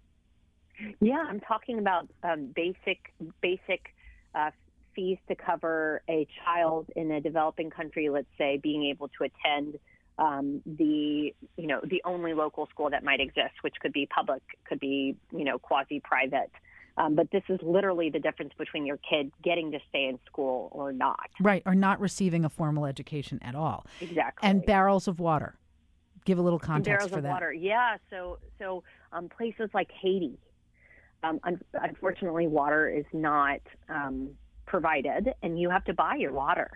Yeah, 1.00 1.24
I'm 1.28 1.40
talking 1.40 1.78
about 1.78 2.08
um, 2.22 2.46
basic 2.54 3.12
basic 3.40 3.94
uh, 4.34 4.50
fees 4.94 5.18
to 5.28 5.34
cover 5.34 6.02
a 6.08 6.26
child 6.44 6.86
in 6.96 7.10
a 7.10 7.20
developing 7.20 7.70
country, 7.70 8.08
let's 8.08 8.26
say, 8.38 8.58
being 8.62 8.84
able 8.86 9.08
to 9.08 9.24
attend 9.24 9.78
um, 10.18 10.60
the 10.66 11.34
you 11.56 11.66
know 11.66 11.80
the 11.82 12.02
only 12.04 12.34
local 12.34 12.66
school 12.66 12.90
that 12.90 13.02
might 13.02 13.20
exist, 13.20 13.54
which 13.62 13.74
could 13.80 13.92
be 13.92 14.06
public, 14.06 14.42
could 14.68 14.78
be 14.78 15.16
you 15.32 15.44
know 15.44 15.58
quasi 15.58 16.00
private. 16.00 16.50
Um, 16.96 17.14
but 17.14 17.30
this 17.30 17.42
is 17.48 17.58
literally 17.62 18.10
the 18.10 18.18
difference 18.18 18.52
between 18.58 18.84
your 18.84 18.98
kid 18.98 19.32
getting 19.42 19.70
to 19.70 19.78
stay 19.88 20.06
in 20.06 20.18
school 20.26 20.68
or 20.72 20.92
not. 20.92 21.30
Right, 21.40 21.62
or 21.64 21.74
not 21.74 21.98
receiving 22.00 22.44
a 22.44 22.50
formal 22.50 22.84
education 22.84 23.38
at 23.42 23.54
all. 23.54 23.86
Exactly. 24.00 24.46
And 24.46 24.64
barrels 24.66 25.08
of 25.08 25.18
water. 25.18 25.56
Give 26.26 26.36
a 26.36 26.42
little 26.42 26.58
context 26.58 26.86
barrels 26.98 27.10
for 27.10 27.18
of 27.18 27.22
that. 27.22 27.30
water. 27.30 27.52
Yeah. 27.52 27.96
So 28.10 28.38
so 28.58 28.82
um, 29.12 29.30
places 29.30 29.70
like 29.72 29.90
Haiti, 30.02 30.38
um, 31.22 31.40
un- 31.44 31.62
unfortunately, 31.72 32.46
water 32.46 32.88
is 32.90 33.06
not 33.14 33.60
um, 33.88 34.30
provided, 34.70 35.34
and 35.42 35.58
you 35.60 35.68
have 35.68 35.84
to 35.84 35.92
buy 35.92 36.14
your 36.14 36.32
water. 36.32 36.70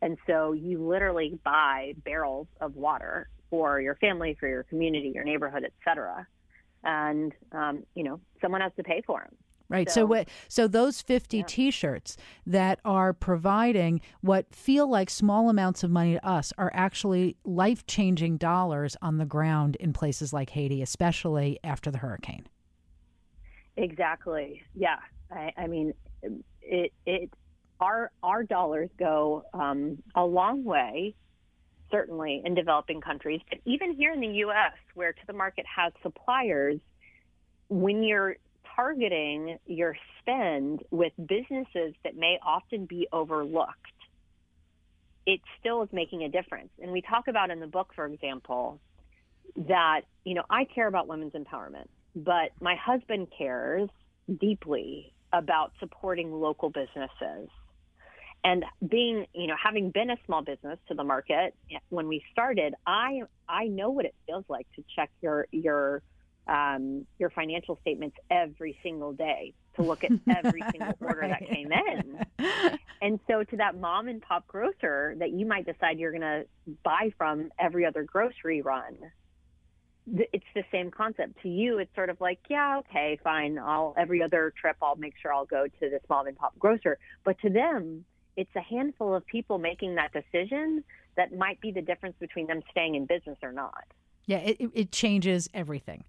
And 0.00 0.16
so 0.26 0.52
you 0.52 0.86
literally 0.86 1.38
buy 1.44 1.94
barrels 2.04 2.46
of 2.60 2.76
water 2.76 3.28
for 3.50 3.80
your 3.80 3.96
family, 3.96 4.36
for 4.38 4.48
your 4.48 4.62
community, 4.62 5.10
your 5.14 5.24
neighborhood, 5.24 5.64
et 5.64 5.72
cetera. 5.84 6.26
And, 6.84 7.32
um, 7.50 7.82
you 7.94 8.04
know, 8.04 8.20
someone 8.40 8.60
has 8.60 8.72
to 8.76 8.84
pay 8.84 9.02
for 9.04 9.20
them. 9.24 9.34
Right. 9.68 9.90
So, 9.90 10.02
So- 10.02 10.06
what? 10.06 10.28
So 10.46 10.68
those 10.68 11.02
fifty 11.02 11.38
Yeah. 11.38 11.44
T-shirts 11.48 12.16
that 12.46 12.78
are 12.84 13.12
providing 13.12 14.00
what 14.20 14.54
feel 14.54 14.86
like 14.88 15.10
small 15.10 15.50
amounts 15.50 15.82
of 15.82 15.90
money 15.90 16.12
to 16.14 16.24
us 16.24 16.52
are 16.56 16.70
actually 16.72 17.36
life-changing 17.44 18.36
dollars 18.36 18.96
on 19.02 19.18
the 19.18 19.26
ground 19.26 19.74
in 19.76 19.92
places 19.92 20.32
like 20.32 20.50
Haiti, 20.50 20.82
especially 20.82 21.58
after 21.64 21.90
the 21.90 21.98
hurricane. 21.98 22.46
Exactly. 23.76 24.62
Yeah. 24.74 25.00
I, 25.32 25.52
I 25.56 25.66
mean, 25.66 25.92
it, 26.66 26.92
it, 27.06 27.30
our, 27.80 28.10
our 28.22 28.42
dollars 28.42 28.90
go 28.98 29.44
um, 29.52 30.02
a 30.14 30.24
long 30.24 30.64
way, 30.64 31.14
certainly 31.90 32.42
in 32.44 32.54
developing 32.54 33.00
countries, 33.00 33.40
but 33.48 33.58
even 33.64 33.94
here 33.94 34.12
in 34.12 34.20
the 34.20 34.26
U.S., 34.38 34.72
where 34.94 35.12
to 35.12 35.26
the 35.26 35.32
market 35.32 35.64
has 35.74 35.92
suppliers, 36.02 36.78
when 37.68 38.02
you're 38.02 38.36
targeting 38.74 39.58
your 39.66 39.96
spend 40.20 40.82
with 40.90 41.12
businesses 41.16 41.94
that 42.04 42.16
may 42.16 42.38
often 42.44 42.86
be 42.86 43.08
overlooked, 43.12 43.72
it 45.26 45.40
still 45.58 45.82
is 45.82 45.88
making 45.92 46.22
a 46.22 46.28
difference. 46.28 46.70
And 46.80 46.92
we 46.92 47.02
talk 47.02 47.28
about 47.28 47.50
in 47.50 47.60
the 47.60 47.66
book, 47.66 47.92
for 47.94 48.06
example, 48.06 48.80
that, 49.56 50.02
you 50.24 50.34
know, 50.34 50.44
I 50.50 50.64
care 50.64 50.86
about 50.86 51.08
women's 51.08 51.32
empowerment, 51.32 51.88
but 52.14 52.50
my 52.60 52.76
husband 52.76 53.28
cares 53.36 53.88
deeply 54.40 55.12
about 55.32 55.72
supporting 55.80 56.32
local 56.32 56.70
businesses. 56.70 57.48
And 58.44 58.64
being, 58.86 59.26
you 59.34 59.48
know, 59.48 59.56
having 59.60 59.90
been 59.90 60.10
a 60.10 60.16
small 60.24 60.42
business 60.42 60.78
to 60.88 60.94
the 60.94 61.02
market 61.02 61.54
when 61.88 62.06
we 62.06 62.22
started, 62.30 62.74
I 62.86 63.22
I 63.48 63.66
know 63.66 63.90
what 63.90 64.04
it 64.04 64.14
feels 64.26 64.44
like 64.48 64.66
to 64.76 64.84
check 64.94 65.10
your 65.20 65.46
your 65.50 66.02
um, 66.46 67.06
your 67.18 67.30
financial 67.30 67.78
statements 67.80 68.16
every 68.30 68.78
single 68.82 69.12
day 69.12 69.52
to 69.74 69.82
look 69.82 70.04
at 70.04 70.12
every 70.28 70.62
single 70.70 70.94
order 71.00 71.28
that 71.28 71.48
came 71.48 71.72
in. 71.72 72.20
And 73.02 73.20
so, 73.26 73.42
to 73.42 73.56
that 73.56 73.78
mom 73.78 74.08
and 74.08 74.22
pop 74.22 74.46
grocer 74.46 75.14
that 75.18 75.30
you 75.30 75.44
might 75.44 75.66
decide 75.66 75.98
you're 75.98 76.12
going 76.12 76.22
to 76.22 76.46
buy 76.82 77.12
from 77.18 77.50
every 77.58 77.84
other 77.84 78.04
grocery 78.04 78.62
run, 78.62 78.96
it's 80.06 80.44
the 80.54 80.64
same 80.70 80.90
concept. 80.90 81.42
To 81.42 81.48
you, 81.48 81.78
it's 81.78 81.94
sort 81.94 82.10
of 82.10 82.20
like, 82.20 82.38
yeah, 82.48 82.78
okay, 82.78 83.18
fine. 83.22 83.58
I'll 83.58 83.94
every 83.96 84.22
other 84.22 84.52
trip, 84.60 84.76
I'll 84.80 84.96
make 84.96 85.14
sure 85.20 85.32
I'll 85.32 85.46
go 85.46 85.66
to 85.66 85.90
this 85.90 86.02
mom 86.08 86.26
and 86.26 86.36
pop 86.36 86.58
grocer. 86.58 86.98
But 87.24 87.38
to 87.40 87.50
them, 87.50 88.04
it's 88.36 88.54
a 88.54 88.60
handful 88.60 89.14
of 89.14 89.26
people 89.26 89.58
making 89.58 89.96
that 89.96 90.12
decision 90.12 90.84
that 91.16 91.36
might 91.36 91.60
be 91.60 91.72
the 91.72 91.82
difference 91.82 92.16
between 92.20 92.46
them 92.46 92.62
staying 92.70 92.94
in 92.94 93.06
business 93.06 93.38
or 93.42 93.52
not. 93.52 93.84
Yeah, 94.26 94.38
it- 94.38 94.70
it 94.74 94.92
changes 94.92 95.48
everything. 95.54 96.04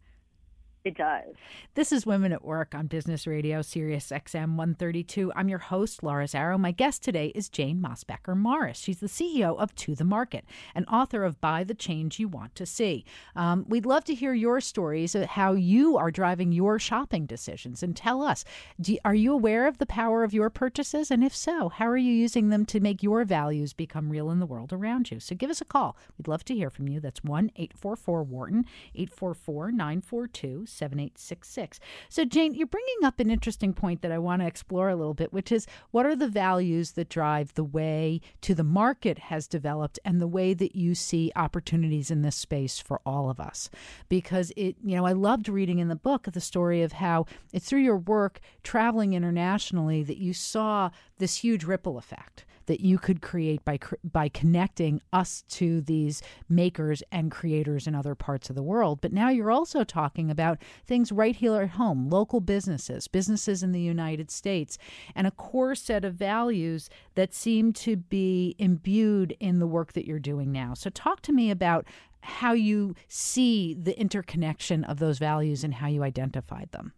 It 0.84 0.96
does. 0.96 1.36
This 1.76 1.92
is 1.92 2.06
Women 2.06 2.32
at 2.32 2.46
Work 2.46 2.74
on 2.74 2.88
Business 2.88 3.28
Radio, 3.28 3.62
Sirius 3.62 4.10
XM 4.10 4.56
132. 4.56 5.34
I'm 5.36 5.50
your 5.50 5.60
host, 5.60 6.02
Laura 6.02 6.26
Zarrow. 6.26 6.58
My 6.58 6.72
guest 6.72 7.04
today 7.04 7.34
is 7.36 7.50
Jane 7.50 7.82
Mosbacher 7.82 8.38
Morris. 8.38 8.80
She's 8.80 9.00
the 9.00 9.08
CEO 9.08 9.58
of 9.58 9.76
To 9.76 9.96
the 9.96 10.06
Market 10.06 10.46
and 10.74 10.86
author 10.88 11.24
of 11.24 11.42
Buy 11.42 11.64
the 11.64 11.74
Change 11.74 12.20
You 12.20 12.30
Want 12.30 12.56
to 12.56 12.66
See. 12.66 13.04
Um, 13.36 13.66
we'd 13.68 13.86
love 13.86 14.06
to 14.06 14.16
hear 14.16 14.34
your 14.34 14.62
stories 14.62 15.14
of 15.14 15.26
how 15.26 15.54
you 15.54 15.98
are 15.98 16.12
driving 16.12 16.52
your 16.52 16.80
shopping 16.80 17.26
decisions 17.26 17.84
and 17.84 17.96
tell 17.96 18.22
us 18.22 18.46
do, 18.80 18.98
are 19.04 19.16
you 19.16 19.34
aware 19.34 19.68
of 19.68 19.80
the 19.80 19.86
power 19.86 20.24
of 20.24 20.34
your 20.34 20.50
purchases? 20.50 21.12
And 21.12 21.24
if 21.24 21.36
so, 21.36 21.68
how 21.70 21.88
are 21.88 21.98
you 21.98 22.14
using 22.14 22.48
them 22.48 22.66
to 22.68 22.80
make 22.80 23.04
your 23.04 23.26
values 23.26 23.74
become 23.74 24.10
real 24.10 24.30
in 24.32 24.40
the 24.40 24.46
world 24.46 24.72
around 24.72 25.12
you? 25.12 25.20
So 25.20 25.36
give 25.36 25.50
us 25.50 25.60
a 25.60 25.66
call. 25.66 25.98
We'd 26.18 26.30
love 26.30 26.46
to 26.46 26.56
hear 26.56 26.70
from 26.70 26.88
you. 26.88 27.00
That's 27.00 27.24
1 27.24 27.52
844 27.58 28.24
Wharton, 28.24 28.66
844 28.96 29.72
942 29.72 30.67
7866. 30.68 31.80
So, 32.10 32.26
Jane, 32.26 32.54
you're 32.54 32.68
bringing 32.68 33.04
up 33.04 33.20
an 33.20 33.30
interesting 33.30 33.74
point 33.74 34.02
that 34.02 34.12
I 34.12 34.18
want 34.18 34.42
to 34.42 34.48
explore 34.48 34.90
a 34.90 34.96
little 34.96 35.14
bit, 35.14 35.34
which 35.34 35.52
is 35.52 35.68
what 35.92 36.06
are 36.06 36.16
the 36.16 36.28
values 36.28 36.92
that 36.92 37.10
drive 37.10 37.54
the 37.54 37.64
way 37.64 38.22
to 38.42 38.54
the 38.54 38.64
market 38.64 39.18
has 39.18 39.48
developed 39.48 40.00
and 40.06 40.22
the 40.22 40.28
way 40.28 40.54
that 40.54 40.76
you 40.76 40.96
see 40.96 41.32
opportunities 41.36 42.12
in 42.12 42.22
this 42.22 42.36
space 42.36 42.80
for 42.80 43.02
all 43.06 43.30
of 43.30 43.40
us? 43.40 43.70
Because 44.10 44.52
it, 44.56 44.76
you 44.84 44.96
know, 44.96 45.06
I 45.06 45.14
loved 45.14 45.50
reading 45.50 45.80
in 45.80 45.88
the 45.88 45.96
book 45.96 46.28
the 46.32 46.42
story 46.42 46.82
of 46.82 46.94
how 46.94 47.26
it's 47.54 47.68
through 47.68 47.82
your 47.82 47.98
work 47.98 48.40
traveling 48.64 49.14
internationally 49.14 50.04
that 50.04 50.18
you 50.18 50.34
saw 50.34 50.90
this 51.18 51.38
huge 51.38 51.64
ripple 51.64 51.98
effect 51.98 52.46
that 52.68 52.82
you 52.82 52.98
could 52.98 53.22
create 53.22 53.64
by 53.66 53.80
by 54.04 54.30
connecting 54.30 55.02
us 55.12 55.44
to 55.48 55.82
these 55.82 56.22
makers 56.48 57.02
and 57.12 57.32
creators 57.32 57.88
in 57.88 57.96
other 57.96 58.14
parts 58.14 58.50
of 58.50 58.56
the 58.56 58.64
world. 58.64 59.02
But 59.02 59.14
now 59.14 59.30
you're 59.30 59.52
also 59.52 59.84
talking 59.84 60.30
about 60.30 60.62
things 60.86 61.12
right 61.12 61.36
here 61.36 61.62
at 61.62 61.70
home, 61.72 62.10
local 62.10 62.40
businesses, 62.40 63.08
businesses 63.08 63.64
in 63.64 63.72
the 63.72 63.82
United 63.82 64.30
States, 64.30 64.78
and 65.16 65.26
a 65.26 65.32
core 65.32 65.76
set 65.76 66.06
of 66.06 66.14
values 66.14 66.90
that 67.16 67.34
seem 67.34 67.74
to 67.74 67.96
be 67.96 68.56
imbued 68.60 69.36
in 69.40 69.60
the 69.60 69.68
work 69.68 69.94
that 69.94 70.06
you're 70.06 70.20
doing 70.20 70.52
now. 70.52 70.74
So 70.74 70.90
talk 70.90 71.22
to 71.22 71.34
me 71.34 71.50
about 71.50 71.88
how 72.22 72.52
you 72.52 72.96
see 73.08 73.74
the 73.74 73.98
interconnection 73.98 74.84
of 74.84 75.00
those 75.00 75.18
values 75.18 75.64
and 75.64 75.76
how 75.76 75.88
you 75.88 76.04
identified 76.04 76.70
them. 76.72 76.92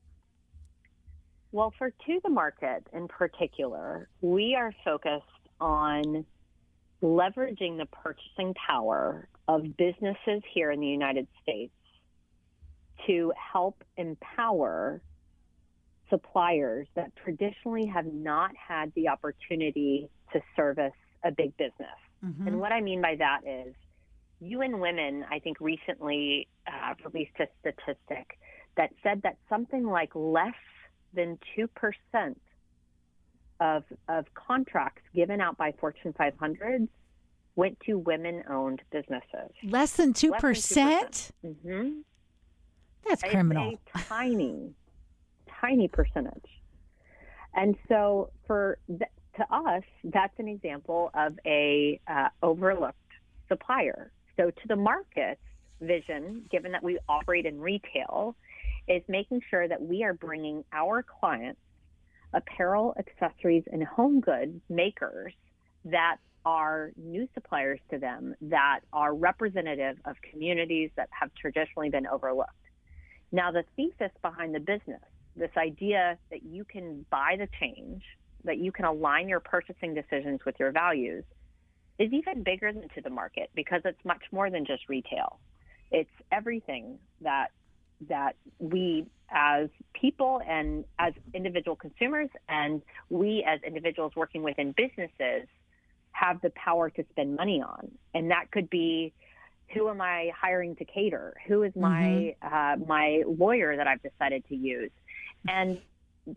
Well, 1.51 1.73
for 1.77 1.89
to 1.89 2.19
the 2.23 2.29
market 2.29 2.85
in 2.93 3.07
particular, 3.07 4.07
we 4.21 4.55
are 4.55 4.71
focused 4.85 5.25
on 5.59 6.25
leveraging 7.01 7.77
the 7.77 7.87
purchasing 7.87 8.53
power 8.53 9.27
of 9.47 9.63
businesses 9.77 10.43
here 10.53 10.71
in 10.71 10.79
the 10.79 10.87
United 10.87 11.27
States 11.41 11.73
to 13.07 13.33
help 13.35 13.83
empower 13.97 15.01
suppliers 16.09 16.87
that 16.95 17.11
traditionally 17.23 17.85
have 17.85 18.05
not 18.05 18.51
had 18.55 18.91
the 18.95 19.07
opportunity 19.07 20.09
to 20.33 20.41
service 20.55 20.93
a 21.23 21.31
big 21.31 21.55
business. 21.57 21.87
And 22.47 22.59
what 22.59 22.71
I 22.71 22.81
mean 22.81 23.01
by 23.01 23.15
that 23.15 23.39
is 23.45 23.73
UN 24.41 24.79
Women, 24.79 25.25
I 25.31 25.39
think, 25.39 25.59
recently 25.59 26.47
uh, 26.67 26.93
released 27.05 27.31
a 27.39 27.47
statistic 27.61 28.37
that 28.77 28.91
said 29.03 29.21
that 29.23 29.37
something 29.49 29.85
like 29.85 30.11
less 30.13 30.53
than 31.13 31.37
2% 31.57 32.35
of, 33.59 33.83
of 34.07 34.25
contracts 34.33 35.01
given 35.13 35.41
out 35.41 35.57
by 35.57 35.73
Fortune 35.73 36.13
500s 36.13 36.87
went 37.55 37.77
to 37.85 37.97
women 37.97 38.43
owned 38.49 38.81
businesses. 38.91 39.51
Less 39.63 39.93
than 39.93 40.13
2%? 40.13 40.31
Less 40.31 40.69
than 40.69 40.85
2%. 40.85 41.31
Mm-hmm. 41.45 41.89
That's 43.07 43.23
criminal. 43.23 43.73
It's 43.73 44.03
a 44.05 44.07
tiny, 44.07 44.73
tiny 45.59 45.87
percentage. 45.87 46.45
And 47.55 47.75
so 47.87 48.29
for 48.45 48.77
th- 48.87 49.09
to 49.37 49.53
us, 49.53 49.83
that's 50.03 50.33
an 50.37 50.47
example 50.47 51.11
of 51.13 51.39
a 51.45 51.99
uh, 52.07 52.29
overlooked 52.43 52.97
supplier. 53.47 54.11
So 54.37 54.51
to 54.51 54.67
the 54.67 54.75
market's 54.75 55.41
vision, 55.81 56.43
given 56.51 56.71
that 56.73 56.83
we 56.83 56.99
operate 57.07 57.45
in 57.45 57.59
retail, 57.59 58.35
is 58.89 59.03
making 59.07 59.41
sure 59.49 59.67
that 59.67 59.81
we 59.81 60.03
are 60.03 60.13
bringing 60.13 60.65
our 60.73 61.03
clients 61.03 61.61
apparel, 62.33 62.95
accessories, 62.99 63.63
and 63.71 63.83
home 63.83 64.19
goods 64.19 64.59
makers 64.69 65.33
that 65.85 66.17
are 66.45 66.91
new 66.95 67.27
suppliers 67.33 67.79
to 67.89 67.97
them 67.97 68.35
that 68.41 68.79
are 68.93 69.13
representative 69.13 69.97
of 70.05 70.15
communities 70.31 70.89
that 70.95 71.09
have 71.11 71.29
traditionally 71.35 71.89
been 71.89 72.07
overlooked. 72.07 72.51
Now, 73.31 73.51
the 73.51 73.63
thesis 73.75 74.11
behind 74.21 74.55
the 74.55 74.59
business, 74.59 75.01
this 75.35 75.51
idea 75.57 76.17
that 76.31 76.43
you 76.43 76.65
can 76.65 77.05
buy 77.09 77.35
the 77.37 77.47
change 77.59 78.03
that 78.45 78.57
you 78.57 78.71
can 78.71 78.85
align 78.85 79.27
your 79.27 79.39
purchasing 79.39 79.93
decisions 79.93 80.39
with 80.45 80.55
your 80.59 80.71
values 80.71 81.23
is 81.97 82.11
even 82.13 82.43
bigger 82.43 82.71
than 82.71 82.87
to 82.95 83.01
the 83.01 83.09
market 83.09 83.49
because 83.53 83.81
it's 83.83 84.03
much 84.05 84.23
more 84.31 84.49
than 84.49 84.65
just 84.65 84.87
retail. 84.87 85.39
It's 85.91 86.09
everything 86.31 86.99
that 87.21 87.47
that 88.07 88.35
we 88.59 89.05
as 89.31 89.69
people 89.93 90.41
and 90.47 90.85
as 90.97 91.13
individual 91.33 91.75
consumers 91.75 92.29
and 92.47 92.81
we 93.09 93.43
as 93.47 93.59
individuals 93.63 94.13
working 94.15 94.41
within 94.41 94.71
businesses 94.71 95.47
have 96.11 96.41
the 96.41 96.49
power 96.51 96.89
to 96.89 97.05
spend 97.11 97.35
money 97.35 97.61
on. 97.61 97.91
And 98.13 98.31
that 98.31 98.51
could 98.51 98.69
be 98.69 99.13
who 99.73 99.87
am 99.89 100.01
I 100.01 100.31
hiring 100.39 100.75
to 100.77 100.85
cater? 100.85 101.35
Who 101.47 101.63
is 101.63 101.75
my 101.75 102.35
mm-hmm. 102.43 102.81
uh, 102.81 102.85
my 102.85 103.23
lawyer 103.27 103.75
that 103.77 103.87
I've 103.87 104.01
decided 104.01 104.43
to 104.49 104.55
use? 104.55 104.91
And 105.47 105.79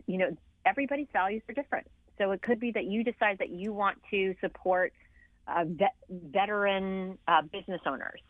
you 0.05 0.17
know, 0.17 0.37
everybody's 0.65 1.07
values 1.11 1.41
are 1.49 1.53
different. 1.53 1.87
So 2.17 2.31
it 2.31 2.41
could 2.41 2.59
be 2.59 2.71
that 2.71 2.85
you 2.85 3.03
decide 3.03 3.39
that 3.39 3.49
you 3.49 3.73
want 3.73 3.97
to 4.11 4.35
support 4.39 4.93
uh, 5.47 5.65
vet- 5.65 5.95
veteran 6.09 7.17
uh, 7.27 7.41
business 7.41 7.81
owners, 7.85 8.21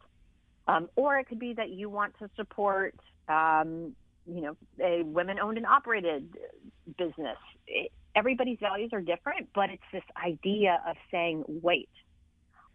um, 0.68 0.90
or 0.96 1.18
it 1.18 1.28
could 1.28 1.40
be 1.40 1.54
that 1.54 1.70
you 1.70 1.90
want 1.90 2.18
to 2.20 2.30
support, 2.36 2.96
um, 3.28 3.96
you 4.26 4.42
know, 4.42 4.58
a 4.82 5.04
women-owned 5.04 5.58
and 5.58 5.66
operated 5.66 6.28
business. 6.98 7.38
It, 7.68 7.92
everybody's 8.16 8.60
values 8.60 8.92
are 8.94 9.02
different, 9.02 9.50
but 9.54 9.70
it's 9.70 9.84
this 9.92 10.04
idea 10.24 10.82
of 10.88 10.96
saying, 11.12 11.44
wait, 11.48 11.90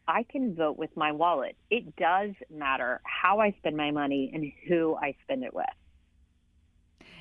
I 0.07 0.25
can 0.25 0.55
vote 0.55 0.79
with 0.79 0.97
my 0.97 1.13
wallet. 1.13 1.57
It 1.71 1.97
does 1.97 2.31
matter 2.51 3.01
how 3.05 3.41
I 3.41 3.53
spend 3.59 3.77
my 3.77 3.91
money 3.91 4.31
and 4.33 4.53
who 4.67 4.97
I 4.97 5.15
spend 5.25 5.45
it 5.45 5.55
with. 5.55 5.67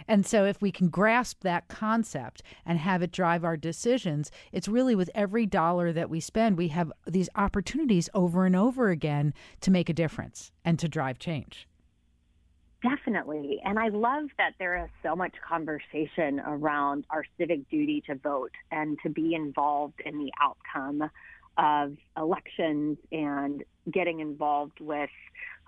And 0.08 0.26
so, 0.26 0.46
if 0.46 0.62
we 0.62 0.72
can 0.72 0.90
grasp 0.90 1.42
that 1.42 1.68
concept 1.68 2.42
and 2.66 2.80
have 2.80 3.02
it 3.02 3.12
drive 3.12 3.44
our 3.44 3.58
decisions, 3.58 4.32
it's 4.52 4.68
really 4.68 4.96
with 4.96 5.10
every 5.14 5.46
dollar 5.46 5.92
that 5.94 6.10
we 6.10 6.20
spend, 6.20 6.58
we 6.58 6.70
have 6.70 6.92
these 7.06 7.30
opportunities 7.36 8.10
over 8.14 8.46
and 8.46 8.56
over 8.56 8.90
again 8.90 9.34
to 9.62 9.72
make 9.72 9.90
a 9.90 9.94
difference 9.94 10.52
and 10.64 10.80
to 10.80 10.88
drive 10.88 11.20
change. 11.20 11.68
Definitely. 12.84 13.60
And 13.66 13.80
I 13.80 13.90
love 13.90 14.26
that 14.38 14.54
there 14.60 14.84
is 14.84 14.90
so 15.02 15.16
much 15.16 15.34
conversation 15.48 16.40
around 16.40 17.06
our 17.10 17.26
civic 17.38 17.68
duty 17.70 18.04
to 18.08 18.16
vote 18.16 18.52
and 18.72 19.00
to 19.02 19.10
be 19.10 19.34
involved 19.34 20.00
in 20.06 20.20
the 20.20 20.32
outcome 20.40 21.10
of 21.58 21.98
elections 22.16 22.98
and 23.12 23.64
getting 23.92 24.20
involved 24.20 24.80
with 24.80 25.10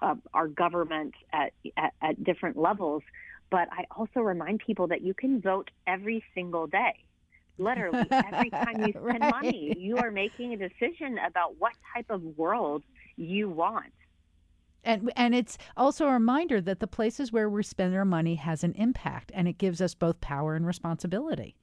uh, 0.03 0.15
our 0.33 0.47
government 0.47 1.15
at, 1.33 1.51
at, 1.77 1.93
at 2.01 2.23
different 2.23 2.57
levels. 2.57 3.01
But 3.51 3.67
I 3.71 3.85
also 3.95 4.19
remind 4.19 4.59
people 4.65 4.87
that 4.87 5.01
you 5.01 5.13
can 5.13 5.41
vote 5.41 5.71
every 5.87 6.23
single 6.33 6.67
day. 6.67 7.05
Literally, 7.57 8.07
every 8.11 8.49
time 8.49 8.81
you 8.85 8.91
spend 9.03 9.21
right. 9.21 9.31
money, 9.31 9.73
you 9.77 9.97
are 9.97 10.11
making 10.11 10.53
a 10.53 10.57
decision 10.57 11.17
about 11.27 11.57
what 11.57 11.73
type 11.93 12.05
of 12.09 12.21
world 12.37 12.83
you 13.17 13.49
want. 13.49 13.91
And 14.83 15.11
and 15.15 15.35
it's 15.35 15.57
also 15.75 16.07
a 16.07 16.13
reminder 16.13 16.61
that 16.61 16.79
the 16.79 16.87
places 16.87 17.31
where 17.31 17.49
we 17.49 17.63
spend 17.63 17.95
our 17.95 18.05
money 18.05 18.35
has 18.35 18.63
an 18.63 18.73
impact 18.73 19.31
and 19.35 19.47
it 19.47 19.57
gives 19.57 19.81
us 19.81 19.93
both 19.93 20.21
power 20.21 20.55
and 20.55 20.65
responsibility. 20.65 21.55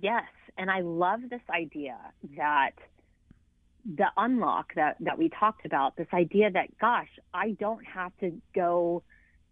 Yes, 0.00 0.28
and 0.58 0.70
I 0.70 0.80
love 0.82 1.20
this 1.30 1.40
idea 1.50 1.96
that 2.36 2.72
the 3.84 4.08
unlock 4.16 4.74
that 4.74 4.96
that 5.00 5.16
we 5.16 5.30
talked 5.30 5.64
about, 5.64 5.96
this 5.96 6.08
idea 6.12 6.50
that 6.50 6.76
gosh, 6.78 7.08
I 7.32 7.52
don't 7.52 7.84
have 7.84 8.12
to 8.20 8.38
go 8.54 9.02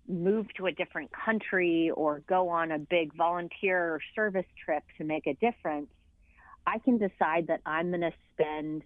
move 0.09 0.47
to 0.55 0.67
a 0.67 0.73
different 0.73 1.11
country 1.13 1.91
or 1.95 2.23
go 2.29 2.49
on 2.49 2.71
a 2.71 2.79
big 2.79 3.15
volunteer 3.15 4.01
service 4.15 4.47
trip 4.65 4.83
to 4.99 5.05
make 5.05 5.27
a 5.27 5.35
difference. 5.35 5.89
I 6.67 6.79
can 6.79 6.99
decide 6.99 7.47
that 7.49 7.61
I'm 7.65 7.91
going 7.91 8.01
to 8.01 8.13
spend 8.35 8.83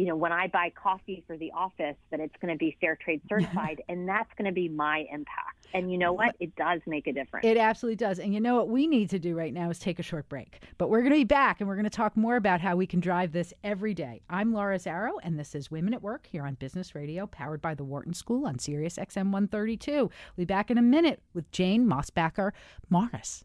you 0.00 0.06
know, 0.06 0.16
when 0.16 0.32
I 0.32 0.46
buy 0.46 0.72
coffee 0.74 1.22
for 1.26 1.36
the 1.36 1.52
office, 1.52 1.96
that 2.10 2.20
it's 2.20 2.34
going 2.40 2.54
to 2.54 2.58
be 2.58 2.74
fair 2.80 2.96
trade 2.96 3.20
certified, 3.28 3.82
and 3.86 4.08
that's 4.08 4.30
going 4.38 4.46
to 4.46 4.52
be 4.52 4.66
my 4.66 5.04
impact. 5.12 5.66
And 5.74 5.92
you 5.92 5.98
know 5.98 6.14
what? 6.14 6.34
It 6.40 6.56
does 6.56 6.80
make 6.86 7.06
a 7.06 7.12
difference. 7.12 7.44
It 7.44 7.58
absolutely 7.58 7.96
does. 7.96 8.18
And 8.18 8.32
you 8.32 8.40
know 8.40 8.56
what 8.56 8.70
we 8.70 8.86
need 8.86 9.10
to 9.10 9.18
do 9.18 9.36
right 9.36 9.52
now 9.52 9.68
is 9.68 9.78
take 9.78 9.98
a 9.98 10.02
short 10.02 10.26
break. 10.30 10.62
But 10.78 10.88
we're 10.88 11.00
going 11.00 11.12
to 11.12 11.18
be 11.18 11.24
back, 11.24 11.60
and 11.60 11.68
we're 11.68 11.76
going 11.76 11.84
to 11.84 11.90
talk 11.90 12.16
more 12.16 12.36
about 12.36 12.62
how 12.62 12.76
we 12.76 12.86
can 12.86 13.00
drive 13.00 13.32
this 13.32 13.52
every 13.62 13.92
day. 13.92 14.22
I'm 14.30 14.54
Laura 14.54 14.78
Zarrow, 14.78 15.18
and 15.22 15.38
this 15.38 15.54
is 15.54 15.70
Women 15.70 15.92
at 15.92 16.02
Work 16.02 16.26
here 16.26 16.46
on 16.46 16.54
Business 16.54 16.94
Radio, 16.94 17.26
powered 17.26 17.60
by 17.60 17.74
the 17.74 17.84
Wharton 17.84 18.14
School 18.14 18.46
on 18.46 18.58
Sirius 18.58 18.96
XM 18.96 19.32
132. 19.32 19.92
We'll 19.92 20.10
be 20.34 20.44
back 20.46 20.70
in 20.70 20.78
a 20.78 20.82
minute 20.82 21.22
with 21.34 21.52
Jane 21.52 21.86
Mosbacher 21.86 22.52
Morris. 22.88 23.44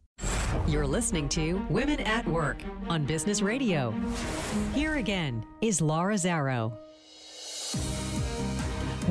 You're 0.67 0.87
listening 0.87 1.29
to 1.29 1.63
Women 1.69 1.99
at 1.99 2.27
Work 2.27 2.57
on 2.89 3.05
Business 3.05 3.43
Radio. 3.43 3.93
Here 4.73 4.95
again 4.95 5.45
is 5.61 5.79
Laura 5.79 6.15
Zarrow. 6.15 6.75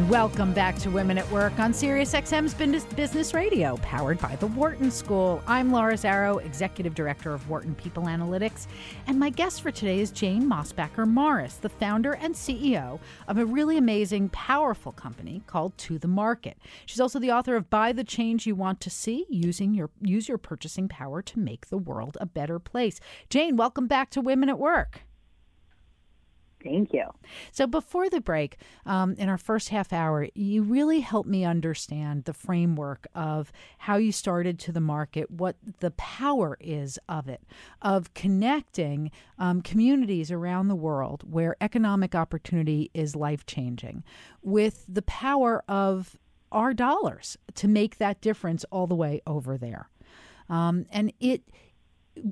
Welcome 0.09 0.53
back 0.53 0.77
to 0.81 0.91
Women 0.91 1.19
at 1.19 1.31
Work 1.31 1.61
on 1.61 1.73
SiriusXM's 1.73 2.85
Business 2.97 3.33
Radio, 3.33 3.77
powered 3.77 4.19
by 4.19 4.35
the 4.35 4.49
Wharton 4.49 4.91
School. 4.91 5.41
I'm 5.47 5.71
Laura 5.71 5.95
Zarrow, 5.95 6.45
Executive 6.45 6.97
Director 6.97 7.33
of 7.33 7.49
Wharton 7.49 7.77
People 7.77 8.03
Analytics, 8.03 8.67
and 9.07 9.21
my 9.21 9.31
guest 9.31 9.63
for 9.63 9.71
today 9.71 10.01
is 10.01 10.11
Jane 10.11 10.51
Mosbacher 10.51 11.07
Morris, 11.07 11.59
the 11.59 11.69
founder 11.69 12.15
and 12.15 12.35
CEO 12.35 12.99
of 13.29 13.39
a 13.39 13.47
really 13.47 13.79
amazing, 13.79 14.31
powerful 14.31 14.91
company 14.91 15.43
called 15.47 15.79
To 15.79 15.97
the 15.97 16.09
Market. 16.09 16.59
She's 16.87 17.01
also 17.01 17.21
the 17.21 17.31
author 17.31 17.55
of 17.55 17.71
Buy 17.71 17.93
the 17.93 18.03
Change 18.03 18.49
You 18.49 18.57
Want 18.57 18.81
to 18.81 18.91
See: 18.91 19.27
Using 19.29 19.75
Your 19.75 19.91
Use 20.03 20.29
Your 20.29 20.39
Purchasing 20.39 20.89
Power 20.89 21.23
to 21.23 21.39
Make 21.39 21.69
the 21.69 21.79
World 21.79 22.19
a 22.21 22.27
Better 22.27 22.59
Place. 22.59 22.99
Jane, 23.31 23.57
welcome 23.57 23.87
back 23.87 24.11
to 24.11 24.21
Women 24.21 24.49
at 24.49 24.59
Work. 24.59 25.03
Thank 26.65 26.95
you. 26.95 27.05
So, 27.53 27.67
before 27.67 28.09
the 28.09 28.23
break, 28.23 28.57
um, 28.87 29.15
in 29.19 29.29
our 29.29 29.37
first 29.37 29.69
half 29.69 29.93
hour, 29.93 30.29
you 30.35 30.63
really 30.63 31.01
helped 31.01 31.29
me 31.29 31.45
understand 31.45 32.25
the 32.25 32.33
framework 32.33 33.07
of 33.15 33.53
how 33.79 33.97
you 33.97 34.11
started 34.11 34.59
to 34.61 34.73
the 34.73 34.81
market, 34.81 35.31
what 35.31 35.57
the 35.81 35.91
power 35.93 36.57
is 36.61 36.99
of 37.07 37.29
it, 37.29 37.43
of 37.83 38.15
connecting 38.15 39.11
um, 39.39 39.61
communities 39.61 40.31
around 40.31 40.69
the 40.69 40.75
world 40.75 41.23
where 41.31 41.55
economic 41.61 42.15
opportunity 42.15 42.91
is 42.95 43.15
life 43.15 43.45
changing 43.45 44.03
with 44.43 44.87
the 44.89 45.03
power 45.03 45.63
of 45.69 46.17
our 46.51 46.73
dollars 46.73 47.37
to 47.57 47.69
make 47.69 47.99
that 47.99 48.23
difference 48.23 48.65
all 48.71 48.87
the 48.87 48.95
way 48.95 49.21
over 49.27 49.59
there. 49.59 49.91
Um, 50.49 50.87
and 50.91 51.13
it, 51.21 51.43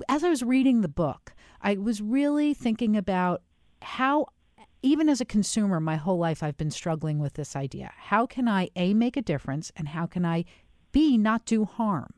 as 0.09 0.23
I 0.23 0.29
was 0.29 0.41
reading 0.41 0.81
the 0.81 0.87
book, 0.87 1.33
I 1.61 1.75
was 1.75 2.01
really 2.01 2.53
thinking 2.53 2.97
about 2.97 3.43
how 3.83 4.27
even 4.81 5.07
as 5.07 5.21
a 5.21 5.25
consumer 5.25 5.79
my 5.79 5.95
whole 5.95 6.17
life 6.17 6.43
I've 6.43 6.57
been 6.57 6.71
struggling 6.71 7.19
with 7.19 7.33
this 7.33 7.55
idea. 7.55 7.91
How 7.95 8.25
can 8.25 8.47
I 8.47 8.69
a 8.75 8.93
make 8.93 9.17
a 9.17 9.21
difference 9.21 9.71
and 9.75 9.89
how 9.89 10.05
can 10.05 10.25
I 10.25 10.45
b 10.91 11.17
not 11.17 11.45
do 11.45 11.65
harm? 11.65 12.13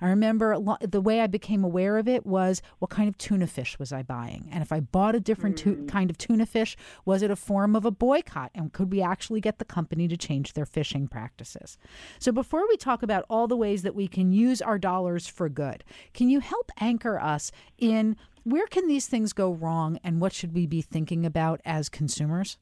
I 0.00 0.08
remember 0.08 0.58
the 0.80 1.00
way 1.00 1.20
I 1.20 1.26
became 1.26 1.64
aware 1.64 1.98
of 1.98 2.08
it 2.08 2.26
was 2.26 2.62
what 2.78 2.90
kind 2.90 3.08
of 3.08 3.18
tuna 3.18 3.46
fish 3.46 3.78
was 3.78 3.92
I 3.92 4.02
buying? 4.02 4.48
And 4.50 4.62
if 4.62 4.72
I 4.72 4.80
bought 4.80 5.14
a 5.14 5.20
different 5.20 5.56
tu- 5.56 5.76
mm. 5.76 5.88
kind 5.88 6.10
of 6.10 6.18
tuna 6.18 6.46
fish, 6.46 6.76
was 7.04 7.22
it 7.22 7.30
a 7.30 7.36
form 7.36 7.76
of 7.76 7.84
a 7.84 7.90
boycott? 7.90 8.50
And 8.54 8.72
could 8.72 8.90
we 8.90 9.02
actually 9.02 9.40
get 9.40 9.58
the 9.58 9.64
company 9.64 10.08
to 10.08 10.16
change 10.16 10.52
their 10.52 10.66
fishing 10.66 11.08
practices? 11.08 11.78
So 12.18 12.32
before 12.32 12.66
we 12.68 12.76
talk 12.76 13.02
about 13.02 13.24
all 13.28 13.46
the 13.46 13.56
ways 13.56 13.82
that 13.82 13.94
we 13.94 14.08
can 14.08 14.32
use 14.32 14.62
our 14.62 14.78
dollars 14.78 15.26
for 15.26 15.48
good, 15.48 15.84
can 16.14 16.28
you 16.28 16.40
help 16.40 16.70
anchor 16.80 17.20
us 17.20 17.52
in 17.78 18.16
where 18.46 18.68
can 18.68 18.86
these 18.86 19.08
things 19.08 19.32
go 19.32 19.52
wrong 19.52 19.98
and 20.04 20.20
what 20.20 20.32
should 20.32 20.54
we 20.54 20.68
be 20.68 20.80
thinking 20.80 21.26
about 21.26 21.60
as 21.64 21.88
consumers? 21.88 22.58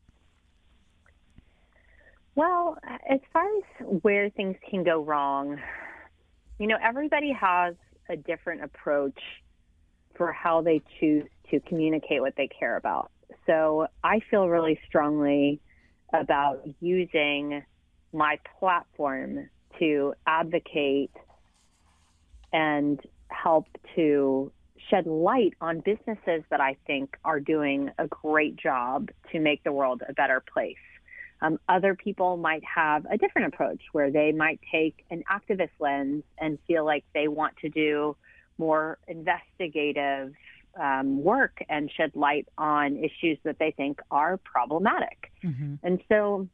Well, 2.34 2.78
as 3.08 3.20
far 3.34 3.44
as 3.44 3.86
where 4.00 4.30
things 4.30 4.56
can 4.68 4.82
go 4.82 5.04
wrong, 5.04 5.60
you 6.58 6.66
know, 6.66 6.78
everybody 6.82 7.32
has 7.32 7.74
a 8.08 8.16
different 8.16 8.64
approach 8.64 9.18
for 10.16 10.32
how 10.32 10.62
they 10.62 10.80
choose 10.98 11.28
to 11.50 11.60
communicate 11.60 12.22
what 12.22 12.34
they 12.34 12.48
care 12.48 12.76
about. 12.76 13.10
So 13.46 13.86
I 14.02 14.20
feel 14.30 14.48
really 14.48 14.80
strongly 14.86 15.60
about 16.14 16.66
using 16.80 17.62
my 18.14 18.38
platform 18.58 19.50
to 19.78 20.14
advocate 20.26 21.10
and 22.54 22.98
help 23.28 23.66
to 23.96 24.50
shed 24.90 25.06
light 25.06 25.54
on 25.60 25.80
businesses 25.80 26.42
that 26.50 26.60
I 26.60 26.76
think 26.86 27.16
are 27.24 27.40
doing 27.40 27.90
a 27.98 28.06
great 28.06 28.56
job 28.56 29.10
to 29.32 29.40
make 29.40 29.64
the 29.64 29.72
world 29.72 30.02
a 30.08 30.12
better 30.12 30.42
place. 30.52 30.76
Um, 31.40 31.58
other 31.68 31.94
people 31.94 32.36
might 32.36 32.62
have 32.64 33.06
a 33.10 33.18
different 33.18 33.52
approach 33.52 33.82
where 33.92 34.10
they 34.10 34.32
might 34.32 34.60
take 34.72 35.04
an 35.10 35.24
activist 35.30 35.70
lens 35.78 36.22
and 36.38 36.58
feel 36.66 36.84
like 36.84 37.04
they 37.12 37.28
want 37.28 37.56
to 37.58 37.68
do 37.68 38.16
more 38.56 38.98
investigative 39.08 40.32
um, 40.80 41.22
work 41.22 41.62
and 41.68 41.90
shed 41.90 42.12
light 42.14 42.48
on 42.56 42.96
issues 42.96 43.38
that 43.44 43.58
they 43.58 43.72
think 43.72 44.00
are 44.10 44.38
problematic. 44.38 45.30
Mm-hmm. 45.42 45.74
And 45.82 46.00
so 46.08 46.48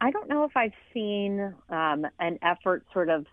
I 0.00 0.10
don't 0.10 0.28
know 0.28 0.44
if 0.44 0.56
I've 0.56 0.72
seen 0.92 1.54
um, 1.68 2.06
an 2.18 2.38
effort 2.42 2.84
sort 2.92 3.08
of 3.08 3.26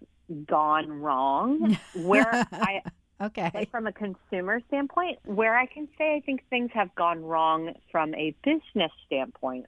gone 0.45 0.89
wrong 0.89 1.77
where 1.95 2.47
I 2.51 2.82
Okay. 3.22 3.68
From 3.70 3.86
a 3.86 3.92
consumer 3.92 4.62
standpoint, 4.68 5.20
where 5.26 5.56
I 5.56 5.68
can 5.68 5.88
say 5.98 6.16
I 6.16 6.22
think 6.26 6.42
things 6.50 6.72
have 6.74 6.94
gone 6.96 7.24
wrong 7.24 7.74
from 7.92 8.16
a 8.16 8.36
business 8.44 8.92
standpoint 9.06 9.68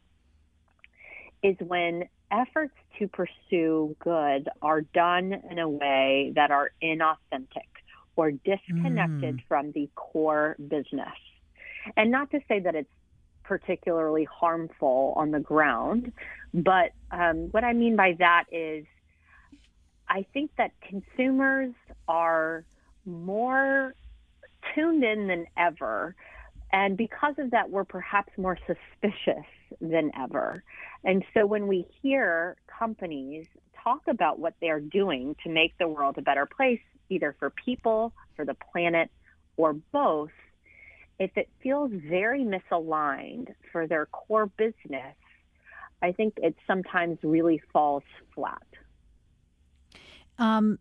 is 1.44 1.56
when 1.60 2.06
efforts 2.32 2.74
to 2.98 3.08
pursue 3.08 3.96
good 4.00 4.50
are 4.62 4.82
done 4.82 5.34
in 5.52 5.60
a 5.60 5.70
way 5.70 6.32
that 6.36 6.50
are 6.50 6.72
inauthentic 6.82 7.68
or 8.16 8.32
disconnected 8.32 9.38
mm. 9.38 9.44
from 9.48 9.72
the 9.74 9.89
core 9.96 10.56
business. 10.60 11.13
And 11.96 12.12
not 12.12 12.32
to 12.32 12.39
say 12.48 12.60
that 12.60 12.76
it's 12.76 12.89
particularly 13.44 14.24
harmful 14.24 15.13
on 15.16 15.32
the 15.32 15.39
ground, 15.39 16.13
but 16.54 16.92
um, 17.12 17.50
what 17.52 17.63
I 17.63 17.74
mean 17.74 17.96
by 17.96 18.16
that 18.20 18.46
is 18.52 18.86
I 20.08 20.26
think 20.34 20.52
that 20.58 20.72
consumers 20.82 21.74
are 22.08 22.63
more 23.06 23.94
tuned 24.74 25.04
in 25.04 25.28
than 25.28 25.46
ever. 25.58 26.16
And 26.72 26.98
because 26.98 27.36
of 27.38 27.52
that, 27.52 27.70
we're 27.70 27.84
perhaps 27.84 28.32
more 28.38 28.58
suspicious 28.66 29.46
than 29.80 30.12
ever. 30.20 30.63
And 31.04 31.24
so 31.34 31.46
when 31.46 31.68
we 31.68 31.86
hear 32.02 32.56
companies 32.68 33.46
talk 33.84 34.02
about 34.08 34.39
what 34.39 34.56
they're 34.62 34.80
doing 34.80 35.36
to 35.44 35.50
make 35.50 35.78
the 35.78 35.88
world 35.88 36.18
a 36.18 36.22
better 36.22 36.46
place, 36.46 36.80
either 37.10 37.36
for 37.38 37.50
people, 37.50 38.13
for 38.36 38.46
the 38.46 38.56
planet, 38.72 39.12
or 39.58 39.74
both, 39.74 40.32
if 41.20 41.38
it 41.38 41.50
feels 41.62 41.92
very 41.92 42.44
misaligned 42.44 43.54
for 43.72 43.86
their 43.86 44.08
core 44.08 44.48
business, 44.48 45.16
I 46.02 46.12
think 46.12 46.34
it 46.38 46.56
sometimes 46.66 47.20
really 47.24 47.62
falls 47.72 48.04
flat. 48.34 48.63
Um, 50.39 50.80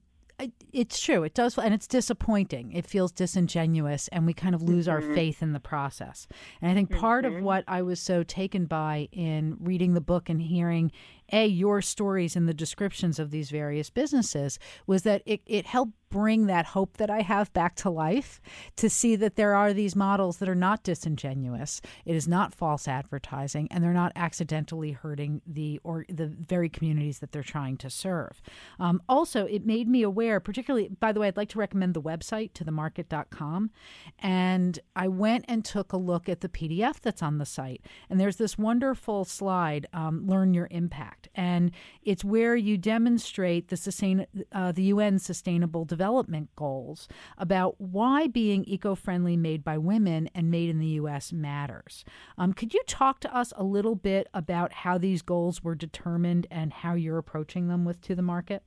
it's 0.72 1.00
true. 1.00 1.22
It 1.22 1.35
does, 1.35 1.59
and 1.59 1.74
it's 1.74 1.87
disappointing. 1.87 2.72
It 2.72 2.87
feels 2.87 3.12
disingenuous, 3.12 4.09
and 4.09 4.26
we 4.26 4.33
kind 4.33 4.55
of 4.55 4.62
lose 4.62 4.87
mm-hmm. 4.87 5.09
our 5.09 5.14
faith 5.14 5.42
in 5.42 5.52
the 5.52 5.61
process. 5.61 6.26
And 6.61 6.70
I 6.70 6.74
think 6.74 6.90
part 6.90 7.24
mm-hmm. 7.24 7.37
of 7.37 7.42
what 7.42 7.64
I 7.68 7.83
was 7.83 8.00
so 8.00 8.22
taken 8.22 8.66
by 8.66 9.09
in 9.12 9.57
reading 9.61 9.94
the 9.94 10.00
book 10.00 10.28
and 10.28 10.40
hearing 10.40 10.92
a 11.33 11.47
your 11.47 11.83
stories 11.83 12.37
and 12.37 12.49
the 12.49 12.55
descriptions 12.55 13.18
of 13.18 13.31
these 13.31 13.51
various 13.51 13.90
businesses 13.90 14.59
was 14.87 15.03
that 15.03 15.23
it, 15.27 15.40
it 15.47 15.66
helped 15.66 15.95
bring 16.12 16.47
that 16.47 16.66
hope 16.66 16.99
that 16.99 17.11
I 17.11 17.23
have 17.23 17.53
back 17.55 17.75
to 17.77 17.90
life 17.90 18.40
to 18.77 18.90
see 18.90 19.16
that 19.16 19.37
there 19.37 19.55
are 19.55 19.73
these 19.73 19.97
models 19.97 20.37
that 20.37 20.49
are 20.49 20.55
not 20.55 20.85
disingenuous. 20.85 21.81
It 22.05 22.14
is 22.14 22.29
not 22.29 22.55
false 22.55 22.87
advertising 22.87 23.66
and 23.71 23.83
they're 23.83 23.95
not 23.95 24.12
accidentally 24.14 24.92
hurting 24.92 25.40
the 25.47 25.81
or 25.83 26.05
the 26.11 26.27
very 26.27 26.68
communities 26.68 27.21
that 27.21 27.33
they're 27.33 27.42
trying 27.42 27.79
to 27.79 27.88
serve. 27.88 28.42
Um, 28.79 29.03
also, 29.09 29.47
it 29.47 29.64
made 29.64 29.88
me 29.88 30.03
aware, 30.03 30.38
particularly, 30.38 30.90
by 31.01 31.12
the 31.12 31.21
way, 31.21 31.29
I'd 31.29 31.37
like 31.38 31.49
to 31.51 31.59
recommend 31.59 31.95
the 31.95 32.03
website 32.03 32.53
tothemarket.com. 32.53 33.71
And 34.18 34.79
I 34.95 35.09
went 35.09 35.47
and 35.49 35.64
took 35.64 35.95
a 35.95 35.97
look 35.97 36.29
at 36.29 36.42
the 36.42 36.49
PDF 36.51 37.01
that's 37.01 37.23
on 37.23 37.38
the 37.38 37.47
site. 37.47 37.87
And 38.11 38.21
there's 38.21 38.37
this 38.37 38.59
wonderful 38.59 39.25
slide, 39.25 39.87
um, 39.95 40.27
Learn 40.27 40.53
Your 40.53 40.68
Impact 40.71 41.22
and 41.35 41.71
it's 42.03 42.25
where 42.25 42.57
you 42.57 42.77
demonstrate 42.77 43.69
the 43.69 43.77
sustain 43.77 44.27
uh, 44.53 44.73
the 44.73 44.85
UN 44.85 45.19
Sustainable 45.19 45.85
Development 45.85 46.49
Goals 46.57 47.09
about 47.39 47.81
why 47.81 48.27
being 48.27 48.65
eco-friendly 48.65 49.37
made 49.37 49.65
by 49.65 49.79
women 49.79 50.29
and 50.35 50.51
made 50.51 50.69
in 50.69 50.79
the 50.79 50.87
U.S. 50.87 51.33
matters. 51.33 52.05
Um, 52.39 52.53
could 52.53 52.75
you 52.75 52.83
talk 52.87 53.21
to 53.21 53.37
us 53.37 53.53
a 53.57 53.65
little 53.65 53.95
bit 53.95 54.29
about 54.35 54.73
how 54.73 54.99
these 54.99 55.23
goals 55.23 55.63
were 55.63 55.75
determined 55.75 56.47
and 56.51 56.73
how 56.73 56.95
you're 56.95 57.19
approaching 57.19 57.69
them 57.69 57.85
with 57.85 58.01
to 58.03 58.15
the 58.15 58.23
market? 58.23 58.63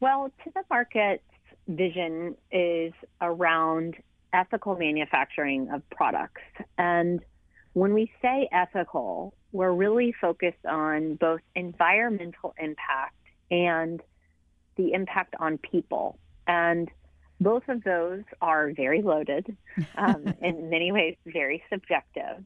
Well, 0.00 0.30
to 0.44 0.50
the 0.54 0.62
market's 0.70 1.22
vision 1.68 2.36
is 2.52 2.92
around 3.20 3.96
ethical 4.34 4.76
manufacturing 4.76 5.70
of 5.70 5.88
products. 5.90 6.42
And 6.76 7.20
when 7.74 7.92
we 7.92 8.10
say 8.22 8.48
ethical, 8.50 9.34
we're 9.52 9.72
really 9.72 10.14
focused 10.20 10.64
on 10.68 11.16
both 11.16 11.40
environmental 11.54 12.54
impact 12.58 13.16
and 13.50 14.00
the 14.76 14.92
impact 14.92 15.34
on 15.38 15.58
people. 15.58 16.18
And 16.46 16.90
both 17.40 17.64
of 17.68 17.84
those 17.84 18.22
are 18.40 18.72
very 18.72 19.02
loaded, 19.02 19.56
um, 19.96 20.34
in 20.42 20.70
many 20.70 20.92
ways, 20.92 21.16
very 21.26 21.62
subjective. 21.70 22.44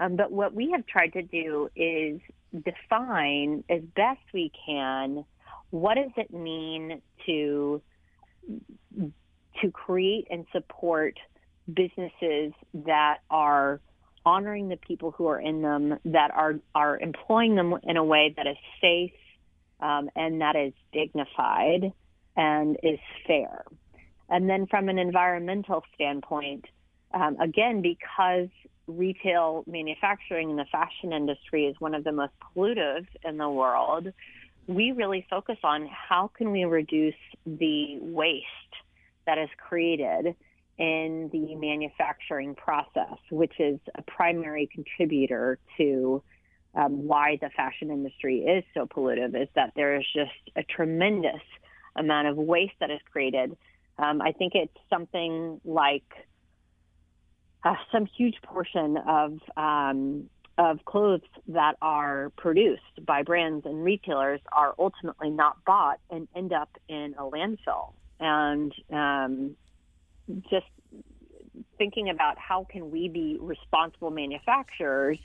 Um, 0.00 0.16
but 0.16 0.32
what 0.32 0.54
we 0.54 0.70
have 0.72 0.86
tried 0.86 1.12
to 1.12 1.22
do 1.22 1.68
is 1.76 2.20
define 2.64 3.62
as 3.68 3.82
best 3.94 4.20
we 4.32 4.50
can 4.66 5.24
what 5.70 5.94
does 5.94 6.10
it 6.16 6.32
mean 6.32 7.00
to 7.26 7.80
to 9.60 9.70
create 9.72 10.26
and 10.30 10.46
support 10.52 11.16
businesses 11.72 12.52
that 12.74 13.18
are 13.30 13.80
honoring 14.24 14.68
the 14.68 14.76
people 14.76 15.10
who 15.10 15.26
are 15.26 15.40
in 15.40 15.62
them, 15.62 15.98
that 16.04 16.30
are 16.34 16.56
are 16.74 16.98
employing 16.98 17.54
them 17.54 17.74
in 17.82 17.96
a 17.96 18.04
way 18.04 18.34
that 18.36 18.46
is 18.46 18.56
safe 18.80 19.12
um, 19.80 20.10
and 20.14 20.40
that 20.40 20.56
is 20.56 20.72
dignified 20.92 21.92
and 22.36 22.76
is 22.82 22.98
fair. 23.26 23.64
And 24.28 24.48
then 24.48 24.66
from 24.66 24.88
an 24.88 24.98
environmental 24.98 25.82
standpoint, 25.94 26.66
um, 27.12 27.36
again, 27.40 27.82
because 27.82 28.48
retail 28.86 29.64
manufacturing 29.66 30.50
in 30.50 30.56
the 30.56 30.66
fashion 30.70 31.12
industry 31.12 31.66
is 31.66 31.76
one 31.80 31.94
of 31.94 32.04
the 32.04 32.12
most 32.12 32.32
pollutive 32.40 33.06
in 33.24 33.36
the 33.36 33.48
world, 33.48 34.08
we 34.66 34.92
really 34.92 35.26
focus 35.28 35.56
on 35.64 35.88
how 35.88 36.30
can 36.36 36.52
we 36.52 36.64
reduce 36.64 37.14
the 37.44 37.98
waste 38.00 38.46
that 39.26 39.38
is 39.38 39.48
created 39.56 40.34
in 40.80 41.28
the 41.30 41.54
manufacturing 41.56 42.54
process, 42.54 43.18
which 43.30 43.52
is 43.60 43.78
a 43.94 44.02
primary 44.02 44.66
contributor 44.72 45.58
to 45.76 46.22
um, 46.74 47.06
why 47.06 47.36
the 47.42 47.50
fashion 47.50 47.90
industry 47.90 48.38
is 48.38 48.64
so 48.72 48.86
pollutive, 48.86 49.40
is 49.40 49.48
that 49.54 49.72
there 49.76 49.96
is 49.96 50.06
just 50.14 50.56
a 50.56 50.62
tremendous 50.62 51.42
amount 51.96 52.28
of 52.28 52.36
waste 52.38 52.72
that 52.80 52.90
is 52.90 53.00
created. 53.12 53.56
Um, 53.98 54.22
I 54.22 54.32
think 54.32 54.54
it's 54.54 54.76
something 54.88 55.60
like 55.66 56.10
uh, 57.62 57.74
some 57.92 58.06
huge 58.06 58.36
portion 58.42 58.96
of 58.96 59.38
um, 59.58 60.30
of 60.56 60.84
clothes 60.86 61.20
that 61.48 61.76
are 61.82 62.32
produced 62.36 63.04
by 63.04 63.22
brands 63.22 63.66
and 63.66 63.84
retailers 63.84 64.40
are 64.52 64.74
ultimately 64.78 65.30
not 65.30 65.62
bought 65.64 66.00
and 66.10 66.26
end 66.34 66.52
up 66.52 66.70
in 66.88 67.14
a 67.18 67.22
landfill. 67.22 67.92
And 68.18 68.72
um, 68.90 69.56
just 70.50 70.66
thinking 71.78 72.10
about 72.10 72.38
how 72.38 72.66
can 72.70 72.90
we 72.90 73.08
be 73.08 73.38
responsible 73.40 74.10
manufacturers, 74.10 75.18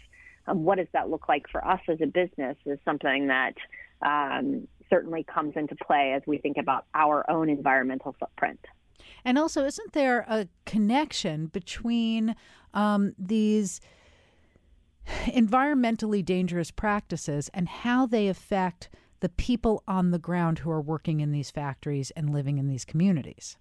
um, 0.47 0.63
what 0.63 0.77
does 0.77 0.87
that 0.93 1.09
look 1.09 1.27
like 1.27 1.49
for 1.51 1.65
us 1.65 1.81
as 1.87 1.99
a 2.01 2.07
business 2.07 2.57
is 2.65 2.79
something 2.85 3.27
that 3.27 3.53
um, 4.01 4.67
certainly 4.89 5.23
comes 5.23 5.53
into 5.55 5.75
play 5.75 6.13
as 6.15 6.21
we 6.27 6.37
think 6.37 6.57
about 6.57 6.85
our 6.93 7.29
own 7.29 7.49
environmental 7.49 8.15
footprint. 8.19 8.59
And 9.23 9.37
also, 9.37 9.65
isn't 9.65 9.93
there 9.93 10.25
a 10.27 10.47
connection 10.65 11.47
between 11.47 12.35
um, 12.73 13.13
these 13.17 13.81
environmentally 15.25 16.23
dangerous 16.23 16.71
practices 16.71 17.49
and 17.53 17.67
how 17.67 18.05
they 18.05 18.27
affect 18.27 18.89
the 19.19 19.29
people 19.29 19.83
on 19.87 20.11
the 20.11 20.19
ground 20.19 20.59
who 20.59 20.69
are 20.69 20.81
working 20.81 21.19
in 21.19 21.31
these 21.31 21.49
factories 21.49 22.11
and 22.11 22.31
living 22.31 22.57
in 22.57 22.67
these 22.67 22.85
communities? 22.85 23.57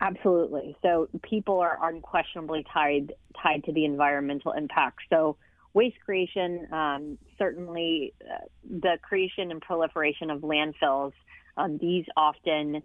Absolutely. 0.00 0.76
So 0.82 1.08
people 1.22 1.60
are 1.60 1.78
unquestionably 1.82 2.64
tied 2.72 3.12
tied 3.42 3.64
to 3.64 3.72
the 3.72 3.84
environmental 3.84 4.52
impact. 4.52 5.00
So 5.10 5.36
waste 5.74 5.96
creation, 6.04 6.66
um, 6.72 7.18
certainly 7.38 8.14
uh, 8.22 8.46
the 8.68 8.98
creation 9.02 9.50
and 9.50 9.60
proliferation 9.60 10.30
of 10.30 10.40
landfills. 10.40 11.12
Um, 11.56 11.78
these 11.78 12.04
often 12.16 12.82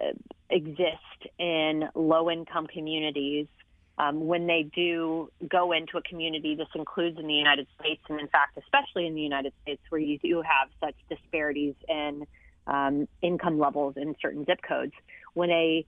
uh, 0.00 0.12
exist 0.50 1.20
in 1.38 1.88
low 1.94 2.30
income 2.30 2.66
communities. 2.66 3.46
Um, 3.98 4.26
when 4.28 4.46
they 4.46 4.70
do 4.74 5.28
go 5.48 5.72
into 5.72 5.98
a 5.98 6.02
community, 6.02 6.54
this 6.54 6.68
includes 6.76 7.18
in 7.18 7.26
the 7.26 7.34
United 7.34 7.66
States, 7.80 8.00
and 8.08 8.20
in 8.20 8.28
fact, 8.28 8.56
especially 8.56 9.06
in 9.08 9.14
the 9.14 9.20
United 9.20 9.52
States, 9.62 9.82
where 9.88 10.00
you 10.00 10.18
do 10.18 10.40
have 10.42 10.68
such 10.80 10.94
disparities 11.08 11.74
in 11.88 12.24
um, 12.68 13.08
income 13.22 13.58
levels 13.58 13.94
in 13.96 14.14
certain 14.22 14.44
zip 14.44 14.60
codes. 14.62 14.92
When 15.34 15.50
a 15.50 15.84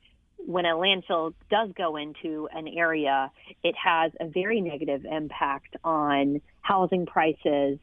when 0.46 0.64
a 0.64 0.74
landfill 0.74 1.34
does 1.50 1.70
go 1.76 1.96
into 1.96 2.48
an 2.52 2.68
area, 2.68 3.30
it 3.62 3.74
has 3.82 4.12
a 4.20 4.26
very 4.26 4.60
negative 4.60 5.04
impact 5.04 5.76
on 5.84 6.40
housing 6.60 7.06
prices. 7.06 7.78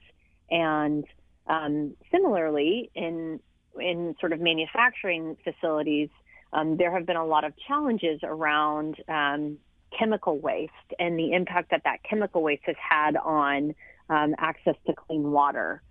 And 0.49 1.05
um, 1.47 1.95
similarly, 2.11 2.91
in 2.95 3.39
in 3.79 4.15
sort 4.19 4.33
of 4.33 4.39
manufacturing 4.39 5.37
facilities, 5.43 6.09
um, 6.51 6.77
there 6.77 6.91
have 6.91 7.05
been 7.05 7.17
a 7.17 7.25
lot 7.25 7.43
of 7.43 7.53
challenges 7.67 8.19
around 8.23 8.95
um, 9.07 9.57
chemical 9.97 10.39
waste 10.39 10.71
and 10.99 11.17
the 11.17 11.33
impact 11.33 11.71
that 11.71 11.81
that 11.83 11.99
chemical 12.03 12.41
waste 12.41 12.63
has 12.65 12.75
had 12.77 13.15
on 13.17 13.75
um, 14.09 14.35
access 14.37 14.75
to 14.85 14.93
clean 14.93 15.31
water. 15.31 15.81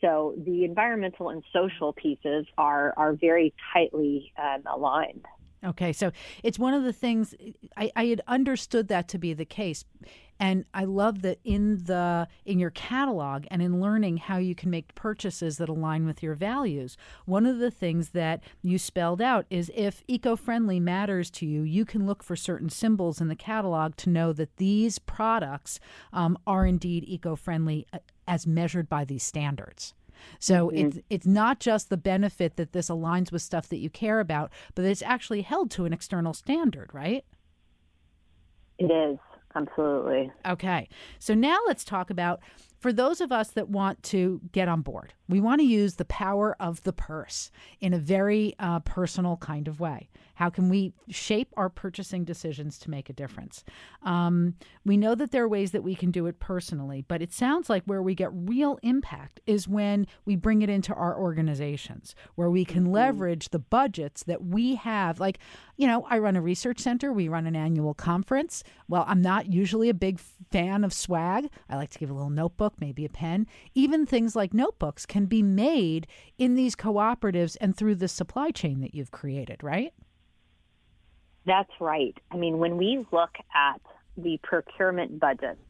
So 0.00 0.34
the 0.36 0.64
environmental 0.64 1.30
and 1.30 1.42
social 1.52 1.92
pieces 1.92 2.46
are 2.58 2.94
are 2.96 3.12
very 3.14 3.54
tightly 3.72 4.32
um, 4.38 4.62
aligned. 4.66 5.24
Okay, 5.64 5.92
so 5.92 6.12
it's 6.42 6.58
one 6.58 6.74
of 6.74 6.84
the 6.84 6.92
things 6.92 7.34
I, 7.76 7.90
I 7.96 8.06
had 8.06 8.20
understood 8.26 8.88
that 8.88 9.08
to 9.08 9.18
be 9.18 9.32
the 9.32 9.46
case, 9.46 9.84
and 10.38 10.66
I 10.74 10.84
love 10.84 11.22
that 11.22 11.38
in 11.42 11.84
the 11.84 12.28
in 12.44 12.58
your 12.58 12.70
catalog 12.70 13.46
and 13.50 13.62
in 13.62 13.80
learning 13.80 14.18
how 14.18 14.36
you 14.36 14.54
can 14.54 14.68
make 14.68 14.94
purchases 14.94 15.56
that 15.58 15.70
align 15.70 16.04
with 16.04 16.22
your 16.22 16.34
values. 16.34 16.98
One 17.24 17.46
of 17.46 17.58
the 17.58 17.70
things 17.70 18.10
that 18.10 18.42
you 18.62 18.78
spelled 18.78 19.22
out 19.22 19.46
is 19.48 19.70
if 19.74 20.02
eco-friendly 20.06 20.80
matters 20.80 21.30
to 21.30 21.46
you, 21.46 21.62
you 21.62 21.84
can 21.86 22.06
look 22.06 22.22
for 22.22 22.36
certain 22.36 22.68
symbols 22.68 23.20
in 23.20 23.28
the 23.28 23.36
catalog 23.36 23.96
to 23.96 24.10
know 24.10 24.32
that 24.34 24.56
these 24.58 24.98
products 24.98 25.80
um, 26.12 26.36
are 26.46 26.66
indeed 26.66 27.04
eco-friendly 27.06 27.86
uh, 27.92 27.98
as 28.28 28.46
measured 28.46 28.88
by 28.88 29.04
these 29.04 29.22
standards. 29.22 29.94
So 30.38 30.68
mm-hmm. 30.68 30.86
it's 30.86 30.98
it's 31.10 31.26
not 31.26 31.60
just 31.60 31.90
the 31.90 31.96
benefit 31.96 32.56
that 32.56 32.72
this 32.72 32.88
aligns 32.88 33.32
with 33.32 33.42
stuff 33.42 33.68
that 33.68 33.78
you 33.78 33.90
care 33.90 34.20
about, 34.20 34.50
but 34.74 34.84
it's 34.84 35.02
actually 35.02 35.42
held 35.42 35.70
to 35.72 35.84
an 35.84 35.92
external 35.92 36.34
standard, 36.34 36.90
right? 36.92 37.24
It 38.78 38.90
is. 38.90 39.18
Absolutely. 39.56 40.32
Okay. 40.46 40.88
So 41.20 41.32
now 41.32 41.58
let's 41.66 41.84
talk 41.84 42.10
about 42.10 42.40
for 42.80 42.92
those 42.92 43.20
of 43.20 43.30
us 43.30 43.50
that 43.52 43.68
want 43.68 44.02
to 44.04 44.40
get 44.52 44.68
on 44.68 44.82
board, 44.82 45.14
we 45.28 45.40
want 45.40 45.60
to 45.60 45.66
use 45.66 45.94
the 45.94 46.04
power 46.04 46.56
of 46.60 46.82
the 46.82 46.92
purse 46.92 47.50
in 47.80 47.94
a 47.94 47.98
very 47.98 48.54
uh, 48.58 48.80
personal 48.80 49.36
kind 49.38 49.68
of 49.68 49.80
way. 49.80 50.08
How 50.34 50.50
can 50.50 50.68
we 50.68 50.92
shape 51.08 51.52
our 51.56 51.68
purchasing 51.68 52.24
decisions 52.24 52.78
to 52.80 52.90
make 52.90 53.08
a 53.08 53.12
difference? 53.12 53.64
Um, 54.02 54.54
we 54.84 54.96
know 54.96 55.14
that 55.14 55.30
there 55.30 55.44
are 55.44 55.48
ways 55.48 55.70
that 55.70 55.84
we 55.84 55.94
can 55.94 56.10
do 56.10 56.26
it 56.26 56.40
personally, 56.40 57.04
but 57.06 57.22
it 57.22 57.32
sounds 57.32 57.70
like 57.70 57.84
where 57.84 58.02
we 58.02 58.14
get 58.14 58.30
real 58.32 58.78
impact 58.82 59.40
is 59.46 59.68
when 59.68 60.06
we 60.24 60.34
bring 60.34 60.62
it 60.62 60.68
into 60.68 60.92
our 60.92 61.16
organizations, 61.16 62.14
where 62.34 62.50
we 62.50 62.64
can 62.64 62.84
mm-hmm. 62.84 62.94
leverage 62.94 63.50
the 63.50 63.60
budgets 63.60 64.24
that 64.24 64.44
we 64.44 64.74
have. 64.74 65.20
Like, 65.20 65.38
you 65.76 65.86
know, 65.86 66.04
I 66.10 66.18
run 66.18 66.36
a 66.36 66.42
research 66.42 66.80
center, 66.80 67.12
we 67.12 67.28
run 67.28 67.46
an 67.46 67.56
annual 67.56 67.94
conference. 67.94 68.64
Well, 68.88 69.04
I'm 69.06 69.22
not 69.22 69.52
usually 69.52 69.88
a 69.88 69.94
big 69.94 70.18
fan 70.50 70.82
of 70.84 70.92
swag. 70.92 71.48
I 71.68 71.76
like 71.76 71.90
to 71.90 71.98
give 71.98 72.10
a 72.10 72.14
little 72.14 72.30
notebook, 72.30 72.74
maybe 72.80 73.04
a 73.04 73.08
pen. 73.08 73.46
Even 73.74 74.04
things 74.04 74.34
like 74.34 74.52
notebooks 74.52 75.06
can 75.14 75.26
be 75.26 75.44
made 75.44 76.08
in 76.38 76.56
these 76.56 76.74
cooperatives 76.74 77.56
and 77.60 77.76
through 77.76 77.94
the 77.94 78.08
supply 78.08 78.50
chain 78.50 78.80
that 78.80 78.96
you've 78.96 79.12
created, 79.12 79.62
right? 79.62 79.94
That's 81.46 81.70
right. 81.78 82.16
I 82.32 82.36
mean, 82.36 82.58
when 82.58 82.76
we 82.76 83.06
look 83.12 83.30
at 83.54 83.80
the 84.16 84.40
procurement 84.42 85.20
budgets 85.20 85.60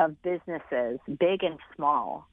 of 0.00 0.20
businesses, 0.22 0.98
big 1.06 1.44
and 1.44 1.60
small, 1.76 2.26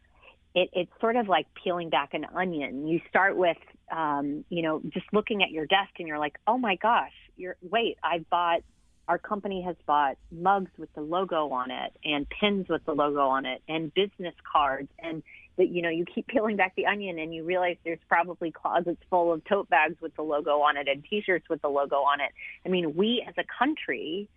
it, 0.55 0.71
it's 0.73 0.91
sort 0.99 1.15
of 1.15 1.27
like 1.27 1.45
peeling 1.63 1.91
back 1.91 2.15
an 2.15 2.25
onion. 2.35 2.87
You 2.87 3.01
start 3.07 3.37
with, 3.37 3.57
um, 3.95 4.43
you 4.49 4.63
know, 4.63 4.81
just 4.89 5.05
looking 5.13 5.43
at 5.43 5.51
your 5.51 5.67
desk 5.67 5.91
and 5.99 6.07
you're 6.07 6.17
like, 6.17 6.37
oh 6.47 6.57
my 6.57 6.75
gosh, 6.77 7.13
you're, 7.37 7.55
wait, 7.61 7.99
I 8.03 8.25
bought, 8.31 8.61
our 9.07 9.19
company 9.19 9.61
has 9.61 9.75
bought 9.85 10.17
mugs 10.31 10.71
with 10.79 10.91
the 10.95 11.01
logo 11.01 11.51
on 11.51 11.69
it 11.69 11.95
and 12.03 12.25
pins 12.27 12.65
with 12.67 12.83
the 12.85 12.93
logo 12.93 13.27
on 13.27 13.45
it 13.45 13.61
and 13.67 13.93
business 13.93 14.33
cards 14.51 14.89
and 14.97 15.21
that 15.57 15.69
you 15.69 15.81
know 15.81 15.89
you 15.89 16.05
keep 16.05 16.27
peeling 16.27 16.55
back 16.55 16.73
the 16.75 16.85
onion 16.85 17.19
and 17.19 17.33
you 17.33 17.43
realize 17.43 17.77
there's 17.83 17.99
probably 18.07 18.51
closets 18.51 19.01
full 19.09 19.31
of 19.31 19.43
tote 19.45 19.69
bags 19.69 19.95
with 20.01 20.15
the 20.15 20.21
logo 20.21 20.59
on 20.61 20.77
it 20.77 20.87
and 20.87 21.03
t-shirts 21.09 21.47
with 21.49 21.61
the 21.61 21.69
logo 21.69 21.97
on 21.97 22.19
it 22.19 22.31
i 22.65 22.69
mean 22.69 22.95
we 22.95 23.25
as 23.27 23.33
a 23.37 23.43
country 23.57 24.29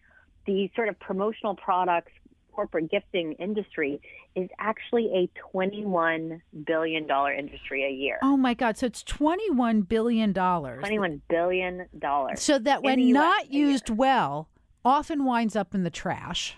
the 0.46 0.70
sort 0.74 0.88
of 0.88 0.98
promotional 0.98 1.54
products 1.54 2.12
corporate 2.58 2.90
gifting 2.90 3.34
industry 3.34 4.00
is 4.34 4.48
actually 4.58 5.06
a 5.14 5.30
21 5.52 6.42
billion 6.66 7.06
dollar 7.06 7.32
industry 7.32 7.84
a 7.84 7.88
year. 7.88 8.18
Oh 8.20 8.36
my 8.36 8.52
god, 8.52 8.76
so 8.76 8.86
it's 8.86 9.04
21 9.04 9.82
billion 9.82 10.32
dollars. 10.32 10.80
21 10.80 11.22
billion 11.28 11.86
dollars. 11.96 12.42
So 12.42 12.58
that 12.58 12.82
when 12.82 13.12
not 13.12 13.52
used 13.52 13.90
well 13.90 14.48
often 14.84 15.24
winds 15.24 15.54
up 15.54 15.72
in 15.72 15.84
the 15.84 15.90
trash. 15.90 16.56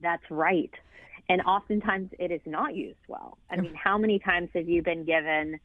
That's 0.00 0.22
right 0.30 0.70
and 1.28 1.42
oftentimes 1.42 2.10
it 2.18 2.30
is 2.30 2.40
not 2.46 2.74
used 2.74 2.98
well. 3.08 3.38
I 3.50 3.56
mean, 3.56 3.74
how 3.74 3.98
many 3.98 4.18
times 4.18 4.50
have 4.54 4.68
you 4.68 4.82
been 4.82 5.04
given, 5.04 5.58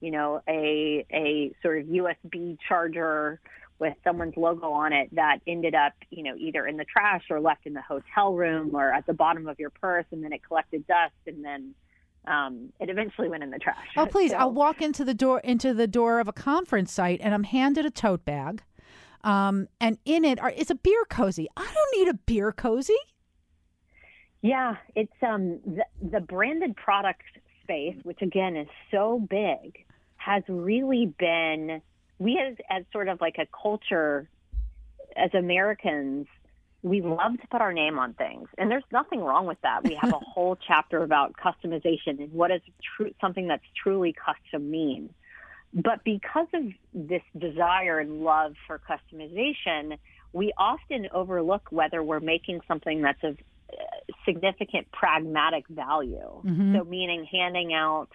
you 0.00 0.10
know, 0.10 0.42
a 0.48 1.06
a 1.12 1.52
sort 1.62 1.78
of 1.80 1.86
USB 1.86 2.58
charger 2.68 3.40
with 3.78 3.94
someone's 4.04 4.36
logo 4.36 4.70
on 4.70 4.92
it 4.92 5.14
that 5.14 5.38
ended 5.46 5.74
up, 5.74 5.92
you 6.10 6.22
know, 6.22 6.34
either 6.38 6.66
in 6.66 6.76
the 6.76 6.84
trash 6.84 7.24
or 7.30 7.40
left 7.40 7.66
in 7.66 7.74
the 7.74 7.82
hotel 7.82 8.32
room 8.32 8.74
or 8.74 8.92
at 8.92 9.06
the 9.06 9.12
bottom 9.12 9.46
of 9.48 9.58
your 9.58 9.70
purse, 9.70 10.06
and 10.12 10.24
then 10.24 10.32
it 10.32 10.42
collected 10.46 10.86
dust, 10.86 11.14
and 11.26 11.44
then 11.44 11.74
um, 12.26 12.72
it 12.80 12.88
eventually 12.88 13.28
went 13.28 13.42
in 13.42 13.50
the 13.50 13.58
trash. 13.58 13.86
Oh, 13.96 14.06
please! 14.06 14.30
So, 14.32 14.38
I'll 14.38 14.52
walk 14.52 14.82
into 14.82 15.04
the 15.04 15.14
door 15.14 15.40
into 15.40 15.74
the 15.74 15.86
door 15.86 16.20
of 16.20 16.28
a 16.28 16.32
conference 16.32 16.92
site, 16.92 17.20
and 17.22 17.34
I'm 17.34 17.44
handed 17.44 17.86
a 17.86 17.90
tote 17.90 18.24
bag, 18.24 18.62
um, 19.24 19.68
and 19.80 19.98
in 20.04 20.24
it 20.24 20.40
are, 20.40 20.50
is 20.50 20.70
a 20.70 20.74
beer 20.74 21.04
cozy. 21.08 21.48
I 21.56 21.64
don't 21.64 21.98
need 21.98 22.08
a 22.08 22.14
beer 22.14 22.52
cozy. 22.52 22.96
Yeah, 24.42 24.76
it's 24.94 25.12
um 25.22 25.60
the, 25.64 25.84
the 26.00 26.20
branded 26.20 26.76
product 26.76 27.22
space, 27.62 27.96
which 28.04 28.22
again 28.22 28.56
is 28.56 28.68
so 28.90 29.18
big, 29.18 29.84
has 30.16 30.42
really 30.48 31.06
been 31.18 31.82
we 32.18 32.38
as 32.38 32.56
as 32.70 32.84
sort 32.92 33.08
of 33.08 33.20
like 33.20 33.36
a 33.38 33.46
culture 33.46 34.28
as 35.16 35.30
Americans, 35.34 36.26
we 36.82 37.00
love 37.00 37.40
to 37.40 37.46
put 37.50 37.60
our 37.60 37.72
name 37.72 37.98
on 37.98 38.14
things, 38.14 38.48
and 38.58 38.70
there's 38.70 38.84
nothing 38.92 39.20
wrong 39.20 39.46
with 39.46 39.60
that. 39.62 39.82
We 39.84 39.98
have 40.00 40.12
a 40.12 40.18
whole 40.34 40.56
chapter 40.66 41.02
about 41.02 41.34
customization 41.34 42.20
and 42.20 42.32
what 42.32 42.50
is 42.50 42.60
true 42.96 43.12
something 43.20 43.48
that's 43.48 43.64
truly 43.82 44.14
custom 44.14 44.70
mean. 44.70 45.10
But 45.74 46.04
because 46.04 46.46
of 46.54 46.62
this 46.94 47.22
desire 47.36 47.98
and 47.98 48.22
love 48.22 48.54
for 48.66 48.78
customization, 48.78 49.98
we 50.32 50.52
often 50.56 51.08
overlook 51.12 51.68
whether 51.70 52.02
we're 52.02 52.20
making 52.20 52.60
something 52.68 53.02
that's 53.02 53.22
of 53.24 53.36
significant 54.24 54.90
pragmatic 54.92 55.66
value. 55.68 56.42
Mm-hmm. 56.44 56.76
So 56.76 56.84
meaning 56.84 57.26
handing 57.30 57.72
out 57.72 58.08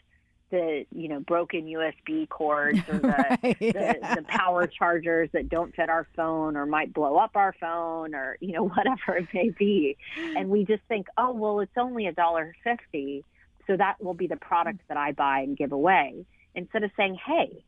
the 0.52 0.86
you 0.93 1.08
know 1.08 1.22
broken 1.22 1.66
USB 1.66 2.28
cords 2.30 2.80
or 2.88 2.99
the, 2.99 3.08
right, 3.41 3.58
yeah. 3.60 3.93
the, 3.93 4.16
the 4.18 4.24
power 4.28 4.68
chargers 4.68 5.30
that 5.34 5.49
don't 5.49 5.74
fit 5.74 5.89
our 5.89 6.06
phone 6.16 6.56
or 6.56 6.66
might 6.66 6.93
blow 6.93 7.16
up 7.16 7.32
our 7.36 7.56
phone 7.60 8.14
or 8.14 8.38
you 8.41 8.52
know 8.52 8.68
whatever 8.76 9.18
it 9.18 9.28
may 9.34 9.49
be, 9.49 9.97
and 10.36 10.49
we 10.49 10.66
just 10.66 10.84
think, 10.88 11.08
oh 11.18 11.32
well, 11.34 11.62
it's 11.62 11.72
only 11.78 12.06
a 12.06 12.12
dollar 12.12 12.54
fifty, 12.64 13.24
so 13.66 13.78
that 13.78 14.04
will 14.04 14.14
be 14.14 14.28
the 14.28 14.38
product 14.38 14.82
that 14.89 14.97
I 14.97 15.14
buy 15.14 15.39
and 15.39 15.58
give 15.58 15.72
away. 15.72 16.26
Instead 16.54 16.84
of 16.84 16.91
saying, 16.97 17.18
hey, 17.26 17.64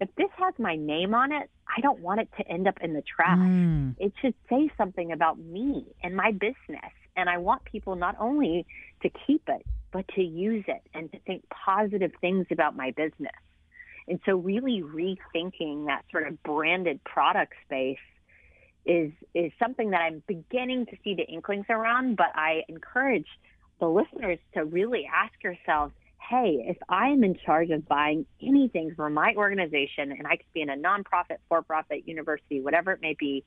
if 0.00 0.08
this 0.16 0.30
has 0.38 0.54
my 0.58 0.76
name 0.76 1.14
on 1.14 1.32
it, 1.32 1.50
I 1.66 1.80
don't 1.80 2.00
want 2.00 2.20
it 2.20 2.28
to 2.38 2.48
end 2.48 2.68
up 2.68 2.78
in 2.80 2.94
the 2.94 3.02
trash. 3.02 3.38
Mm. 3.38 3.94
It 3.98 4.12
should 4.20 4.34
say 4.48 4.70
something 4.76 5.12
about 5.12 5.38
me 5.38 5.84
and 6.02 6.16
my 6.16 6.32
business 6.32 6.92
and 7.18 7.28
I 7.28 7.38
want 7.38 7.64
people 7.64 7.96
not 7.96 8.14
only 8.20 8.64
to 9.02 9.10
keep 9.26 9.42
it, 9.48 9.66
but 9.92 10.06
to 10.14 10.22
use 10.22 10.64
it 10.68 10.82
and 10.94 11.10
to 11.10 11.18
think 11.20 11.42
positive 11.50 12.12
things 12.20 12.46
about 12.52 12.76
my 12.76 12.92
business. 12.92 13.32
And 14.06 14.20
so 14.24 14.36
really 14.36 14.82
rethinking 14.82 15.86
that 15.86 16.04
sort 16.12 16.28
of 16.28 16.40
branded 16.44 17.02
product 17.04 17.54
space 17.66 17.98
is 18.86 19.10
is 19.34 19.50
something 19.58 19.90
that 19.90 20.00
I'm 20.00 20.22
beginning 20.26 20.86
to 20.86 20.96
see 21.02 21.14
the 21.14 21.24
inklings 21.24 21.66
around, 21.68 22.16
but 22.16 22.30
I 22.34 22.62
encourage 22.68 23.26
the 23.80 23.88
listeners 23.88 24.38
to 24.54 24.64
really 24.64 25.08
ask 25.12 25.34
yourselves, 25.42 25.92
hey, 26.28 26.64
if 26.68 26.76
I 26.88 27.08
am 27.08 27.24
in 27.24 27.36
charge 27.44 27.70
of 27.70 27.88
buying 27.88 28.26
anything 28.42 28.92
for 28.94 29.08
my 29.08 29.32
organization 29.36 30.12
and 30.12 30.26
I 30.26 30.36
could 30.36 30.52
be 30.52 30.60
in 30.60 30.68
a 30.68 30.76
nonprofit, 30.76 31.38
for 31.48 31.62
profit, 31.62 32.06
university, 32.06 32.60
whatever 32.60 32.92
it 32.92 33.00
may 33.00 33.16
be, 33.18 33.44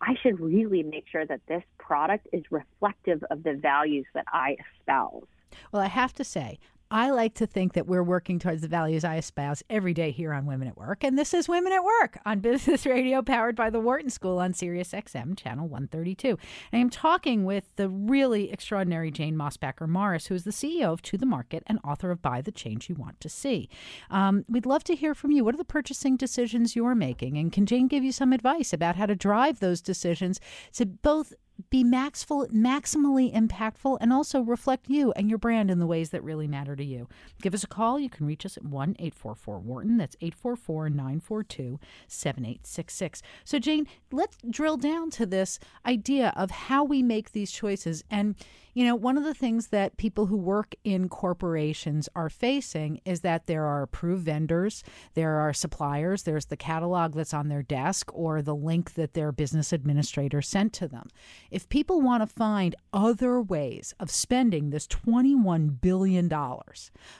I 0.00 0.14
should 0.22 0.38
really 0.38 0.82
make 0.82 1.06
sure 1.10 1.26
that 1.26 1.40
this 1.48 1.62
product 1.78 2.28
is 2.32 2.44
reflective 2.50 3.24
of 3.30 3.42
the 3.42 3.54
values 3.54 4.06
that 4.14 4.26
I 4.32 4.56
espouse. 4.80 5.26
Well, 5.72 5.82
I 5.82 5.88
have 5.88 6.12
to 6.14 6.24
say, 6.24 6.58
I 6.94 7.10
like 7.10 7.34
to 7.34 7.46
think 7.48 7.72
that 7.72 7.88
we're 7.88 8.04
working 8.04 8.38
towards 8.38 8.62
the 8.62 8.68
values 8.68 9.02
I 9.02 9.16
espouse 9.16 9.64
every 9.68 9.92
day 9.92 10.12
here 10.12 10.32
on 10.32 10.46
Women 10.46 10.68
at 10.68 10.76
Work. 10.76 11.02
And 11.02 11.18
this 11.18 11.34
is 11.34 11.48
Women 11.48 11.72
at 11.72 11.82
Work 11.82 12.20
on 12.24 12.38
Business 12.38 12.86
Radio, 12.86 13.20
powered 13.20 13.56
by 13.56 13.68
the 13.68 13.80
Wharton 13.80 14.10
School 14.10 14.38
on 14.38 14.54
Sirius 14.54 14.92
XM, 14.92 15.36
channel 15.36 15.66
132. 15.66 16.28
And 16.28 16.38
I 16.72 16.78
am 16.78 16.90
talking 16.90 17.44
with 17.44 17.64
the 17.74 17.88
really 17.88 18.52
extraordinary 18.52 19.10
Jane 19.10 19.34
Mosbacher 19.34 19.88
Morris, 19.88 20.28
who 20.28 20.36
is 20.36 20.44
the 20.44 20.52
CEO 20.52 20.92
of 20.92 21.02
To 21.02 21.18
the 21.18 21.26
Market 21.26 21.64
and 21.66 21.80
author 21.82 22.12
of 22.12 22.22
Buy 22.22 22.40
the 22.40 22.52
Change 22.52 22.88
You 22.88 22.94
Want 22.94 23.20
to 23.22 23.28
See. 23.28 23.68
Um, 24.08 24.44
we'd 24.48 24.64
love 24.64 24.84
to 24.84 24.94
hear 24.94 25.16
from 25.16 25.32
you. 25.32 25.44
What 25.44 25.56
are 25.56 25.58
the 25.58 25.64
purchasing 25.64 26.16
decisions 26.16 26.76
you're 26.76 26.94
making? 26.94 27.36
And 27.36 27.50
can 27.50 27.66
Jane 27.66 27.88
give 27.88 28.04
you 28.04 28.12
some 28.12 28.32
advice 28.32 28.72
about 28.72 28.94
how 28.94 29.06
to 29.06 29.16
drive 29.16 29.58
those 29.58 29.80
decisions 29.80 30.38
to 30.74 30.86
both 30.86 31.32
be 31.70 31.84
maxful, 31.84 32.48
maximally 32.50 33.32
impactful 33.34 33.98
and 34.00 34.12
also 34.12 34.40
reflect 34.40 34.88
you 34.88 35.12
and 35.12 35.28
your 35.28 35.38
brand 35.38 35.70
in 35.70 35.78
the 35.78 35.86
ways 35.86 36.10
that 36.10 36.22
really 36.24 36.48
matter 36.48 36.74
to 36.74 36.84
you. 36.84 37.08
Give 37.42 37.54
us 37.54 37.64
a 37.64 37.68
call. 37.68 37.98
You 38.00 38.10
can 38.10 38.26
reach 38.26 38.44
us 38.44 38.56
at 38.56 38.64
1 38.64 38.96
844 38.98 39.58
Wharton. 39.60 39.96
That's 39.96 40.16
844 40.20 40.90
942 40.90 41.78
7866. 42.08 43.22
So, 43.44 43.58
Jane, 43.58 43.86
let's 44.10 44.36
drill 44.48 44.76
down 44.76 45.10
to 45.10 45.26
this 45.26 45.58
idea 45.86 46.32
of 46.36 46.50
how 46.50 46.84
we 46.84 47.02
make 47.02 47.32
these 47.32 47.52
choices. 47.52 48.02
And, 48.10 48.34
you 48.74 48.84
know, 48.84 48.96
one 48.96 49.16
of 49.16 49.22
the 49.24 49.34
things 49.34 49.68
that 49.68 49.96
people 49.96 50.26
who 50.26 50.36
work 50.36 50.74
in 50.82 51.08
corporations 51.08 52.08
are 52.16 52.28
facing 52.28 53.00
is 53.04 53.20
that 53.20 53.46
there 53.46 53.64
are 53.64 53.82
approved 53.82 54.24
vendors, 54.24 54.82
there 55.14 55.36
are 55.36 55.52
suppliers, 55.52 56.24
there's 56.24 56.46
the 56.46 56.56
catalog 56.56 57.14
that's 57.14 57.32
on 57.32 57.48
their 57.48 57.62
desk 57.62 58.10
or 58.12 58.42
the 58.42 58.54
link 58.54 58.94
that 58.94 59.14
their 59.14 59.30
business 59.30 59.72
administrator 59.72 60.42
sent 60.42 60.72
to 60.72 60.88
them. 60.88 61.08
If 61.52 61.68
people 61.68 62.00
want 62.00 62.22
to 62.22 62.26
find 62.26 62.74
other 62.92 63.40
ways 63.40 63.94
of 64.00 64.10
spending 64.10 64.70
this 64.70 64.88
$21 64.88 65.80
billion, 65.80 66.32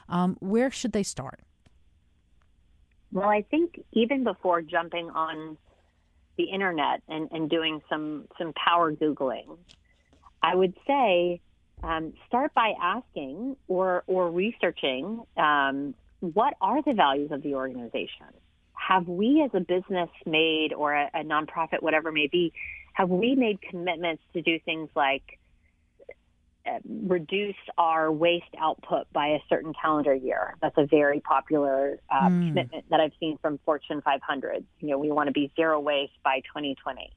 um, 0.09 0.37
where 0.41 0.73
should 0.73 0.93
they 0.93 1.05
start? 1.05 1.41
Well, 3.13 3.29
I 3.29 3.43
think 3.43 3.81
even 3.93 4.25
before 4.25 4.61
jumping 4.61 5.09
on 5.11 5.57
the 6.37 6.45
internet 6.45 7.01
and, 7.09 7.31
and 7.31 7.49
doing 7.49 7.81
some, 7.89 8.27
some 8.39 8.53
power 8.55 8.93
Googling, 8.93 9.57
I 10.45 10.55
would 10.55 10.75
say 10.87 11.41
um, 11.83 12.13
start 12.29 12.53
by 12.55 12.75
asking 12.81 13.57
or, 13.67 14.05
or 14.07 14.31
researching 14.31 15.23
um, 15.39 15.95
what 16.21 16.55
are 16.61 16.83
the 16.83 16.93
values 16.93 17.33
of 17.33 17.43
the 17.43 17.55
organization? 17.55 18.27
Have 18.75 19.09
we 19.09 19.43
as 19.43 19.51
a 19.55 19.61
business 19.61 20.11
made 20.27 20.75
or 20.75 20.93
a, 20.93 21.11
a 21.15 21.25
nonprofit, 21.25 21.81
whatever 21.81 22.11
it 22.11 22.13
may 22.13 22.27
be, 22.27 22.53
have 22.93 23.09
we 23.09 23.35
made 23.35 23.61
commitments 23.63 24.23
to 24.35 24.43
do 24.43 24.59
things 24.59 24.91
like 24.95 25.39
uh, 26.67 26.79
reduce 26.85 27.57
our 27.77 28.13
waste 28.13 28.45
output 28.59 29.07
by 29.13 29.29
a 29.29 29.39
certain 29.49 29.73
calendar 29.81 30.15
year. 30.15 30.57
That's 30.63 30.77
a 30.79 30.87
very 30.87 31.21
popular 31.21 31.99
uh, 32.11 32.29
mm. 32.29 32.49
commitment 32.49 32.85
that 32.91 33.01
I've 33.01 33.13
seen 33.21 33.39
from 33.41 33.59
Fortune 33.65 34.01
500. 34.03 34.65
You 34.81 34.89
know, 34.89 34.99
we 34.99 35.11
want 35.11 35.29
to 35.29 35.33
be 35.33 35.51
zero 35.57 35.81
waste 35.81 36.15
by 36.23 36.41
2020. 36.41 37.13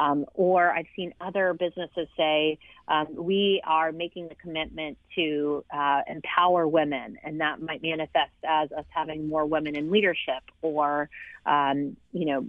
Um, 0.00 0.24
or 0.32 0.70
I've 0.70 0.86
seen 0.96 1.12
other 1.20 1.52
businesses 1.52 2.08
say 2.16 2.58
um, 2.88 3.08
we 3.14 3.60
are 3.66 3.92
making 3.92 4.28
the 4.28 4.34
commitment 4.34 4.96
to 5.14 5.62
uh, 5.70 6.00
empower 6.08 6.66
women, 6.66 7.18
and 7.22 7.40
that 7.42 7.60
might 7.60 7.82
manifest 7.82 8.32
as 8.48 8.72
us 8.72 8.86
having 8.88 9.28
more 9.28 9.44
women 9.44 9.76
in 9.76 9.90
leadership, 9.90 10.42
or 10.62 11.10
um, 11.44 11.96
you 12.12 12.24
know, 12.24 12.46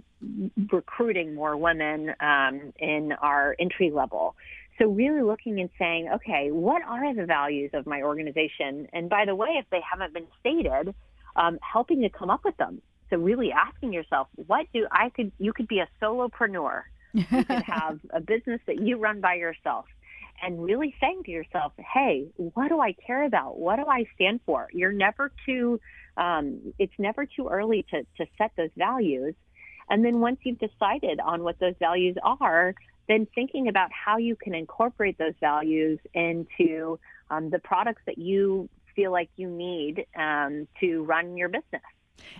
recruiting 0.72 1.34
more 1.34 1.54
women 1.56 2.14
um, 2.20 2.72
in 2.78 3.12
our 3.20 3.54
entry 3.58 3.90
level. 3.90 4.34
So 4.78 4.86
really 4.86 5.22
looking 5.22 5.60
and 5.60 5.68
saying, 5.78 6.08
okay, 6.14 6.50
what 6.50 6.80
are 6.82 7.14
the 7.14 7.26
values 7.26 7.72
of 7.74 7.86
my 7.86 8.00
organization? 8.00 8.88
And 8.94 9.10
by 9.10 9.26
the 9.26 9.34
way, 9.34 9.50
if 9.58 9.66
they 9.70 9.80
haven't 9.88 10.14
been 10.14 10.26
stated, 10.40 10.94
um, 11.36 11.58
helping 11.60 12.00
to 12.00 12.08
come 12.08 12.30
up 12.30 12.44
with 12.44 12.56
them. 12.56 12.80
So 13.10 13.18
really 13.18 13.52
asking 13.52 13.92
yourself, 13.92 14.28
what 14.46 14.66
do 14.72 14.86
I 14.90 15.10
could 15.10 15.32
you 15.38 15.52
could 15.52 15.68
be 15.68 15.80
a 15.80 15.88
solopreneur 16.00 16.84
you 17.12 17.24
could 17.24 17.62
have 17.62 18.00
a 18.10 18.20
business 18.20 18.60
that 18.66 18.80
you 18.80 18.96
run 18.98 19.20
by 19.20 19.34
yourself 19.34 19.86
and 20.42 20.62
really 20.62 20.94
saying 21.00 21.22
to 21.24 21.30
yourself, 21.30 21.72
hey, 21.94 22.26
what 22.36 22.68
do 22.68 22.80
I 22.80 22.92
care 22.92 23.24
about? 23.24 23.58
What 23.58 23.76
do 23.76 23.84
I 23.86 24.06
stand 24.14 24.40
for? 24.44 24.68
You're 24.72 24.92
never 24.92 25.32
too, 25.46 25.80
um, 26.16 26.74
it's 26.78 26.92
never 26.98 27.26
too 27.26 27.48
early 27.48 27.86
to, 27.90 28.02
to 28.18 28.30
set 28.36 28.52
those 28.56 28.70
values. 28.76 29.34
And 29.88 30.04
then 30.04 30.20
once 30.20 30.38
you've 30.42 30.58
decided 30.58 31.20
on 31.20 31.42
what 31.42 31.58
those 31.60 31.74
values 31.78 32.16
are, 32.22 32.74
then 33.08 33.26
thinking 33.34 33.68
about 33.68 33.90
how 33.92 34.16
you 34.16 34.36
can 34.36 34.54
incorporate 34.54 35.18
those 35.18 35.34
values 35.40 35.98
into 36.14 36.98
um, 37.30 37.50
the 37.50 37.58
products 37.58 38.02
that 38.06 38.18
you 38.18 38.68
feel 38.96 39.12
like 39.12 39.30
you 39.36 39.48
need 39.48 40.06
um, 40.16 40.66
to 40.80 41.02
run 41.04 41.36
your 41.36 41.48
business. 41.48 41.82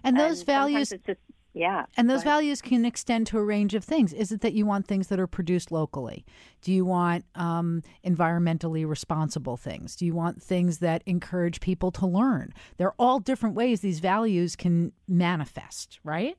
And 0.04 0.18
those 0.18 0.40
and 0.40 0.46
values, 0.46 0.90
just, 1.06 1.20
yeah. 1.54 1.84
And 1.96 2.08
those 2.08 2.22
values 2.22 2.62
can 2.62 2.84
extend 2.84 3.26
to 3.28 3.38
a 3.38 3.44
range 3.44 3.74
of 3.74 3.84
things. 3.84 4.12
Is 4.12 4.32
it 4.32 4.40
that 4.40 4.54
you 4.54 4.64
want 4.64 4.86
things 4.86 5.08
that 5.08 5.20
are 5.20 5.26
produced 5.26 5.70
locally? 5.70 6.24
Do 6.62 6.72
you 6.72 6.84
want 6.84 7.26
um, 7.34 7.82
environmentally 8.06 8.88
responsible 8.88 9.58
things? 9.58 9.94
Do 9.94 10.06
you 10.06 10.14
want 10.14 10.42
things 10.42 10.78
that 10.78 11.02
encourage 11.04 11.60
people 11.60 11.90
to 11.92 12.06
learn? 12.06 12.54
There 12.78 12.88
are 12.88 12.94
all 12.98 13.18
different 13.18 13.54
ways 13.54 13.80
these 13.80 14.00
values 14.00 14.56
can 14.56 14.92
manifest, 15.06 16.00
right? 16.04 16.36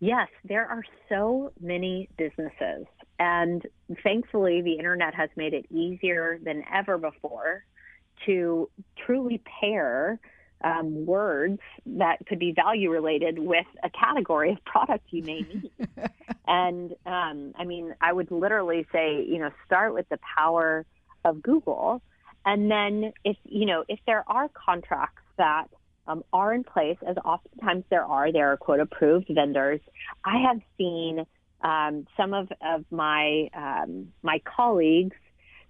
Yes, 0.00 0.28
there 0.44 0.66
are 0.66 0.84
so 1.08 1.52
many 1.60 2.08
businesses. 2.16 2.86
And 3.18 3.66
thankfully, 4.04 4.62
the 4.62 4.74
internet 4.74 5.14
has 5.14 5.30
made 5.36 5.52
it 5.52 5.66
easier 5.72 6.38
than 6.44 6.62
ever 6.72 6.96
before 6.96 7.64
to 8.26 8.70
truly 9.04 9.42
pair 9.60 10.20
um, 10.62 11.06
words 11.06 11.60
that 11.86 12.18
could 12.26 12.38
be 12.38 12.52
value 12.52 12.90
related 12.90 13.38
with 13.38 13.66
a 13.82 13.90
category 13.90 14.52
of 14.52 14.64
product 14.64 15.04
you 15.10 15.22
may 15.22 15.40
need. 15.40 15.70
and 16.46 16.92
um, 17.06 17.52
I 17.56 17.64
mean, 17.64 17.94
I 18.00 18.12
would 18.12 18.30
literally 18.30 18.86
say, 18.92 19.24
you 19.24 19.38
know, 19.38 19.50
start 19.66 19.94
with 19.94 20.08
the 20.08 20.18
power 20.36 20.84
of 21.24 21.42
Google. 21.42 22.02
And 22.44 22.70
then 22.70 23.12
if, 23.24 23.36
you 23.44 23.66
know, 23.66 23.84
if 23.88 23.98
there 24.06 24.24
are 24.26 24.48
contracts 24.48 25.22
that 25.36 25.68
um, 26.06 26.24
are 26.32 26.52
in 26.54 26.64
place, 26.64 26.96
as 27.06 27.16
oftentimes 27.24 27.84
there 27.90 28.04
are, 28.04 28.32
there 28.32 28.52
are 28.52 28.56
quote 28.56 28.80
approved 28.80 29.30
vendors. 29.32 29.80
I 30.24 30.42
have 30.48 30.60
seen 30.76 31.26
um, 31.60 32.06
some 32.16 32.34
of, 32.34 32.50
of 32.62 32.84
my 32.90 33.48
um, 33.54 34.12
my 34.22 34.40
colleagues 34.44 35.16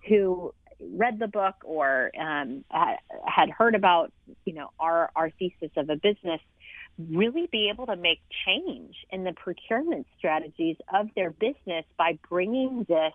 who 0.08 0.54
read 0.80 1.18
the 1.18 1.28
book 1.28 1.56
or 1.64 2.10
um, 2.18 2.64
had 2.70 3.50
heard 3.50 3.74
about, 3.74 4.12
you 4.44 4.54
know, 4.54 4.70
our, 4.78 5.10
our 5.16 5.30
thesis 5.30 5.70
of 5.76 5.90
a 5.90 5.96
business 5.96 6.40
really 6.98 7.48
be 7.50 7.70
able 7.72 7.86
to 7.86 7.96
make 7.96 8.20
change 8.44 8.94
in 9.10 9.24
the 9.24 9.32
procurement 9.32 10.06
strategies 10.18 10.76
of 10.92 11.08
their 11.14 11.30
business 11.30 11.84
by 11.96 12.18
bringing 12.28 12.84
this 12.88 13.12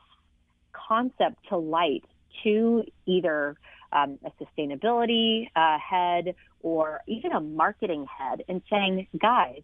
concept 0.71 1.37
to 1.49 1.57
light 1.57 2.03
to 2.43 2.83
either 3.05 3.55
um, 3.91 4.17
a 4.25 4.31
sustainability 4.43 5.49
uh, 5.55 5.77
head 5.77 6.35
or 6.61 7.01
even 7.07 7.31
a 7.31 7.41
marketing 7.41 8.05
head 8.05 8.43
and 8.47 8.61
saying, 8.69 9.07
guys, 9.19 9.61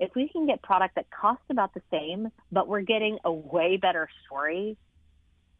if 0.00 0.10
we 0.16 0.28
can 0.28 0.46
get 0.46 0.62
product 0.62 0.96
that 0.96 1.06
costs 1.10 1.44
about 1.48 1.74
the 1.74 1.82
same, 1.90 2.28
but 2.50 2.66
we're 2.66 2.80
getting 2.80 3.18
a 3.24 3.32
way 3.32 3.76
better 3.76 4.08
story 4.26 4.76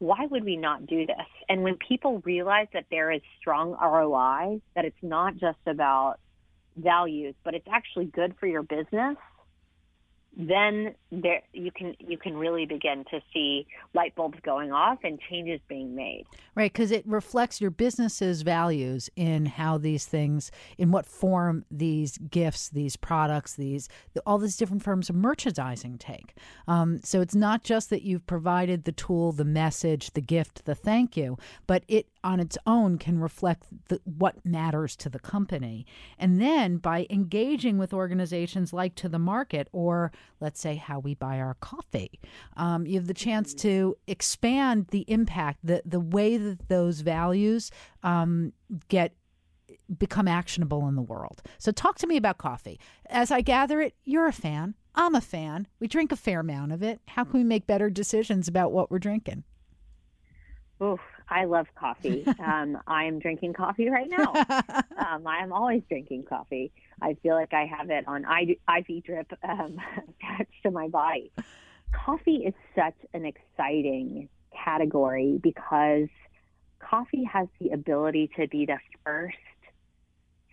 why 0.02 0.26
would 0.26 0.42
we 0.44 0.56
not 0.56 0.84
do 0.84 1.06
this? 1.06 1.26
And 1.48 1.62
when 1.62 1.76
people 1.76 2.20
realize 2.24 2.66
that 2.72 2.86
there 2.90 3.12
is 3.12 3.20
strong 3.40 3.76
ROI, 3.80 4.60
that 4.74 4.84
it's 4.84 4.96
not 5.00 5.36
just 5.36 5.60
about 5.64 6.16
values, 6.76 7.36
but 7.44 7.54
it's 7.54 7.68
actually 7.72 8.06
good 8.06 8.34
for 8.40 8.48
your 8.48 8.64
business, 8.64 9.16
then 10.36 10.94
there 11.10 11.42
you 11.52 11.70
can 11.70 11.94
you 11.98 12.16
can 12.16 12.34
really 12.36 12.64
begin 12.64 13.04
to 13.10 13.20
see 13.34 13.66
light 13.92 14.14
bulbs 14.14 14.38
going 14.42 14.72
off 14.72 14.98
and 15.04 15.20
changes 15.28 15.60
being 15.68 15.94
made. 15.94 16.24
Right 16.54 16.72
because 16.72 16.90
it 16.90 17.06
reflects 17.06 17.60
your 17.60 17.70
business's 17.70 18.40
values 18.40 19.10
in 19.14 19.44
how 19.44 19.76
these 19.76 20.06
things 20.06 20.50
in 20.78 20.90
what 20.90 21.04
form 21.04 21.64
these 21.70 22.16
gifts 22.16 22.70
these 22.70 22.96
products 22.96 23.54
these 23.54 23.88
all 24.24 24.38
these 24.38 24.56
different 24.56 24.82
forms 24.82 25.10
of 25.10 25.16
merchandising 25.16 25.98
take. 25.98 26.34
Um, 26.66 27.00
so 27.02 27.20
it's 27.20 27.34
not 27.34 27.62
just 27.62 27.90
that 27.90 28.02
you've 28.02 28.26
provided 28.26 28.84
the 28.84 28.92
tool 28.92 29.32
the 29.32 29.44
message 29.44 30.12
the 30.12 30.22
gift 30.22 30.64
the 30.64 30.74
thank 30.74 31.14
you 31.14 31.36
but 31.66 31.84
it 31.88 32.06
on 32.24 32.40
its 32.40 32.56
own 32.66 32.98
can 32.98 33.18
reflect 33.18 33.64
the, 33.88 34.00
what 34.04 34.44
matters 34.44 34.96
to 34.96 35.08
the 35.08 35.18
company. 35.18 35.86
And 36.18 36.40
then 36.40 36.76
by 36.76 37.06
engaging 37.10 37.78
with 37.78 37.92
organizations 37.92 38.72
like 38.72 38.94
To 38.96 39.08
the 39.08 39.18
Market 39.18 39.68
or, 39.72 40.12
let's 40.40 40.60
say, 40.60 40.76
How 40.76 40.98
We 40.98 41.14
Buy 41.14 41.38
Our 41.38 41.54
Coffee, 41.54 42.20
um, 42.56 42.86
you 42.86 42.94
have 42.94 43.06
the 43.06 43.14
chance 43.14 43.54
to 43.54 43.96
expand 44.06 44.88
the 44.88 45.04
impact, 45.08 45.60
the, 45.64 45.82
the 45.84 46.00
way 46.00 46.36
that 46.36 46.68
those 46.68 47.00
values 47.00 47.70
um, 48.02 48.52
get 48.88 49.14
become 49.98 50.28
actionable 50.28 50.88
in 50.88 50.94
the 50.94 51.02
world. 51.02 51.42
So 51.58 51.72
talk 51.72 51.98
to 51.98 52.06
me 52.06 52.16
about 52.16 52.38
coffee. 52.38 52.78
As 53.08 53.30
I 53.30 53.40
gather 53.40 53.80
it, 53.80 53.94
you're 54.04 54.26
a 54.26 54.32
fan. 54.32 54.74
I'm 54.94 55.14
a 55.14 55.20
fan. 55.20 55.66
We 55.80 55.88
drink 55.88 56.12
a 56.12 56.16
fair 56.16 56.40
amount 56.40 56.72
of 56.72 56.82
it. 56.82 57.00
How 57.08 57.24
can 57.24 57.40
we 57.40 57.44
make 57.44 57.66
better 57.66 57.90
decisions 57.90 58.48
about 58.48 58.72
what 58.72 58.90
we're 58.90 58.98
drinking? 58.98 59.44
Oof, 60.82 61.00
I 61.32 61.44
love 61.44 61.66
coffee. 61.74 62.24
Um, 62.42 62.78
I 62.86 63.04
am 63.04 63.18
drinking 63.20 63.52
coffee 63.54 63.88
right 63.88 64.08
now. 64.08 64.32
Um, 64.98 65.26
I 65.26 65.42
am 65.42 65.52
always 65.52 65.82
drinking 65.88 66.24
coffee. 66.24 66.72
I 67.00 67.14
feel 67.22 67.34
like 67.34 67.52
I 67.52 67.66
have 67.66 67.90
it 67.90 68.06
on 68.06 68.24
IV 68.24 69.04
drip 69.04 69.32
um, 69.42 69.78
attached 70.20 70.62
to 70.64 70.70
my 70.70 70.88
body. 70.88 71.32
Coffee 71.92 72.44
is 72.46 72.54
such 72.74 72.94
an 73.14 73.24
exciting 73.24 74.28
category 74.64 75.38
because 75.42 76.08
coffee 76.78 77.24
has 77.24 77.48
the 77.60 77.70
ability 77.70 78.30
to 78.36 78.46
be 78.48 78.66
the 78.66 78.78
first 79.04 79.36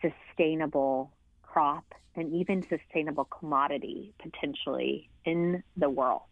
sustainable 0.02 1.12
crop 1.44 1.86
and 2.16 2.34
even 2.34 2.66
sustainable 2.70 3.26
commodity 3.26 4.14
potentially 4.20 5.10
in 5.26 5.64
the 5.78 5.90
world 5.90 6.30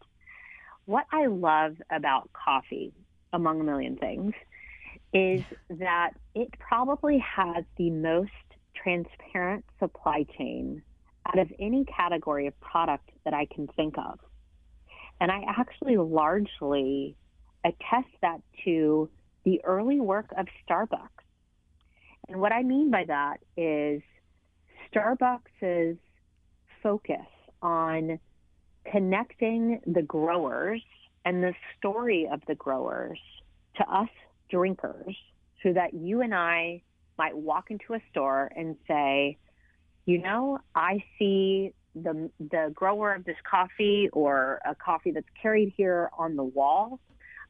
what 0.88 1.04
I 1.12 1.26
love 1.26 1.76
about 1.90 2.30
coffee, 2.32 2.94
among 3.32 3.60
a 3.60 3.64
million 3.64 3.96
things, 3.96 4.32
is 5.12 5.42
that 5.70 6.10
it 6.34 6.48
probably 6.58 7.18
has 7.18 7.64
the 7.76 7.90
most 7.90 8.30
transparent 8.74 9.64
supply 9.78 10.24
chain 10.36 10.82
out 11.26 11.38
of 11.38 11.52
any 11.58 11.84
category 11.84 12.46
of 12.46 12.58
product 12.60 13.10
that 13.24 13.34
I 13.34 13.46
can 13.46 13.66
think 13.68 13.96
of. 13.98 14.18
And 15.20 15.30
I 15.30 15.42
actually 15.46 15.96
largely 15.96 17.16
attest 17.64 18.08
that 18.22 18.40
to 18.64 19.10
the 19.44 19.60
early 19.64 20.00
work 20.00 20.32
of 20.36 20.46
Starbucks. 20.68 21.08
And 22.28 22.40
what 22.40 22.52
I 22.52 22.62
mean 22.62 22.90
by 22.90 23.04
that 23.06 23.38
is 23.56 24.02
Starbucks' 24.92 25.98
focus 26.82 27.26
on 27.62 28.20
connecting 28.90 29.80
the 29.86 30.02
growers 30.02 30.82
and 31.28 31.42
the 31.42 31.52
story 31.76 32.26
of 32.32 32.40
the 32.48 32.54
growers 32.54 33.20
to 33.76 33.84
us 33.86 34.08
drinkers 34.50 35.14
so 35.62 35.74
that 35.74 35.92
you 35.92 36.22
and 36.22 36.34
I 36.34 36.80
might 37.18 37.36
walk 37.36 37.70
into 37.70 37.92
a 37.92 38.00
store 38.10 38.50
and 38.56 38.76
say, 38.88 39.36
you 40.06 40.22
know, 40.22 40.58
I 40.74 41.04
see 41.18 41.74
the 41.94 42.30
the 42.38 42.72
grower 42.74 43.12
of 43.12 43.24
this 43.24 43.36
coffee 43.48 44.08
or 44.14 44.60
a 44.64 44.74
coffee 44.74 45.10
that's 45.10 45.28
carried 45.42 45.74
here 45.76 46.08
on 46.16 46.34
the 46.34 46.44
wall. 46.44 46.98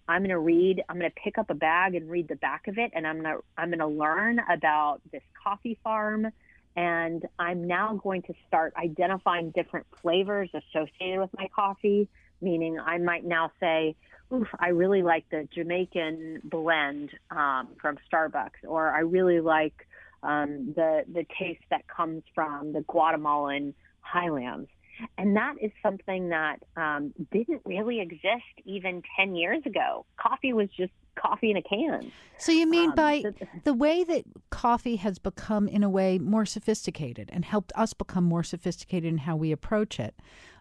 I'm 0.08 0.22
going 0.22 0.30
to 0.30 0.40
read. 0.40 0.82
I'm 0.88 0.98
going 0.98 1.10
to 1.10 1.20
pick 1.22 1.38
up 1.38 1.48
a 1.48 1.54
bag 1.54 1.94
and 1.94 2.10
read 2.10 2.26
the 2.26 2.36
back 2.36 2.66
of 2.66 2.78
it, 2.78 2.90
and 2.94 3.06
I'm 3.06 3.20
going 3.22 3.36
to 3.36 3.44
I'm 3.56 3.68
going 3.68 3.78
to 3.78 3.86
learn 3.86 4.40
about 4.50 5.02
this 5.12 5.22
coffee 5.40 5.78
farm, 5.84 6.26
and 6.74 7.24
I'm 7.38 7.68
now 7.68 7.94
going 8.02 8.22
to 8.22 8.34
start 8.48 8.72
identifying 8.76 9.52
different 9.52 9.86
flavors 10.02 10.50
associated 10.52 11.20
with 11.20 11.30
my 11.38 11.46
coffee. 11.54 12.08
Meaning, 12.40 12.78
I 12.78 12.98
might 12.98 13.24
now 13.24 13.50
say, 13.60 13.96
"Oof, 14.32 14.48
I 14.58 14.68
really 14.68 15.02
like 15.02 15.28
the 15.30 15.48
Jamaican 15.52 16.42
blend 16.44 17.10
um, 17.30 17.68
from 17.80 17.96
Starbucks," 18.10 18.64
or 18.66 18.90
"I 18.90 19.00
really 19.00 19.40
like 19.40 19.86
um, 20.22 20.72
the 20.76 21.04
the 21.12 21.24
taste 21.38 21.64
that 21.70 21.86
comes 21.88 22.22
from 22.34 22.72
the 22.72 22.82
Guatemalan 22.82 23.74
highlands. 24.00 24.68
And 25.16 25.36
that 25.36 25.54
is 25.60 25.70
something 25.82 26.30
that 26.30 26.56
um, 26.76 27.14
didn't 27.30 27.62
really 27.64 28.00
exist 28.00 28.42
even 28.64 29.02
10 29.16 29.36
years 29.36 29.62
ago. 29.64 30.04
Coffee 30.16 30.52
was 30.52 30.68
just 30.76 30.92
coffee 31.14 31.50
in 31.50 31.56
a 31.56 31.62
can. 31.62 32.12
So 32.36 32.52
you 32.52 32.66
mean 32.68 32.90
um, 32.90 32.96
by 32.96 33.22
so 33.22 33.32
the 33.64 33.74
way 33.74 34.04
that 34.04 34.24
coffee 34.50 34.96
has 34.96 35.18
become, 35.18 35.68
in 35.68 35.82
a 35.82 35.90
way, 35.90 36.18
more 36.18 36.46
sophisticated 36.46 37.30
and 37.32 37.44
helped 37.44 37.72
us 37.76 37.92
become 37.92 38.24
more 38.24 38.42
sophisticated 38.42 39.12
in 39.12 39.18
how 39.18 39.36
we 39.36 39.52
approach 39.52 40.00
it, 40.00 40.14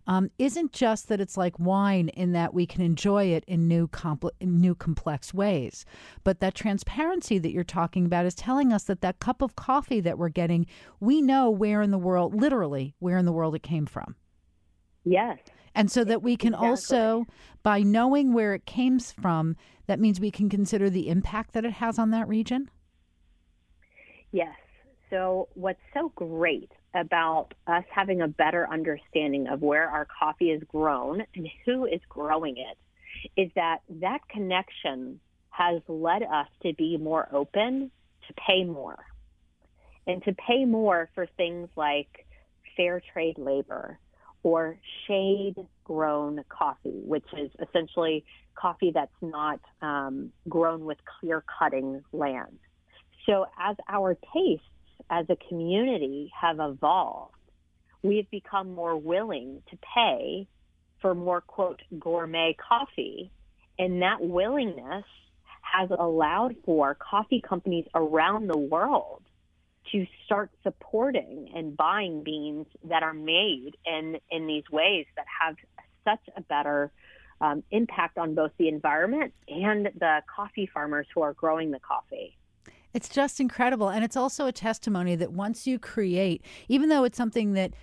um, 0.07 0.31
isn't 0.39 0.71
just 0.71 1.09
that 1.09 1.19
it's 1.19 1.37
like 1.37 1.59
wine 1.59 2.09
in 2.09 2.31
that 2.31 2.53
we 2.53 2.65
can 2.65 2.81
enjoy 2.81 3.25
it 3.25 3.43
in 3.45 3.67
new, 3.67 3.87
compl- 3.87 4.31
in 4.39 4.59
new 4.59 4.73
complex 4.73 5.33
ways, 5.33 5.85
but 6.23 6.39
that 6.39 6.55
transparency 6.55 7.37
that 7.37 7.51
you're 7.51 7.63
talking 7.63 8.05
about 8.05 8.25
is 8.25 8.33
telling 8.33 8.71
us 8.71 8.85
that 8.85 9.01
that 9.01 9.19
cup 9.19 9.41
of 9.41 9.55
coffee 9.55 9.99
that 9.99 10.17
we're 10.17 10.29
getting, 10.29 10.65
we 10.99 11.21
know 11.21 11.49
where 11.49 11.81
in 11.81 11.91
the 11.91 11.97
world, 11.97 12.33
literally, 12.33 12.95
where 12.99 13.17
in 13.17 13.25
the 13.25 13.31
world 13.31 13.53
it 13.53 13.63
came 13.63 13.85
from. 13.85 14.15
Yes. 15.03 15.39
And 15.75 15.91
so 15.91 16.03
that 16.05 16.23
we 16.23 16.35
can 16.35 16.53
exactly. 16.53 16.69
also, 16.69 17.25
by 17.61 17.81
knowing 17.81 18.33
where 18.33 18.53
it 18.53 18.65
came 18.65 18.99
from, 18.99 19.55
that 19.85 19.99
means 19.99 20.19
we 20.19 20.31
can 20.31 20.49
consider 20.49 20.89
the 20.89 21.09
impact 21.09 21.53
that 21.53 21.65
it 21.65 21.73
has 21.73 21.99
on 21.99 22.11
that 22.11 22.27
region? 22.27 22.69
Yes. 24.31 24.55
So, 25.09 25.47
what's 25.53 25.79
so 25.93 26.11
great 26.15 26.71
about 26.93 27.53
us 27.67 27.83
having 27.89 28.21
a 28.21 28.27
better 28.27 28.67
understanding 28.71 29.47
of 29.47 29.61
where 29.61 29.89
our 29.89 30.07
coffee 30.19 30.51
is 30.51 30.61
grown 30.67 31.23
and 31.35 31.47
who 31.65 31.85
is 31.85 32.01
growing 32.09 32.57
it 32.57 32.77
is 33.39 33.51
that 33.55 33.79
that 33.89 34.19
connection 34.29 35.19
has 35.49 35.81
led 35.87 36.23
us 36.23 36.47
to 36.61 36.73
be 36.73 36.97
more 36.97 37.27
open 37.31 37.91
to 38.27 38.33
pay 38.33 38.63
more 38.63 38.97
and 40.05 40.23
to 40.23 40.33
pay 40.33 40.65
more 40.65 41.09
for 41.15 41.27
things 41.37 41.67
like 41.75 42.25
fair 42.75 43.01
trade 43.13 43.37
labor 43.37 43.99
or 44.43 44.77
shade 45.07 45.55
grown 45.83 46.43
coffee, 46.47 47.01
which 47.03 47.25
is 47.37 47.49
essentially 47.67 48.23
coffee 48.55 48.91
that's 48.93 49.11
not 49.21 49.59
um, 49.81 50.31
grown 50.47 50.85
with 50.85 50.97
clear 51.19 51.43
cutting 51.59 52.01
land. 52.13 52.59
So 53.25 53.45
as 53.59 53.75
our 53.89 54.15
tastes 54.33 54.65
as 55.09 55.25
a 55.29 55.35
community 55.47 56.31
have 56.39 56.59
evolved, 56.59 57.33
we 58.03 58.17
have 58.17 58.29
become 58.29 58.73
more 58.73 58.95
willing 58.95 59.61
to 59.69 59.77
pay 59.95 60.47
for 61.01 61.13
more 61.15 61.41
quote 61.41 61.81
gourmet 61.99 62.55
coffee. 62.55 63.31
And 63.79 64.01
that 64.01 64.21
willingness 64.21 65.05
has 65.61 65.89
allowed 65.91 66.55
for 66.65 66.95
coffee 66.95 67.41
companies 67.41 67.85
around 67.93 68.47
the 68.47 68.57
world 68.57 69.23
to 69.91 70.05
start 70.25 70.49
supporting 70.63 71.49
and 71.55 71.77
buying 71.77 72.23
beans 72.23 72.67
that 72.85 73.03
are 73.03 73.13
made 73.13 73.71
in, 73.85 74.17
in 74.31 74.47
these 74.47 74.63
ways 74.71 75.05
that 75.15 75.25
have 75.41 75.55
such 76.03 76.33
a 76.35 76.41
better 76.41 76.91
um, 77.39 77.63
impact 77.71 78.17
on 78.17 78.33
both 78.33 78.51
the 78.57 78.67
environment 78.67 79.33
and 79.47 79.85
the 79.97 80.21
coffee 80.33 80.69
farmers 80.73 81.05
who 81.13 81.21
are 81.21 81.33
growing 81.33 81.71
the 81.71 81.79
coffee. 81.79 82.35
It's 82.93 83.09
just 83.09 83.39
incredible. 83.39 83.89
And 83.89 84.03
it's 84.03 84.17
also 84.17 84.47
a 84.47 84.51
testimony 84.51 85.15
that 85.15 85.31
once 85.31 85.67
you 85.67 85.77
create, 85.77 86.43
even 86.67 86.89
though 86.89 87.03
it's 87.03 87.17
something 87.17 87.53
that 87.53 87.73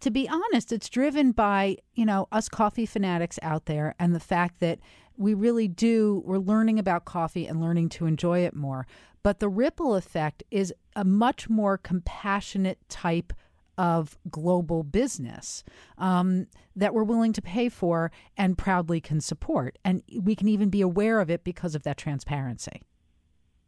to 0.00 0.10
be 0.10 0.28
honest, 0.28 0.72
it's 0.72 0.88
driven 0.88 1.32
by, 1.32 1.76
you 1.94 2.06
know, 2.06 2.28
us 2.30 2.48
coffee 2.48 2.86
fanatics 2.86 3.38
out 3.42 3.66
there 3.66 3.94
and 3.98 4.14
the 4.14 4.20
fact 4.20 4.60
that 4.60 4.78
we 5.16 5.34
really 5.34 5.68
do, 5.68 6.22
we're 6.24 6.38
learning 6.38 6.78
about 6.78 7.04
coffee 7.04 7.46
and 7.46 7.60
learning 7.60 7.88
to 7.88 8.06
enjoy 8.06 8.40
it 8.40 8.54
more. 8.54 8.86
But 9.22 9.40
the 9.40 9.48
ripple 9.48 9.94
effect 9.96 10.42
is 10.50 10.72
a 10.94 11.04
much 11.04 11.48
more 11.48 11.78
compassionate 11.78 12.78
type 12.88 13.32
of 13.76 14.16
global 14.30 14.84
business 14.84 15.64
um, 15.98 16.46
that 16.76 16.94
we're 16.94 17.04
willing 17.04 17.32
to 17.32 17.42
pay 17.42 17.68
for 17.68 18.12
and 18.36 18.56
proudly 18.56 19.00
can 19.00 19.20
support. 19.20 19.78
And 19.84 20.02
we 20.20 20.36
can 20.36 20.48
even 20.48 20.68
be 20.68 20.80
aware 20.80 21.20
of 21.20 21.30
it 21.30 21.42
because 21.42 21.74
of 21.74 21.82
that 21.82 21.96
transparency. 21.96 22.82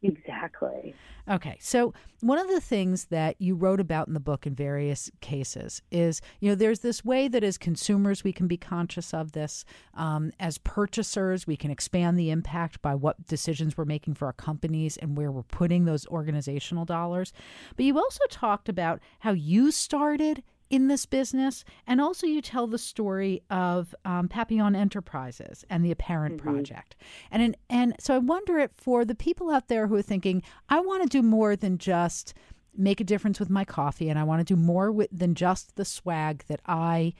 Exactly. 0.07 0.94
Okay. 1.28 1.57
So, 1.61 1.92
one 2.20 2.38
of 2.38 2.48
the 2.48 2.61
things 2.61 3.07
that 3.07 3.36
you 3.40 3.57
wrote 3.57 3.80
about 3.80 4.07
in 4.07 4.14
the 4.14 4.20
book 4.20 4.46
in 4.46 4.54
various 4.54 5.11
cases 5.20 5.82
is, 5.90 6.20
you 6.40 6.48
know, 6.48 6.54
there's 6.54 6.80
this 6.80 7.04
way 7.04 7.28
that 7.28 7.42
as 7.42 7.59
consumers 7.59 8.22
we 8.22 8.32
can 8.32 8.46
be 8.46 8.57
conscious 8.57 9.12
of 9.12 9.32
this. 9.32 9.64
Um, 9.94 10.32
as 10.38 10.59
purchasers, 10.59 11.46
we 11.46 11.57
can 11.57 11.70
expand 11.70 12.18
the 12.18 12.30
impact 12.30 12.80
by 12.80 12.94
what 12.94 13.26
decisions 13.26 13.76
we're 13.76 13.84
making 13.84 14.14
for 14.14 14.26
our 14.26 14.32
companies 14.32 14.96
and 14.96 15.16
where 15.16 15.32
we're 15.32 15.42
putting 15.42 15.84
those 15.84 16.07
organizational 16.07 16.84
dollars. 16.84 17.32
But 17.76 17.84
you 17.84 17.98
also 17.98 18.24
talked 18.30 18.68
about 18.68 19.00
how 19.20 19.32
you 19.32 19.70
started 19.72 20.42
in 20.70 20.88
this 20.88 21.06
business. 21.06 21.64
And 21.86 22.00
also, 22.00 22.26
you 22.26 22.40
tell 22.40 22.66
the 22.66 22.78
story 22.78 23.42
of 23.50 23.94
um, 24.04 24.28
Papillon 24.28 24.74
Enterprises 24.74 25.64
and 25.70 25.84
the 25.84 25.90
Apparent 25.90 26.36
mm-hmm. 26.36 26.50
Project. 26.50 26.96
And, 27.30 27.42
in, 27.42 27.56
and 27.68 27.94
so 27.98 28.14
I 28.14 28.18
wonder 28.18 28.58
if 28.58 28.70
for 28.72 29.04
the 29.04 29.14
people 29.14 29.50
out 29.50 29.68
there 29.68 29.86
who 29.86 29.96
are 29.96 30.02
thinking, 30.02 30.42
I 30.68 30.80
want 30.80 31.02
to 31.02 31.08
do 31.08 31.22
more 31.22 31.56
than 31.56 31.78
just 31.78 32.34
make 32.76 33.00
a 33.00 33.04
difference 33.04 33.40
with 33.40 33.48
my 33.48 33.64
coffee 33.64 34.08
and 34.08 34.18
I 34.18 34.24
want 34.24 34.46
to 34.46 34.54
do 34.54 34.60
more 34.60 34.92
with, 34.92 35.08
than 35.10 35.34
just 35.34 35.76
the 35.76 35.84
swag 35.84 36.44
that 36.48 36.60
I 36.66 37.14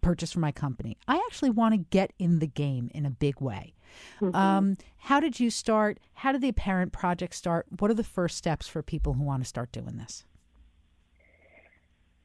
purchase 0.00 0.32
for 0.32 0.40
my 0.40 0.52
company. 0.52 0.96
I 1.06 1.16
actually 1.26 1.50
want 1.50 1.74
to 1.74 1.78
get 1.78 2.12
in 2.18 2.38
the 2.38 2.46
game 2.46 2.90
in 2.94 3.06
a 3.06 3.10
big 3.10 3.40
way. 3.40 3.74
Mm-hmm. 4.20 4.34
Um, 4.34 4.76
how 4.98 5.20
did 5.20 5.38
you 5.38 5.50
start? 5.50 6.00
How 6.14 6.32
did 6.32 6.40
the 6.40 6.48
Apparent 6.48 6.92
Project 6.92 7.34
start? 7.34 7.66
What 7.78 7.90
are 7.90 7.94
the 7.94 8.04
first 8.04 8.36
steps 8.36 8.66
for 8.66 8.82
people 8.82 9.14
who 9.14 9.22
want 9.22 9.42
to 9.42 9.48
start 9.48 9.72
doing 9.72 9.96
this? 9.96 10.24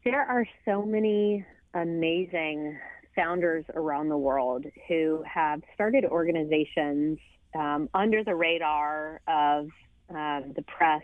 There 0.03 0.25
are 0.25 0.47
so 0.65 0.81
many 0.81 1.45
amazing 1.75 2.75
founders 3.15 3.65
around 3.75 4.09
the 4.09 4.17
world 4.17 4.65
who 4.87 5.23
have 5.31 5.61
started 5.75 6.05
organizations 6.05 7.19
um, 7.53 7.87
under 7.93 8.23
the 8.23 8.33
radar 8.33 9.21
of 9.27 9.67
um, 10.09 10.53
the 10.55 10.63
press 10.63 11.03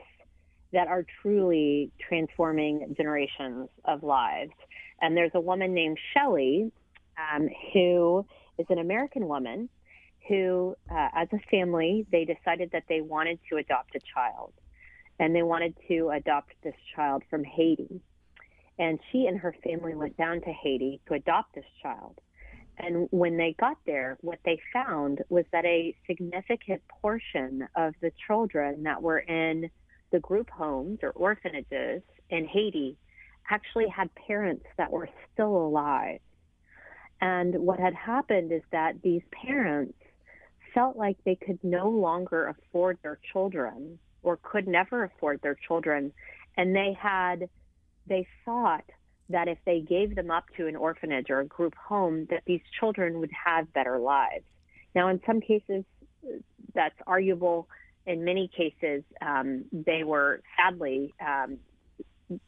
that 0.73 0.87
are 0.87 1.05
truly 1.21 1.91
transforming 2.09 2.95
generations 2.97 3.69
of 3.85 4.01
lives. 4.01 4.53
And 4.99 5.15
there's 5.15 5.31
a 5.35 5.41
woman 5.41 5.75
named 5.75 5.99
Shelley 6.15 6.71
um, 7.19 7.49
who 7.73 8.25
is 8.57 8.65
an 8.69 8.79
American 8.79 9.27
woman 9.27 9.69
who, 10.27 10.75
uh, 10.89 11.09
as 11.13 11.27
a 11.33 11.39
family, 11.51 12.07
they 12.11 12.25
decided 12.25 12.71
that 12.71 12.85
they 12.89 13.01
wanted 13.01 13.37
to 13.51 13.57
adopt 13.57 13.95
a 13.95 13.99
child. 14.11 14.53
And 15.19 15.35
they 15.35 15.43
wanted 15.43 15.75
to 15.87 16.09
adopt 16.09 16.53
this 16.63 16.75
child 16.95 17.21
from 17.29 17.43
Haiti. 17.43 18.01
And 18.79 18.99
she 19.11 19.25
and 19.25 19.39
her 19.39 19.55
family 19.63 19.95
went 19.95 20.17
down 20.17 20.41
to 20.41 20.51
Haiti 20.51 21.01
to 21.07 21.15
adopt 21.15 21.55
this 21.55 21.65
child. 21.81 22.19
And 22.77 23.07
when 23.09 23.37
they 23.37 23.55
got 23.59 23.77
there, 23.85 24.17
what 24.21 24.39
they 24.45 24.59
found 24.71 25.23
was 25.29 25.45
that 25.51 25.65
a 25.65 25.95
significant 26.05 26.81
portion 27.01 27.67
of 27.75 27.95
the 28.01 28.11
children 28.27 28.83
that 28.83 29.01
were 29.01 29.19
in 29.19 29.69
the 30.11 30.19
group 30.19 30.49
homes 30.49 30.99
or 31.01 31.09
orphanages 31.11 32.03
in 32.29 32.45
Haiti 32.45 32.97
actually 33.49 33.87
had 33.87 34.09
parents 34.27 34.65
that 34.77 34.91
were 34.91 35.09
still 35.33 35.55
alive. 35.57 36.19
And 37.19 37.55
what 37.55 37.79
had 37.79 37.95
happened 37.95 38.51
is 38.51 38.61
that 38.71 39.01
these 39.01 39.23
parents 39.31 39.97
felt 40.73 40.97
like 40.97 41.17
they 41.25 41.35
could 41.35 41.59
no 41.63 41.89
longer 41.89 42.47
afford 42.47 42.99
their 43.01 43.19
children 43.33 43.97
or 44.21 44.37
could 44.37 44.67
never 44.67 45.03
afford 45.03 45.41
their 45.41 45.57
children. 45.67 46.13
And 46.57 46.75
they 46.75 46.95
had, 46.99 47.49
they 48.07 48.27
thought 48.45 48.85
that 49.29 49.47
if 49.47 49.57
they 49.65 49.81
gave 49.81 50.15
them 50.15 50.31
up 50.31 50.45
to 50.55 50.67
an 50.67 50.75
orphanage 50.75 51.29
or 51.29 51.41
a 51.41 51.45
group 51.45 51.75
home, 51.75 52.27
that 52.29 52.43
these 52.45 52.61
children 52.79 53.19
would 53.19 53.31
have 53.45 53.71
better 53.73 53.99
lives. 53.99 54.45
Now, 54.95 55.09
in 55.09 55.21
some 55.25 55.41
cases, 55.41 55.83
that's 56.73 56.95
arguable. 57.05 57.67
In 58.05 58.23
many 58.23 58.49
cases, 58.55 59.03
um, 59.21 59.65
they 59.71 60.03
were 60.03 60.41
sadly 60.57 61.13
um, 61.19 61.57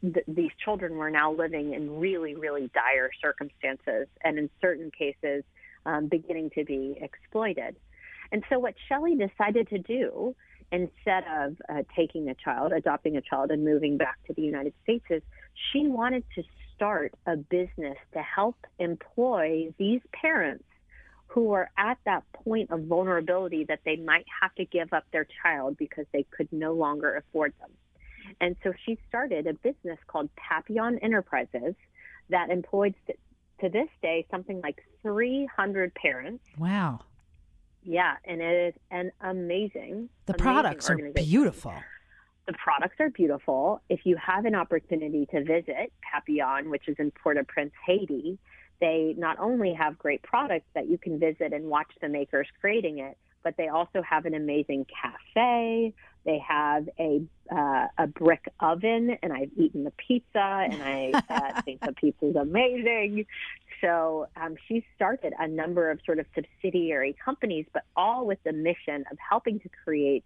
th- 0.02 0.24
these 0.26 0.50
children 0.64 0.96
were 0.96 1.10
now 1.10 1.32
living 1.32 1.74
in 1.74 1.98
really, 1.98 2.34
really 2.34 2.70
dire 2.74 3.10
circumstances, 3.20 4.08
and 4.24 4.38
in 4.38 4.50
certain 4.60 4.90
cases, 4.90 5.44
um, 5.86 6.08
beginning 6.08 6.50
to 6.50 6.64
be 6.64 6.98
exploited. 7.00 7.76
And 8.32 8.44
so, 8.48 8.58
what 8.58 8.74
Shelley 8.88 9.16
decided 9.16 9.68
to 9.70 9.78
do 9.78 10.34
instead 10.72 11.24
of 11.36 11.56
uh, 11.68 11.82
taking 11.96 12.28
a 12.28 12.34
child, 12.34 12.72
adopting 12.72 13.16
a 13.16 13.20
child, 13.20 13.50
and 13.50 13.64
moving 13.64 13.96
back 13.96 14.16
to 14.26 14.34
the 14.34 14.42
United 14.42 14.72
States 14.84 15.04
is 15.10 15.22
she 15.72 15.86
wanted 15.86 16.24
to 16.34 16.42
start 16.74 17.12
a 17.26 17.36
business 17.36 17.96
to 18.12 18.22
help 18.22 18.56
employ 18.78 19.72
these 19.78 20.00
parents 20.12 20.64
who 21.26 21.52
are 21.52 21.70
at 21.76 21.98
that 22.04 22.24
point 22.32 22.70
of 22.70 22.84
vulnerability 22.84 23.64
that 23.64 23.80
they 23.84 23.96
might 23.96 24.26
have 24.40 24.52
to 24.56 24.64
give 24.64 24.92
up 24.92 25.04
their 25.12 25.26
child 25.42 25.76
because 25.76 26.04
they 26.12 26.24
could 26.30 26.48
no 26.50 26.72
longer 26.72 27.16
afford 27.16 27.52
them. 27.60 27.70
And 28.40 28.56
so 28.62 28.72
she 28.84 28.98
started 29.08 29.46
a 29.46 29.54
business 29.54 29.98
called 30.06 30.28
Papillon 30.36 30.98
Enterprises 30.98 31.74
that 32.30 32.50
employed 32.50 32.94
to 33.60 33.68
this 33.68 33.88
day 34.02 34.26
something 34.30 34.60
like 34.62 34.82
300 35.02 35.94
parents. 35.94 36.44
Wow. 36.58 37.00
Yeah, 37.82 38.16
and 38.24 38.40
it 38.40 38.74
is 38.74 38.80
an 38.90 39.12
amazing. 39.20 40.08
The 40.26 40.34
amazing 40.34 40.42
products 40.42 40.90
are 40.90 40.96
beautiful. 41.14 41.74
The 42.46 42.54
products 42.54 42.96
are 43.00 43.10
beautiful. 43.10 43.80
If 43.88 44.00
you 44.04 44.16
have 44.16 44.44
an 44.44 44.54
opportunity 44.54 45.26
to 45.26 45.44
visit 45.44 45.92
Papillon, 46.12 46.70
which 46.70 46.88
is 46.88 46.96
in 46.98 47.10
Port-au-Prince, 47.10 47.72
Haiti, 47.86 48.38
they 48.80 49.14
not 49.16 49.38
only 49.38 49.74
have 49.74 49.98
great 49.98 50.22
products 50.22 50.66
that 50.74 50.88
you 50.88 50.98
can 50.98 51.18
visit 51.18 51.52
and 51.52 51.66
watch 51.66 51.92
the 52.00 52.08
makers 52.08 52.48
creating 52.60 52.98
it, 52.98 53.16
but 53.42 53.56
they 53.56 53.68
also 53.68 54.02
have 54.02 54.26
an 54.26 54.34
amazing 54.34 54.86
cafe. 54.86 55.94
They 56.24 56.38
have 56.46 56.88
a 56.98 57.22
uh, 57.50 57.86
a 57.98 58.06
brick 58.06 58.44
oven, 58.60 59.16
and 59.22 59.32
I've 59.32 59.50
eaten 59.56 59.84
the 59.84 59.92
pizza, 59.92 60.26
and 60.70 60.82
I 60.82 61.12
uh, 61.28 61.62
think 61.62 61.80
the 61.80 61.92
pizza 61.92 62.26
is 62.26 62.36
amazing. 62.36 63.26
So 63.80 64.26
um, 64.36 64.56
she 64.68 64.84
started 64.94 65.32
a 65.38 65.48
number 65.48 65.90
of 65.90 66.00
sort 66.04 66.18
of 66.18 66.26
subsidiary 66.34 67.16
companies, 67.24 67.66
but 67.72 67.84
all 67.96 68.26
with 68.26 68.38
the 68.44 68.52
mission 68.52 69.04
of 69.10 69.18
helping 69.18 69.60
to 69.60 69.70
create 69.84 70.24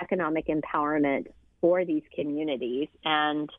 economic 0.00 0.48
empowerment 0.48 1.28
for 1.60 1.84
these 1.84 2.02
communities. 2.14 2.88
And 3.04 3.50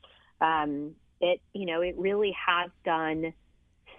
um, 0.42 0.96
it, 1.22 1.42
you 1.54 1.66
know, 1.66 1.82
it 1.82 1.96
really 1.98 2.36
has 2.48 2.70
done 2.86 3.34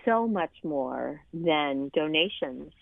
so 0.05 0.27
much 0.27 0.53
more 0.65 1.21
than 1.33 1.91
donations 1.95 2.73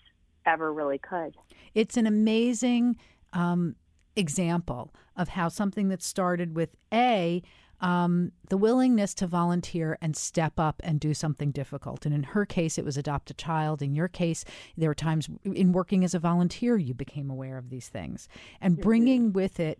ever 0.45 0.73
really 0.73 0.97
could. 0.97 1.35
It's 1.75 1.97
an 1.97 2.07
amazing 2.07 2.97
um, 3.33 3.75
example 4.15 4.93
of 5.15 5.29
how 5.29 5.49
something 5.49 5.89
that 5.89 6.01
started 6.01 6.55
with 6.55 6.75
A, 6.93 7.41
um, 7.81 8.31
the 8.49 8.57
willingness 8.57 9.13
to 9.15 9.27
volunteer 9.27 9.97
and 10.01 10.15
step 10.15 10.59
up 10.59 10.81
and 10.83 10.99
do 10.99 11.13
something 11.13 11.51
difficult. 11.51 12.05
And 12.05 12.13
in 12.13 12.23
her 12.23 12.45
case, 12.45 12.77
it 12.77 12.85
was 12.85 12.97
adopt 12.97 13.31
a 13.31 13.33
child. 13.33 13.81
In 13.81 13.95
your 13.95 14.07
case, 14.07 14.43
there 14.77 14.89
were 14.89 14.95
times 14.95 15.29
in 15.43 15.71
working 15.71 16.03
as 16.03 16.13
a 16.13 16.19
volunteer, 16.19 16.77
you 16.77 16.93
became 16.93 17.29
aware 17.29 17.57
of 17.57 17.69
these 17.69 17.87
things. 17.87 18.27
And 18.59 18.73
mm-hmm. 18.73 18.83
bringing 18.83 19.33
with 19.33 19.59
it 19.59 19.79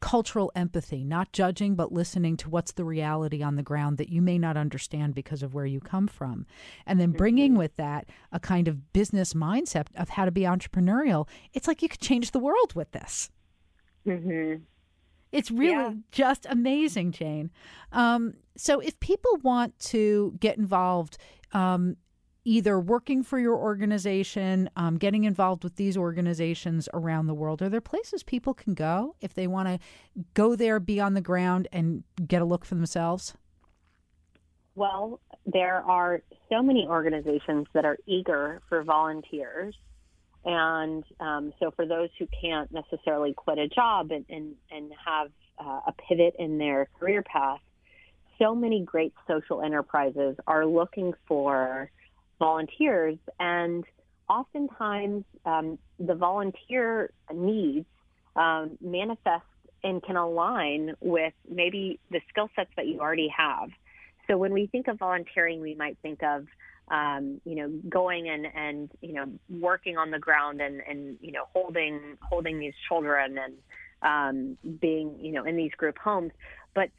cultural 0.00 0.50
empathy, 0.54 1.04
not 1.04 1.32
judging, 1.32 1.74
but 1.74 1.92
listening 1.92 2.36
to 2.38 2.48
what's 2.48 2.72
the 2.72 2.84
reality 2.84 3.42
on 3.42 3.56
the 3.56 3.62
ground 3.62 3.98
that 3.98 4.08
you 4.08 4.22
may 4.22 4.38
not 4.38 4.56
understand 4.56 5.14
because 5.14 5.42
of 5.42 5.54
where 5.54 5.66
you 5.66 5.80
come 5.80 6.06
from. 6.06 6.46
And 6.86 7.00
then 7.00 7.12
bringing 7.12 7.52
mm-hmm. 7.52 7.58
with 7.58 7.76
that 7.76 8.08
a 8.32 8.40
kind 8.40 8.68
of 8.68 8.92
business 8.92 9.34
mindset 9.34 9.86
of 9.96 10.10
how 10.10 10.24
to 10.24 10.30
be 10.30 10.42
entrepreneurial. 10.42 11.28
It's 11.52 11.68
like 11.68 11.82
you 11.82 11.88
could 11.88 12.00
change 12.00 12.30
the 12.30 12.38
world 12.38 12.74
with 12.74 12.92
this. 12.92 13.30
Mm-hmm. 14.06 14.62
It's 15.32 15.50
really 15.50 15.72
yeah. 15.72 15.92
just 16.10 16.46
amazing, 16.48 17.12
Jane. 17.12 17.50
Um, 17.92 18.34
so, 18.56 18.80
if 18.80 18.98
people 19.00 19.36
want 19.42 19.78
to 19.80 20.34
get 20.40 20.56
involved, 20.56 21.18
um, 21.52 21.96
either 22.46 22.78
working 22.78 23.24
for 23.24 23.40
your 23.40 23.56
organization, 23.56 24.70
um, 24.76 24.96
getting 24.96 25.24
involved 25.24 25.64
with 25.64 25.74
these 25.74 25.96
organizations 25.96 26.88
around 26.94 27.26
the 27.26 27.34
world? 27.34 27.60
Are 27.60 27.68
there 27.68 27.80
places 27.80 28.22
people 28.22 28.54
can 28.54 28.72
go 28.72 29.16
if 29.20 29.34
they 29.34 29.48
want 29.48 29.68
to 29.68 29.78
go 30.34 30.54
there, 30.54 30.78
be 30.78 31.00
on 31.00 31.14
the 31.14 31.20
ground, 31.20 31.66
and 31.72 32.04
get 32.26 32.40
a 32.40 32.44
look 32.44 32.64
for 32.64 32.76
themselves? 32.76 33.34
Well, 34.76 35.20
there 35.44 35.82
are 35.82 36.22
so 36.48 36.62
many 36.62 36.86
organizations 36.86 37.66
that 37.72 37.84
are 37.84 37.98
eager 38.06 38.62
for 38.68 38.84
volunteers. 38.84 39.74
And 40.44 41.02
um, 41.18 41.52
so, 41.58 41.72
for 41.72 41.86
those 41.86 42.10
who 42.20 42.28
can't 42.40 42.70
necessarily 42.70 43.34
quit 43.34 43.58
a 43.58 43.66
job 43.66 44.12
and, 44.12 44.24
and, 44.28 44.54
and 44.70 44.92
have 45.04 45.32
uh, 45.58 45.80
a 45.88 45.94
pivot 46.08 46.36
in 46.38 46.58
their 46.58 46.88
career 47.00 47.22
path, 47.22 47.58
so 48.38 48.54
many 48.54 48.84
great 48.84 49.12
social 49.26 49.62
enterprises 49.62 50.36
are 50.46 50.64
looking 50.64 51.14
for 51.26 51.90
volunteers, 52.38 53.18
and 53.40 53.84
oftentimes 54.28 55.24
um, 55.44 55.78
the 55.98 56.14
volunteer 56.14 57.10
needs 57.32 57.86
um, 58.34 58.76
manifest 58.80 59.44
and 59.82 60.02
can 60.02 60.16
align 60.16 60.94
with 61.00 61.32
maybe 61.48 61.98
the 62.10 62.20
skill 62.28 62.50
sets 62.56 62.70
that 62.76 62.86
you 62.86 63.00
already 63.00 63.28
have. 63.28 63.70
So 64.26 64.36
when 64.36 64.52
we 64.52 64.66
think 64.66 64.88
of 64.88 64.98
volunteering, 64.98 65.60
we 65.60 65.74
might 65.74 65.96
think 66.02 66.22
of 66.22 66.46
um, 66.88 67.40
you 67.44 67.56
know 67.56 67.68
going 67.88 68.28
and 68.28 68.46
and 68.54 68.90
you 69.00 69.14
know 69.14 69.26
working 69.50 69.96
on 69.96 70.10
the 70.10 70.18
ground 70.18 70.60
and 70.60 70.80
and 70.88 71.18
you 71.20 71.32
know 71.32 71.44
holding 71.52 72.16
holding 72.22 72.58
these 72.58 72.74
children 72.88 73.38
and 73.38 73.54
um, 74.02 74.58
being 74.80 75.16
you 75.20 75.32
know 75.32 75.44
in 75.44 75.56
these 75.56 75.72
group 75.72 75.98
homes. 75.98 76.32
But 76.74 76.90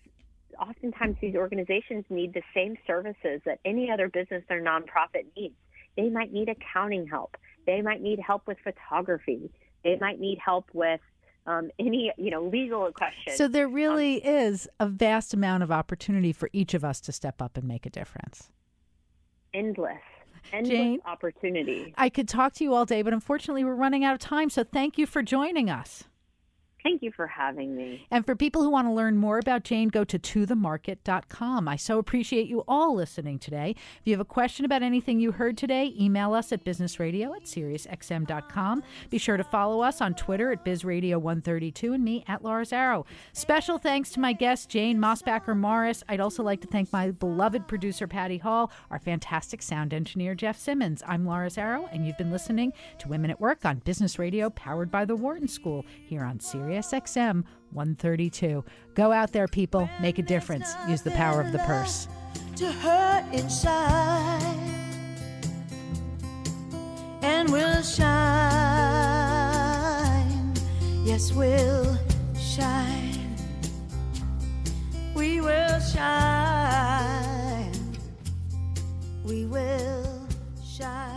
oftentimes 0.59 1.17
these 1.21 1.35
organizations 1.35 2.05
need 2.09 2.33
the 2.33 2.41
same 2.53 2.77
services 2.85 3.41
that 3.45 3.59
any 3.65 3.89
other 3.91 4.09
business 4.09 4.43
or 4.49 4.61
nonprofit 4.61 5.25
needs. 5.35 5.55
They 5.95 6.09
might 6.09 6.31
need 6.31 6.49
accounting 6.49 7.07
help. 7.07 7.37
They 7.65 7.81
might 7.81 8.01
need 8.01 8.19
help 8.19 8.47
with 8.47 8.57
photography. 8.63 9.51
They 9.83 9.97
might 9.99 10.19
need 10.19 10.37
help 10.43 10.65
with 10.73 11.01
um, 11.47 11.71
any 11.79 12.11
you 12.17 12.29
know 12.29 12.43
legal 12.43 12.91
questions. 12.91 13.37
So 13.37 13.47
there 13.47 13.67
really 13.67 14.23
um, 14.23 14.35
is 14.35 14.67
a 14.79 14.87
vast 14.87 15.33
amount 15.33 15.63
of 15.63 15.71
opportunity 15.71 16.33
for 16.33 16.49
each 16.53 16.73
of 16.73 16.83
us 16.83 16.99
to 17.01 17.11
step 17.11 17.41
up 17.41 17.57
and 17.57 17.67
make 17.67 17.85
a 17.85 17.89
difference. 17.89 18.51
Endless. 19.53 19.93
Endless 20.53 20.69
Jane, 20.69 20.99
opportunity. 21.05 21.93
I 21.97 22.09
could 22.09 22.27
talk 22.27 22.53
to 22.53 22.63
you 22.63 22.73
all 22.73 22.85
day, 22.85 23.01
but 23.01 23.13
unfortunately, 23.13 23.65
we're 23.65 23.75
running 23.75 24.03
out 24.03 24.13
of 24.13 24.19
time. 24.19 24.49
So 24.49 24.63
thank 24.63 24.97
you 24.97 25.05
for 25.05 25.21
joining 25.21 25.69
us. 25.69 26.05
Thank 26.87 27.03
you 27.03 27.11
for 27.11 27.27
having 27.27 27.75
me. 27.75 28.07
And 28.11 28.25
for 28.25 28.33
people 28.33 28.63
who 28.63 28.69
want 28.69 28.87
to 28.87 28.93
learn 28.93 29.17
more 29.17 29.39
about 29.39 29.65
Jane, 29.65 29.89
go 29.89 30.05
to 30.05 30.17
tothemarket.com. 30.17 31.67
I 31.67 31.75
so 31.75 31.97
appreciate 31.97 32.47
you 32.47 32.63
all 32.65 32.95
listening 32.95 33.39
today. 33.39 33.75
If 33.99 34.01
you 34.05 34.13
have 34.13 34.21
a 34.21 34.25
question 34.25 34.63
about 34.63 34.83
anything 34.83 35.19
you 35.19 35.33
heard 35.33 35.57
today, 35.57 35.93
email 35.99 36.33
us 36.33 36.53
at 36.53 36.63
businessradio 36.63 37.35
at 37.35 37.43
SiriusXM.com. 37.43 38.83
Be 39.09 39.17
sure 39.17 39.35
to 39.35 39.43
follow 39.43 39.81
us 39.81 39.99
on 39.99 40.13
Twitter 40.13 40.53
at 40.53 40.63
BizRadio132 40.63 41.93
and 41.93 42.05
me 42.05 42.23
at 42.25 42.41
Laura 42.41 42.63
Zarrow. 42.63 43.05
Special 43.33 43.77
thanks 43.77 44.11
to 44.11 44.21
my 44.21 44.31
guest, 44.31 44.69
Jane 44.69 44.97
Mosbacher 44.97 45.57
Morris. 45.57 46.05
I'd 46.07 46.21
also 46.21 46.41
like 46.41 46.61
to 46.61 46.67
thank 46.67 46.93
my 46.93 47.11
beloved 47.11 47.67
producer, 47.67 48.07
Patty 48.07 48.37
Hall, 48.37 48.71
our 48.91 48.99
fantastic 48.99 49.61
sound 49.61 49.93
engineer, 49.93 50.35
Jeff 50.35 50.57
Simmons. 50.57 51.03
I'm 51.05 51.25
Laura 51.25 51.49
Zarrow, 51.49 51.89
and 51.91 52.07
you've 52.07 52.17
been 52.17 52.31
listening 52.31 52.71
to 52.99 53.09
Women 53.09 53.29
at 53.29 53.41
Work 53.41 53.65
on 53.65 53.79
Business 53.79 54.17
Radio, 54.17 54.49
powered 54.49 54.89
by 54.89 55.03
the 55.03 55.17
Wharton 55.17 55.49
School 55.49 55.83
here 56.05 56.23
on 56.23 56.39
Sirius. 56.39 56.76
SXM 56.77 57.43
132. 57.71 58.63
Go 58.93 59.11
out 59.11 59.31
there, 59.31 59.47
people. 59.47 59.89
Make 59.99 60.19
a 60.19 60.21
difference. 60.21 60.75
Use 60.87 61.01
the 61.01 61.11
power 61.11 61.41
of 61.41 61.51
the 61.51 61.59
purse. 61.59 62.07
To 62.57 62.71
her 62.71 63.25
inside, 63.33 64.41
and 67.21 67.51
we'll 67.51 67.81
shine. 67.81 68.07
Yes, 71.03 71.33
we'll 71.33 71.97
shine. 72.39 73.35
We 75.15 75.41
will 75.41 75.79
shine. 75.79 77.73
We 79.23 79.45
will 79.45 80.27
shine. 80.63 81.16